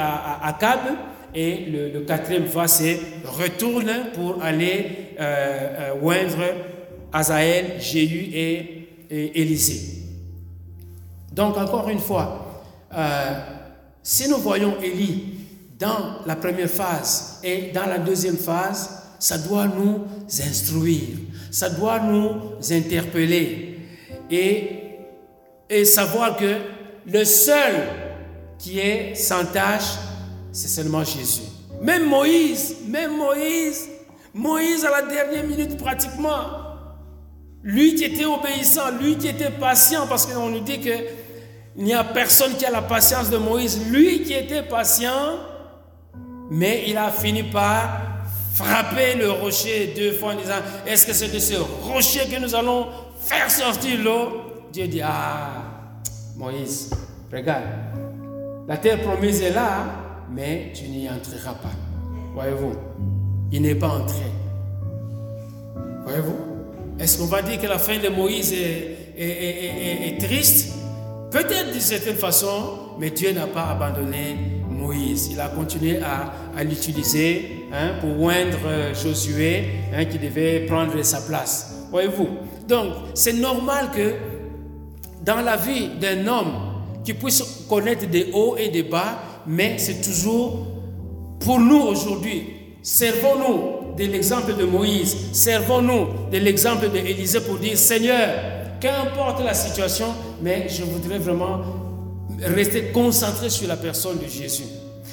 Akab, 0.43 0.79
et 1.35 1.65
le, 1.65 1.99
quatrième 2.01 2.45
va, 2.45 2.67
c'est 2.67 2.99
retourne 3.25 3.91
pour 4.13 4.41
aller 4.41 4.85
euh, 5.19 5.91
euh 5.93 6.01
oindre 6.01 6.43
Azaël, 7.11 7.79
Jéhu 7.79 8.29
et, 8.33 8.87
et 9.09 9.41
Élisée. 9.41 10.03
Donc, 11.31 11.57
encore 11.57 11.89
une 11.89 11.99
fois, 11.99 12.63
si 14.01 14.29
nous 14.29 14.37
voyons 14.37 14.75
Élie 14.81 15.35
dans 15.79 16.25
la 16.25 16.35
première 16.35 16.69
phase 16.69 17.39
et 17.43 17.71
dans 17.73 17.85
la 17.85 17.97
deuxième 17.97 18.37
phase, 18.37 18.89
ça 19.19 19.37
doit 19.37 19.67
nous 19.67 20.05
instruire, 20.27 21.17
ça 21.51 21.69
doit 21.69 21.99
nous 21.99 22.35
interpeller 22.71 23.79
et, 24.29 24.69
et 25.69 25.85
savoir 25.85 26.37
que 26.37 26.55
le 27.07 27.23
seul 27.25 27.73
qui 28.57 28.79
est 28.79 29.15
sans 29.15 29.45
tâche, 29.45 29.95
c'est 30.55 30.69
seulement 30.69 31.03
Jésus. 31.03 31.41
Même 31.81 32.07
Moïse, 32.07 32.77
même 32.87 33.17
Moïse, 33.17 33.89
Moïse 34.33 34.85
à 34.85 34.89
la 34.89 35.01
dernière 35.01 35.43
minute 35.45 35.77
pratiquement, 35.77 36.43
lui 37.61 37.95
qui 37.95 38.05
était 38.05 38.25
obéissant, 38.25 38.91
lui 39.01 39.17
qui 39.17 39.27
était 39.27 39.51
patient, 39.51 40.07
parce 40.07 40.25
qu'on 40.25 40.49
nous 40.49 40.61
dit 40.61 40.79
que 40.79 41.25
il 41.77 41.83
n'y 41.83 41.93
a 41.93 42.05
personne 42.05 42.53
qui 42.53 42.65
a 42.65 42.71
la 42.71 42.81
patience 42.81 43.29
de 43.29 43.35
Moïse. 43.35 43.85
Lui 43.91 44.23
qui 44.23 44.31
était 44.31 44.63
patient, 44.63 45.39
mais 46.49 46.85
il 46.87 46.95
a 46.95 47.11
fini 47.11 47.43
par 47.43 47.99
frapper 48.53 49.15
le 49.15 49.29
rocher 49.31 49.93
deux 49.93 50.13
fois 50.13 50.31
en 50.31 50.35
disant, 50.37 50.53
est-ce 50.87 51.05
que 51.05 51.11
c'est 51.11 51.27
de 51.33 51.39
ce 51.39 51.55
rocher 51.55 52.29
que 52.29 52.39
nous 52.39 52.55
allons 52.55 52.87
faire 53.19 53.51
sortir 53.51 54.01
l'eau? 54.01 54.41
Dieu 54.71 54.87
dit, 54.87 55.01
ah, 55.01 55.49
Moïse, 56.37 56.91
regarde, 57.29 57.65
la 58.69 58.77
terre 58.77 59.01
promise 59.01 59.41
est 59.41 59.51
là, 59.51 60.04
mais 60.33 60.71
tu 60.73 60.87
n'y 60.87 61.09
entreras 61.09 61.53
pas. 61.53 61.71
Voyez-vous, 62.33 62.73
il 63.51 63.61
n'est 63.61 63.75
pas 63.75 63.89
entré. 63.89 64.25
Voyez-vous 66.03 66.35
Est-ce 66.99 67.17
qu'on 67.17 67.25
va 67.25 67.41
dire 67.41 67.59
que 67.59 67.67
la 67.67 67.79
fin 67.79 67.97
de 67.97 68.09
Moïse 68.09 68.53
est 68.53 70.17
triste? 70.19 70.75
Peut-être 71.31 71.71
d'une 71.71 71.81
certaine 71.81 72.15
façon, 72.15 72.95
mais 72.97 73.09
Dieu 73.09 73.33
n'a 73.33 73.47
pas 73.47 73.65
abandonné 73.65 74.37
Moïse. 74.69 75.29
Il 75.31 75.39
a 75.39 75.49
continué 75.49 75.99
à, 76.01 76.63
l'utiliser 76.63 77.67
hein, 77.73 77.95
pour 77.99 78.21
oindre 78.21 78.93
Josué, 78.93 79.65
hein, 79.93 80.05
qui 80.05 80.17
devait 80.17 80.61
prendre 80.61 81.01
sa 81.03 81.21
place. 81.21 81.87
Voyez-vous 81.91 82.29
Donc, 82.67 82.93
c'est 83.13 83.33
normal 83.33 83.89
que 83.93 84.13
dans 85.25 85.41
la 85.41 85.57
vie 85.57 85.89
d'un 85.99 86.25
homme 86.27 86.53
qui 87.03 87.13
puisse 87.13 87.65
connaître 87.67 88.07
des 88.07 88.29
hauts 88.33 88.55
et 88.57 88.69
des 88.69 88.83
bas, 88.83 89.19
mais 89.47 89.77
c'est 89.77 90.01
toujours 90.01 90.67
pour 91.39 91.59
nous 91.59 91.81
aujourd'hui. 91.81 92.43
Servons-nous 92.81 93.95
de 93.97 94.03
l'exemple 94.05 94.55
de 94.55 94.65
Moïse, 94.65 95.15
servons-nous 95.33 96.29
de 96.31 96.37
l'exemple 96.37 96.89
d'Élisée 96.89 97.39
pour 97.41 97.57
dire 97.57 97.77
Seigneur, 97.77 98.29
qu'importe 98.79 99.43
la 99.43 99.53
situation, 99.53 100.07
mais 100.41 100.67
je 100.69 100.83
voudrais 100.83 101.17
vraiment 101.17 101.61
rester 102.41 102.91
concentré 102.91 103.49
sur 103.49 103.67
la 103.67 103.77
personne 103.77 104.17
de 104.17 104.27
Jésus. 104.27 104.65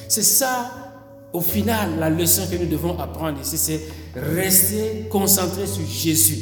C'est 0.09 0.23
ça, 0.23 0.71
au 1.33 1.41
final, 1.41 1.91
la 1.99 2.11
leçon 2.11 2.43
que 2.51 2.57
nous 2.57 2.67
devons 2.67 2.99
apprendre 2.99 3.39
ici, 3.41 3.57
c'est 3.57 3.81
rester 4.15 5.07
concentré 5.11 5.67
sur 5.67 5.87
Jésus. 5.87 6.41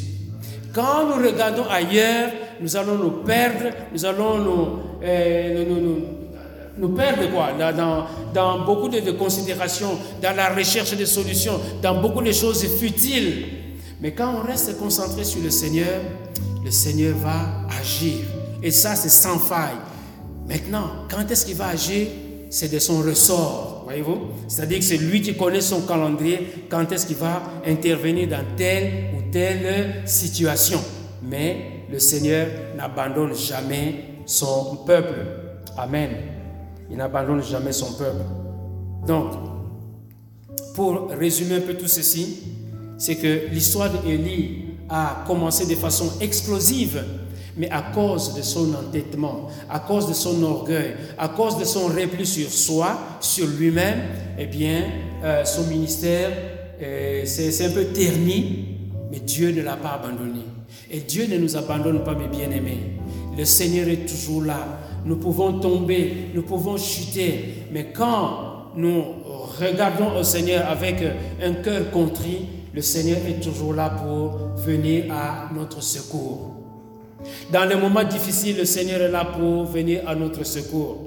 Quand 0.73 1.07
nous 1.07 1.25
regardons 1.25 1.69
ailleurs, 1.69 2.31
nous 2.61 2.77
allons 2.77 2.97
nous 2.97 3.11
perdre, 3.25 3.71
nous 3.93 4.05
allons 4.05 4.39
nous, 4.39 4.69
euh, 5.03 5.65
nous, 5.69 6.20
perdre 6.89 7.31
quoi 7.31 7.51
dans, 8.35 8.65
beaucoup 8.65 8.89
de, 8.89 9.01
de, 9.01 9.13
considérations, 9.13 9.99
dans 10.23 10.35
la 10.35 10.55
recherche 10.55 10.97
de 10.97 11.05
solutions, 11.05 11.59
dans 11.83 12.01
beaucoup 12.01 12.23
de 12.23 12.33
choses 12.33 12.65
futiles. 12.79 13.47
Mais 14.01 14.13
quand 14.13 14.35
on 14.35 14.47
reste 14.47 14.79
concentré 14.79 15.25
sur 15.25 15.43
le 15.43 15.51
Seigneur, 15.51 16.01
le 16.65 16.71
Seigneur 16.71 17.17
va 17.19 17.67
agir. 17.81 18.19
Et 18.63 18.71
ça, 18.71 18.95
c'est 18.95 19.11
sans 19.11 19.39
faille. 19.39 19.77
Maintenant, 20.49 20.91
quand 21.11 21.31
est-ce 21.31 21.47
qu'il 21.47 21.57
va 21.57 21.69
agir? 21.69 22.09
C'est 22.53 22.73
de 22.73 22.81
son 22.81 22.99
ressort, 23.03 23.83
voyez-vous? 23.85 24.19
C'est-à-dire 24.49 24.79
que 24.79 24.85
c'est 24.85 24.97
lui 24.97 25.23
qui 25.23 25.37
connaît 25.37 25.61
son 25.61 25.83
calendrier, 25.83 26.65
quand 26.69 26.91
est-ce 26.91 27.07
qu'il 27.07 27.17
va 27.17 27.43
intervenir 27.65 28.29
dans 28.29 28.45
telle 28.57 29.11
ou 29.17 29.31
telle 29.31 30.03
situation? 30.05 30.81
Mais 31.23 31.85
le 31.93 32.01
Seigneur 32.01 32.49
n'abandonne 32.77 33.35
jamais 33.35 34.05
son 34.27 34.79
peuple. 34.85 35.15
Amen. 35.79 36.40
Il 36.91 36.97
n'abandonne 36.97 37.43
jamais 37.43 37.73
son 37.73 37.93
peuple. 37.93 38.25
Donc, 39.07 39.33
pour 40.75 41.09
résumer 41.11 41.57
un 41.57 41.61
peu 41.61 41.75
tout 41.75 41.89
ceci, 41.89 42.39
c'est 42.99 43.17
que 43.17 43.49
l'histoire 43.53 43.91
d'Élie 43.91 44.65
a 44.89 45.25
commencé 45.27 45.67
de 45.67 45.75
façon 45.75 46.11
explosive, 46.21 47.05
mais 47.57 47.71
à 47.71 47.83
cause 47.95 48.35
de 48.35 48.43
son 48.43 48.75
entêtement, 48.75 49.49
à 49.69 49.81
cause 49.81 50.09
de 50.09 50.15
son 50.15 50.43
orgueil, 50.43 50.95
à 51.19 51.29
cause 51.29 51.59
de 51.59 51.65
son 51.65 51.87
repli 51.87 52.27
sur 52.27 52.51
soi, 52.51 52.99
sur 53.21 53.47
lui-même, 53.47 54.01
eh 54.39 54.47
bien, 54.47 54.85
euh, 55.23 55.45
son 55.45 55.65
ministère 55.65 56.31
euh, 56.83 57.23
c'est 57.27 57.67
un 57.67 57.71
peu 57.71 57.85
terni, 57.87 58.65
mais 59.11 59.21
Dieu 59.21 59.51
ne 59.51 59.63
l'a 59.63 59.77
pas 59.77 60.01
abandonné. 60.03 60.41
Et 60.91 61.01
Dieu 61.01 61.27
ne 61.27 61.37
nous 61.37 61.57
abandonne 61.57 62.03
pas, 62.03 62.15
mes 62.15 62.29
bien-aimés. 62.29 62.99
Le 63.37 63.45
Seigneur 63.45 63.89
est 63.89 64.09
toujours 64.09 64.43
là. 64.43 64.81
Nous 65.05 65.17
pouvons 65.17 65.61
tomber, 65.61 66.31
nous 66.35 66.43
pouvons 66.43 66.77
chuter, 66.77 67.65
mais 67.73 67.87
quand 67.93 68.51
nous 68.77 69.03
regardons 69.61 70.19
au 70.19 70.23
Seigneur 70.23 70.69
avec 70.69 71.03
un 71.43 71.55
cœur 71.55 71.91
contrit, 71.91 72.47
le 72.73 72.83
Seigneur 72.83 73.19
est 73.29 73.43
toujours 73.43 73.75
là 73.75 73.91
pour 73.91 74.63
venir 74.65 75.13
à 75.13 75.53
notre 75.55 75.83
secours. 75.83 76.53
Dans 77.53 77.65
les 77.65 77.75
moments 77.75 78.05
difficiles, 78.05 78.57
le 78.59 78.65
Seigneur 78.65 79.01
est 79.01 79.11
là 79.11 79.25
pour 79.25 79.65
venir 79.65 80.03
à 80.07 80.15
notre 80.15 80.45
secours. 80.45 80.99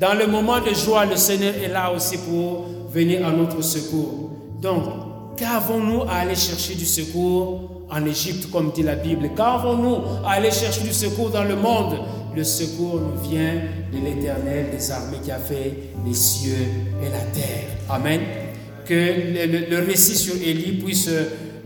Dans 0.00 0.14
le 0.14 0.26
moment 0.26 0.60
de 0.60 0.74
joie, 0.74 1.04
le 1.04 1.16
Seigneur 1.16 1.54
est 1.62 1.68
là 1.68 1.92
aussi 1.92 2.18
pour 2.18 2.66
venir 2.90 3.26
à 3.26 3.30
notre 3.30 3.62
secours. 3.62 4.30
Donc, 4.60 4.84
qu'avons-nous 5.36 6.02
à 6.02 6.16
aller 6.20 6.34
chercher 6.34 6.74
du 6.74 6.86
secours 6.86 7.84
en 7.90 8.06
Égypte, 8.06 8.50
comme 8.50 8.72
dit 8.72 8.82
la 8.82 8.96
Bible? 8.96 9.30
Qu'avons-nous 9.36 9.96
à 10.24 10.32
aller 10.32 10.50
chercher 10.50 10.82
du 10.82 10.92
secours 10.92 11.30
dans 11.30 11.44
le 11.44 11.56
monde? 11.56 11.98
Le 12.34 12.44
secours 12.44 13.00
nous 13.00 13.28
vient 13.28 13.54
de 13.92 13.98
l'Éternel 14.04 14.66
des 14.72 14.90
armées 14.90 15.18
qui 15.22 15.30
a 15.30 15.38
fait 15.38 15.74
les 16.06 16.14
cieux 16.14 16.66
et 17.02 17.10
la 17.10 17.18
terre. 17.18 17.68
Amen. 17.90 18.20
Que 18.86 18.94
le, 19.70 19.86
récit 19.86 20.16
sur 20.16 20.34
Élie 20.34 20.78
puisse 20.82 21.10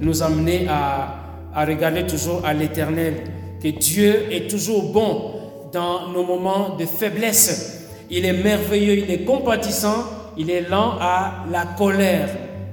nous 0.00 0.22
amener 0.22 0.66
à, 0.68 1.50
à 1.54 1.64
regarder 1.64 2.04
toujours 2.06 2.44
à 2.44 2.52
l'Éternel. 2.52 3.14
Que 3.62 3.68
Dieu 3.68 4.32
est 4.32 4.50
toujours 4.50 4.92
bon 4.92 5.32
dans 5.72 6.08
nos 6.08 6.24
moments 6.24 6.76
de 6.76 6.84
faiblesse. 6.84 7.86
Il 8.10 8.24
est 8.24 8.32
merveilleux, 8.42 8.98
il 8.98 9.10
est 9.10 9.24
compatissant, 9.24 10.04
il 10.36 10.50
est 10.50 10.68
lent 10.68 10.96
à 11.00 11.44
la 11.50 11.64
colère 11.78 12.28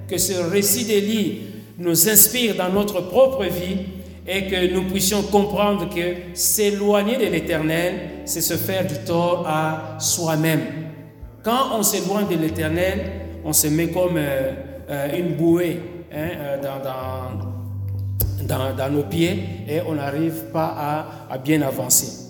que 0.08 0.18
ce 0.18 0.34
récit 0.34 0.86
d'Élie 0.86 1.41
nous 1.80 2.10
inspire 2.10 2.56
dans 2.56 2.70
notre 2.70 3.02
propre 3.02 3.46
vie 3.46 3.78
et 4.26 4.47
que 4.47 4.74
nous 4.74 4.84
puissions 4.84 5.21
comprendre 5.24 5.89
que 5.89 6.34
s'éloigner 6.34 7.17
de 7.17 7.26
l'éternel, 7.26 7.93
c'est 8.26 8.41
se 8.41 8.55
faire 8.55 8.88
du 8.88 8.95
tort 9.05 9.45
à 9.47 9.97
soi-même. 9.99 10.61
Quand 11.43 11.78
on 11.78 11.84
s'éloigne 11.84 12.28
de 12.28 12.36
l'éternel, 12.36 13.11
on 13.43 13.51
se 13.51 13.67
met 13.67 13.89
comme 13.89 14.15
euh, 14.15 14.53
euh, 14.89 15.17
une 15.17 15.36
bouée 15.36 15.82
hein, 16.13 16.30
euh, 16.38 16.61
dans, 18.47 18.89
nos 18.89 19.03
pieds 19.03 19.43
et 19.67 19.82
on 19.82 19.95
n'arrive 19.95 20.45
pas 20.53 20.74
à, 20.78 21.05
à 21.30 21.38
bien 21.38 21.61
avancer. 21.61 22.30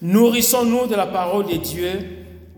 Nourrissons-nous 0.00 0.88
de 0.88 0.96
la 0.96 1.06
parole 1.06 1.46
de 1.46 1.56
Dieu 1.56 1.90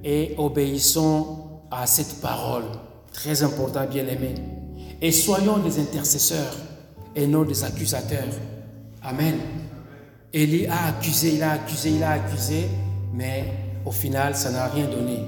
et 0.03 0.35
obéissons 0.39 1.39
à 1.71 1.87
cette 1.87 2.21
parole. 2.23 2.65
Très 3.13 3.43
important, 3.43 3.85
bien-aimés. 3.91 4.35
Et 5.03 5.13
soyons 5.13 5.59
des 5.59 5.79
intercesseurs 5.79 6.57
et 7.15 7.27
non 7.27 7.43
des 7.43 7.63
accusateurs. 7.63 8.54
Amen. 9.05 9.39
Élie 10.33 10.67
a 10.67 10.87
accusé, 10.89 11.35
il 11.35 11.43
a 11.43 11.53
accusé, 11.53 11.91
il 11.91 12.03
a 12.03 12.13
accusé, 12.13 12.69
mais 13.13 13.45
au 13.85 13.93
final, 13.93 14.35
ça 14.35 14.51
n'a 14.51 14.67
rien 14.67 14.87
donné. 14.87 15.27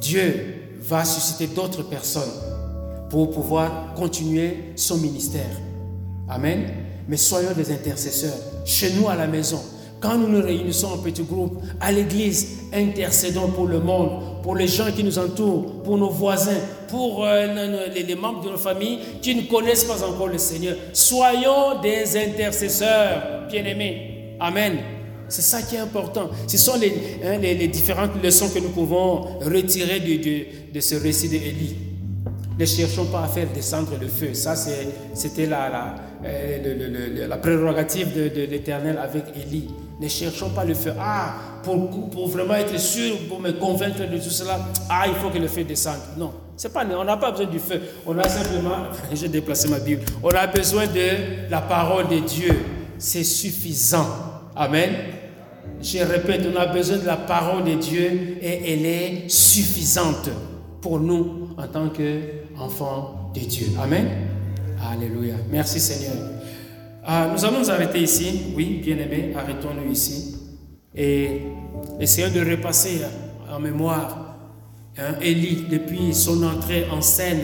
Dieu 0.00 0.54
va 0.80 1.04
susciter 1.04 1.46
d'autres 1.46 1.82
personnes 1.82 2.30
pour 3.08 3.30
pouvoir 3.30 3.94
continuer 3.94 4.72
son 4.76 4.98
ministère. 4.98 5.50
Amen. 6.28 6.66
Mais 7.08 7.16
soyons 7.16 7.52
des 7.52 7.72
intercesseurs. 7.72 8.36
Chez 8.64 8.92
nous 8.92 9.08
à 9.08 9.16
la 9.16 9.26
maison, 9.26 9.62
quand 10.00 10.16
nous 10.16 10.28
nous 10.28 10.42
réunissons 10.42 10.88
en 10.88 10.98
petits 10.98 11.24
groupes, 11.24 11.60
à 11.80 11.90
l'église, 11.90 12.58
intercédons 12.72 13.48
pour 13.48 13.66
le 13.66 13.80
monde, 13.80 14.42
pour 14.42 14.54
les 14.54 14.68
gens 14.68 14.90
qui 14.94 15.02
nous 15.02 15.18
entourent, 15.18 15.82
pour 15.82 15.98
nos 15.98 16.10
voisins, 16.10 16.60
pour 16.88 17.24
euh, 17.24 17.88
les, 17.94 18.14
membres 18.14 18.44
de 18.44 18.50
nos 18.50 18.56
familles 18.56 18.98
qui 19.20 19.34
ne 19.34 19.42
connaissent 19.42 19.84
pas 19.84 20.04
encore 20.04 20.28
le 20.28 20.38
Seigneur. 20.38 20.76
Soyons 20.92 21.80
des 21.82 22.16
intercesseurs, 22.16 23.46
bien-aimés. 23.50 24.36
Amen. 24.38 24.78
C'est 25.28 25.42
ça 25.42 25.60
qui 25.62 25.76
est 25.76 25.80
important. 25.80 26.30
Ce 26.46 26.56
sont 26.56 26.78
les, 26.78 26.92
hein, 27.24 27.38
les, 27.38 27.68
différentes 27.68 28.22
leçons 28.22 28.48
que 28.48 28.60
nous 28.60 28.70
pouvons 28.70 29.38
retirer 29.40 30.00
de, 30.00 30.72
de, 30.72 30.80
ce 30.80 30.94
récit 30.94 31.28
d'Élie. 31.28 31.76
Ne 32.58 32.64
cherchons 32.64 33.04
pas 33.06 33.24
à 33.24 33.28
faire 33.28 33.48
descendre 33.52 33.92
le 34.00 34.08
feu. 34.08 34.32
Ça, 34.32 34.54
c'était 34.56 35.46
la, 35.46 35.68
la, 35.68 35.94
euh, 36.24 37.28
la, 37.28 37.36
prérogative 37.36 38.14
de, 38.14 38.28
de 38.28 38.46
l'Éternel 38.46 38.98
avec 38.98 39.24
Élie. 39.36 39.68
Ne 40.00 40.08
cherchons 40.08 40.50
pas 40.50 40.64
le 40.64 40.74
feu. 40.74 40.92
Ah, 40.98 41.34
pour, 41.62 42.10
pour, 42.10 42.28
vraiment 42.28 42.54
être 42.54 42.78
sûr, 42.78 43.16
pour 43.28 43.40
me 43.40 43.52
convaincre 43.52 43.98
de 44.08 44.18
tout 44.18 44.30
cela, 44.30 44.60
ah, 44.88 45.06
il 45.08 45.14
faut 45.14 45.28
que 45.30 45.38
le 45.38 45.48
feu 45.48 45.64
descende. 45.64 45.98
Non, 46.16 46.32
c'est 46.56 46.72
pas, 46.72 46.84
on 46.84 47.04
n'a 47.04 47.16
pas 47.16 47.32
besoin 47.32 47.46
du 47.46 47.58
feu. 47.58 47.80
On 48.06 48.16
a 48.18 48.28
simplement, 48.28 48.76
j'ai 49.12 49.28
déplacé 49.28 49.68
ma 49.68 49.78
Bible, 49.80 50.02
on 50.22 50.30
a 50.30 50.46
besoin 50.46 50.86
de 50.86 51.50
la 51.50 51.60
parole 51.60 52.08
de 52.08 52.18
Dieu. 52.20 52.64
C'est 52.98 53.24
suffisant. 53.24 54.06
Amen. 54.56 54.90
Je 55.80 55.98
répète, 55.98 56.42
on 56.52 56.56
a 56.58 56.66
besoin 56.66 56.98
de 56.98 57.06
la 57.06 57.16
parole 57.16 57.64
de 57.64 57.74
Dieu 57.74 58.38
et 58.40 58.72
elle 58.72 58.86
est 58.86 59.28
suffisante 59.28 60.28
pour 60.80 60.98
nous 60.98 61.50
en 61.56 61.66
tant 61.68 61.88
qu'enfants 61.88 63.30
de 63.34 63.40
Dieu. 63.40 63.68
Amen. 63.80 64.08
Alléluia. 64.90 65.34
Merci 65.50 65.78
Seigneur. 65.80 66.14
Ah, 67.10 67.26
nous 67.32 67.42
allons 67.42 67.60
nous 67.60 67.70
arrêter 67.70 68.00
ici. 68.00 68.52
Oui, 68.54 68.82
bien-aimés, 68.84 69.32
arrêtons-nous 69.34 69.90
ici. 69.90 70.36
Et 70.94 71.40
essayons 71.98 72.30
de 72.30 72.40
repasser 72.40 73.00
en 73.50 73.58
mémoire 73.58 74.36
hein, 74.98 75.14
Élie 75.22 75.64
depuis 75.70 76.12
son 76.12 76.42
entrée 76.42 76.84
en 76.92 77.00
scène, 77.00 77.40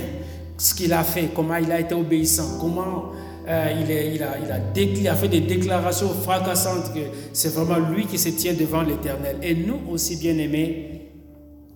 ce 0.59 0.75
qu'il 0.75 0.93
a 0.93 1.03
fait, 1.03 1.31
comment 1.35 1.57
il 1.57 1.73
a 1.73 1.81
été 1.81 1.95
obéissant, 1.95 2.59
comment 2.61 3.13
euh, 3.49 3.73
il, 3.81 4.23
a, 4.23 4.37
il, 4.77 5.09
a 5.09 5.15
fait 5.15 5.29
des 5.29 5.41
déclarations 5.41 6.11
fracassantes 6.11 6.93
que 6.93 7.01
c'est 7.33 7.55
vraiment 7.55 7.89
lui 7.89 8.05
qui 8.05 8.19
se 8.19 8.29
tient 8.29 8.53
devant 8.53 8.83
l'Éternel. 8.83 9.39
Et 9.43 9.55
nous 9.55 9.81
aussi, 9.91 10.17
bien-aimés, 10.17 11.09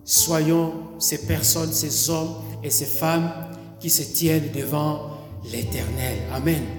soyons 0.05 0.73
ces 0.99 1.25
personnes, 1.25 1.73
ces 1.73 2.11
hommes 2.11 2.35
et 2.63 2.69
ces 2.69 2.85
femmes 2.85 3.31
qui 3.79 3.89
se 3.89 4.03
tiennent 4.13 4.51
devant 4.53 5.09
l'Éternel. 5.51 6.17
Amen. 6.31 6.78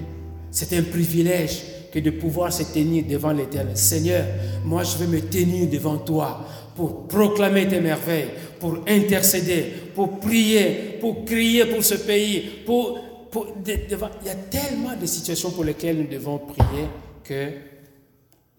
C'est 0.51 0.76
un 0.76 0.82
privilège 0.82 1.62
que 1.92 1.98
de 1.98 2.11
pouvoir 2.11 2.53
se 2.53 2.62
tenir 2.64 3.05
devant 3.05 3.32
l'Éternel. 3.32 3.76
Seigneur, 3.76 4.24
moi 4.64 4.82
je 4.82 4.96
veux 4.96 5.07
me 5.07 5.20
tenir 5.20 5.68
devant 5.68 5.98
toi 5.98 6.46
pour 6.76 7.09
proclamer 7.09 7.68
tes 7.68 7.80
merveilles, 7.80 8.28
pour 8.59 8.78
intercéder, 8.86 9.66
pour 9.94 10.18
prier, 10.20 10.98
pour 11.01 11.24
crier 11.24 11.66
pour 11.66 11.84
ce 11.84 11.94
pays. 11.94 12.51
Il 12.66 14.26
y 14.26 14.30
a 14.30 14.34
tellement 14.51 14.96
de 15.01 15.07
situations 15.07 15.51
pour 15.51 15.64
lesquelles 15.64 15.98
nous 15.98 16.09
devons 16.09 16.38
prier 16.38 16.86
que 17.24 17.51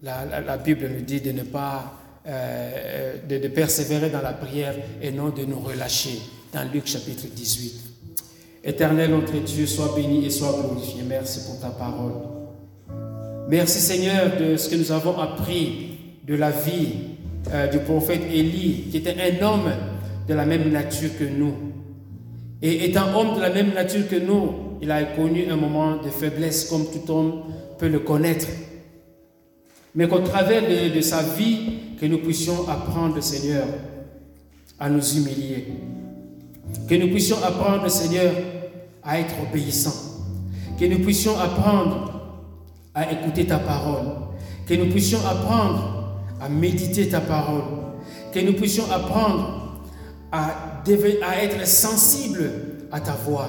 la, 0.02 0.56
Bible 0.56 0.88
nous 0.88 1.02
dit 1.02 1.20
de 1.20 1.32
ne 1.32 1.42
pas 1.42 1.98
euh, 2.26 3.16
de, 3.28 3.38
de 3.38 3.48
persévérer 3.48 4.10
dans 4.10 4.22
la 4.22 4.32
prière 4.32 4.74
et 5.00 5.10
non 5.10 5.30
de 5.30 5.44
nous 5.44 5.60
relâcher. 5.60 6.18
Dans 6.52 6.70
Luc 6.70 6.86
chapitre 6.86 7.26
18. 7.34 7.91
Éternel 8.64 9.10
notre 9.10 9.32
Dieu, 9.42 9.66
sois 9.66 9.92
béni 9.96 10.24
et 10.24 10.30
sois 10.30 10.56
glorifié. 10.60 11.02
Merci 11.08 11.40
pour 11.46 11.58
ta 11.60 11.68
parole. 11.70 12.12
Merci 13.48 13.80
Seigneur 13.80 14.36
de 14.38 14.56
ce 14.56 14.68
que 14.68 14.76
nous 14.76 14.92
avons 14.92 15.18
appris 15.18 15.98
de 16.24 16.36
la 16.36 16.50
vie 16.50 16.88
euh, 17.52 17.66
du 17.66 17.78
prophète 17.80 18.22
Élie, 18.32 18.84
qui 18.90 18.98
était 18.98 19.16
un 19.20 19.44
homme 19.44 19.70
de 20.28 20.34
la 20.34 20.44
même 20.46 20.70
nature 20.70 21.10
que 21.18 21.24
nous. 21.24 21.54
Et 22.62 22.84
étant 22.84 23.18
homme 23.18 23.34
de 23.36 23.40
la 23.40 23.50
même 23.50 23.74
nature 23.74 24.06
que 24.08 24.14
nous, 24.14 24.78
il 24.80 24.90
a 24.92 25.02
connu 25.02 25.50
un 25.50 25.56
moment 25.56 25.96
de 25.96 26.08
faiblesse 26.08 26.66
comme 26.70 26.84
tout 26.86 27.10
homme 27.12 27.42
peut 27.78 27.88
le 27.88 27.98
connaître. 27.98 28.46
Mais 29.96 30.06
qu'au 30.06 30.20
travers 30.20 30.62
de, 30.62 30.94
de 30.94 31.00
sa 31.00 31.22
vie, 31.22 31.58
que 32.00 32.06
nous 32.06 32.18
puissions 32.18 32.68
apprendre, 32.68 33.20
Seigneur, 33.20 33.64
à 34.78 34.88
nous 34.88 35.16
humilier. 35.16 35.66
Que 36.88 36.94
nous 36.94 37.08
puissions 37.08 37.36
apprendre, 37.42 37.88
Seigneur, 37.88 38.32
à 39.02 39.18
être 39.18 39.34
obéissants. 39.42 40.20
Que 40.78 40.84
nous 40.86 41.00
puissions 41.00 41.38
apprendre 41.38 42.38
à 42.94 43.10
écouter 43.12 43.46
ta 43.46 43.58
parole. 43.58 44.06
Que 44.66 44.74
nous 44.74 44.90
puissions 44.90 45.18
apprendre 45.26 46.22
à 46.40 46.48
méditer 46.48 47.08
ta 47.08 47.20
parole. 47.20 47.62
Que 48.32 48.40
nous 48.40 48.54
puissions 48.54 48.90
apprendre 48.90 49.82
à, 50.30 50.82
être 51.42 51.66
sensibles 51.66 52.50
à 52.90 53.00
ta 53.00 53.12
voix. 53.12 53.48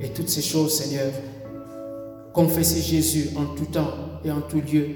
Et 0.00 0.10
toutes 0.10 0.28
ces 0.28 0.42
choses, 0.42 0.78
Seigneur, 0.78 1.12
confesser 2.32 2.80
Jésus 2.80 3.30
en 3.36 3.54
tout 3.54 3.66
temps 3.66 3.90
et 4.24 4.30
en 4.30 4.40
tout 4.40 4.60
lieu 4.60 4.86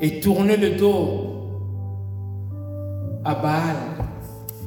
et 0.00 0.20
tourner 0.20 0.56
le 0.56 0.70
dos 0.70 1.50
à 3.24 3.34
Baal, 3.34 3.76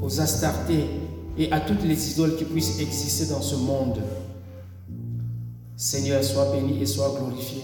aux 0.02 0.20
Astartés 0.20 0.86
et 1.38 1.52
à 1.52 1.60
toutes 1.60 1.84
les 1.84 2.12
idoles 2.12 2.36
qui 2.36 2.46
puissent 2.46 2.80
exister 2.80 3.28
dans 3.28 3.42
ce 3.42 3.56
monde. 3.56 4.00
Seigneur, 5.76 6.24
sois 6.24 6.52
béni 6.52 6.82
et 6.82 6.86
sois 6.86 7.16
glorifié. 7.18 7.62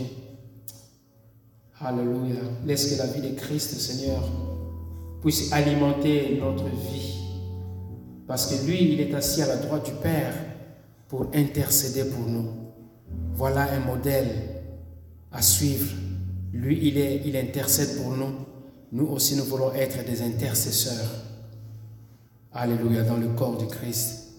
Alléluia. 1.79 2.39
Laisse 2.65 2.93
que 2.93 2.97
la 2.97 3.07
vie 3.07 3.21
de 3.21 3.35
Christ, 3.35 3.73
Seigneur, 3.79 4.21
puisse 5.21 5.51
alimenter 5.51 6.37
notre 6.39 6.65
vie. 6.65 7.19
Parce 8.27 8.45
que 8.45 8.65
lui, 8.65 8.93
il 8.93 9.01
est 9.01 9.13
assis 9.13 9.41
à 9.41 9.47
la 9.47 9.57
droite 9.57 9.85
du 9.85 9.91
Père 9.93 10.33
pour 11.07 11.27
intercéder 11.33 12.05
pour 12.05 12.27
nous. 12.27 12.49
Voilà 13.33 13.71
un 13.73 13.79
modèle 13.79 14.29
à 15.31 15.41
suivre. 15.41 15.91
Lui, 16.53 16.79
il, 16.87 16.97
est, 16.97 17.21
il 17.25 17.35
intercède 17.35 17.97
pour 17.97 18.11
nous. 18.11 18.33
Nous 18.91 19.07
aussi, 19.07 19.35
nous 19.35 19.43
voulons 19.43 19.73
être 19.73 20.05
des 20.05 20.21
intercesseurs. 20.21 21.22
Alléluia, 22.55 23.01
dans 23.01 23.17
le 23.17 23.29
corps 23.29 23.57
de 23.57 23.65
Christ. 23.65 24.29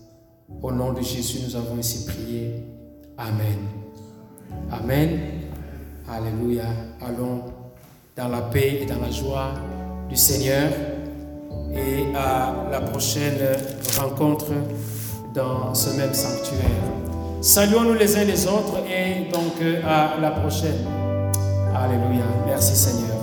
Au 0.63 0.71
nom 0.71 0.93
de 0.93 1.01
Jésus, 1.01 1.41
nous 1.45 1.57
avons 1.57 1.77
ainsi 1.79 2.05
prié. 2.05 2.65
Amen. 3.19 3.59
Amen. 4.71 5.19
Alléluia. 6.09 6.65
Allons 7.05 7.43
dans 8.17 8.29
la 8.29 8.43
paix 8.43 8.83
et 8.83 8.87
dans 8.87 9.01
la 9.01 9.11
joie 9.11 9.55
du 10.09 10.17
Seigneur. 10.17 10.71
Et 11.73 12.15
à 12.15 12.69
la 12.71 12.83
prochaine 12.83 13.35
rencontre 13.99 14.53
dans 15.35 15.75
ce 15.75 15.97
même 15.97 16.15
sanctuaire. 16.15 16.61
Saluons-nous 17.41 17.95
les 17.95 18.17
uns 18.17 18.25
les 18.25 18.47
autres 18.47 18.79
et 18.89 19.29
donc 19.33 19.55
à 19.85 20.21
la 20.21 20.31
prochaine. 20.31 20.87
Alléluia. 21.75 22.25
Merci 22.47 22.77
Seigneur. 22.77 23.14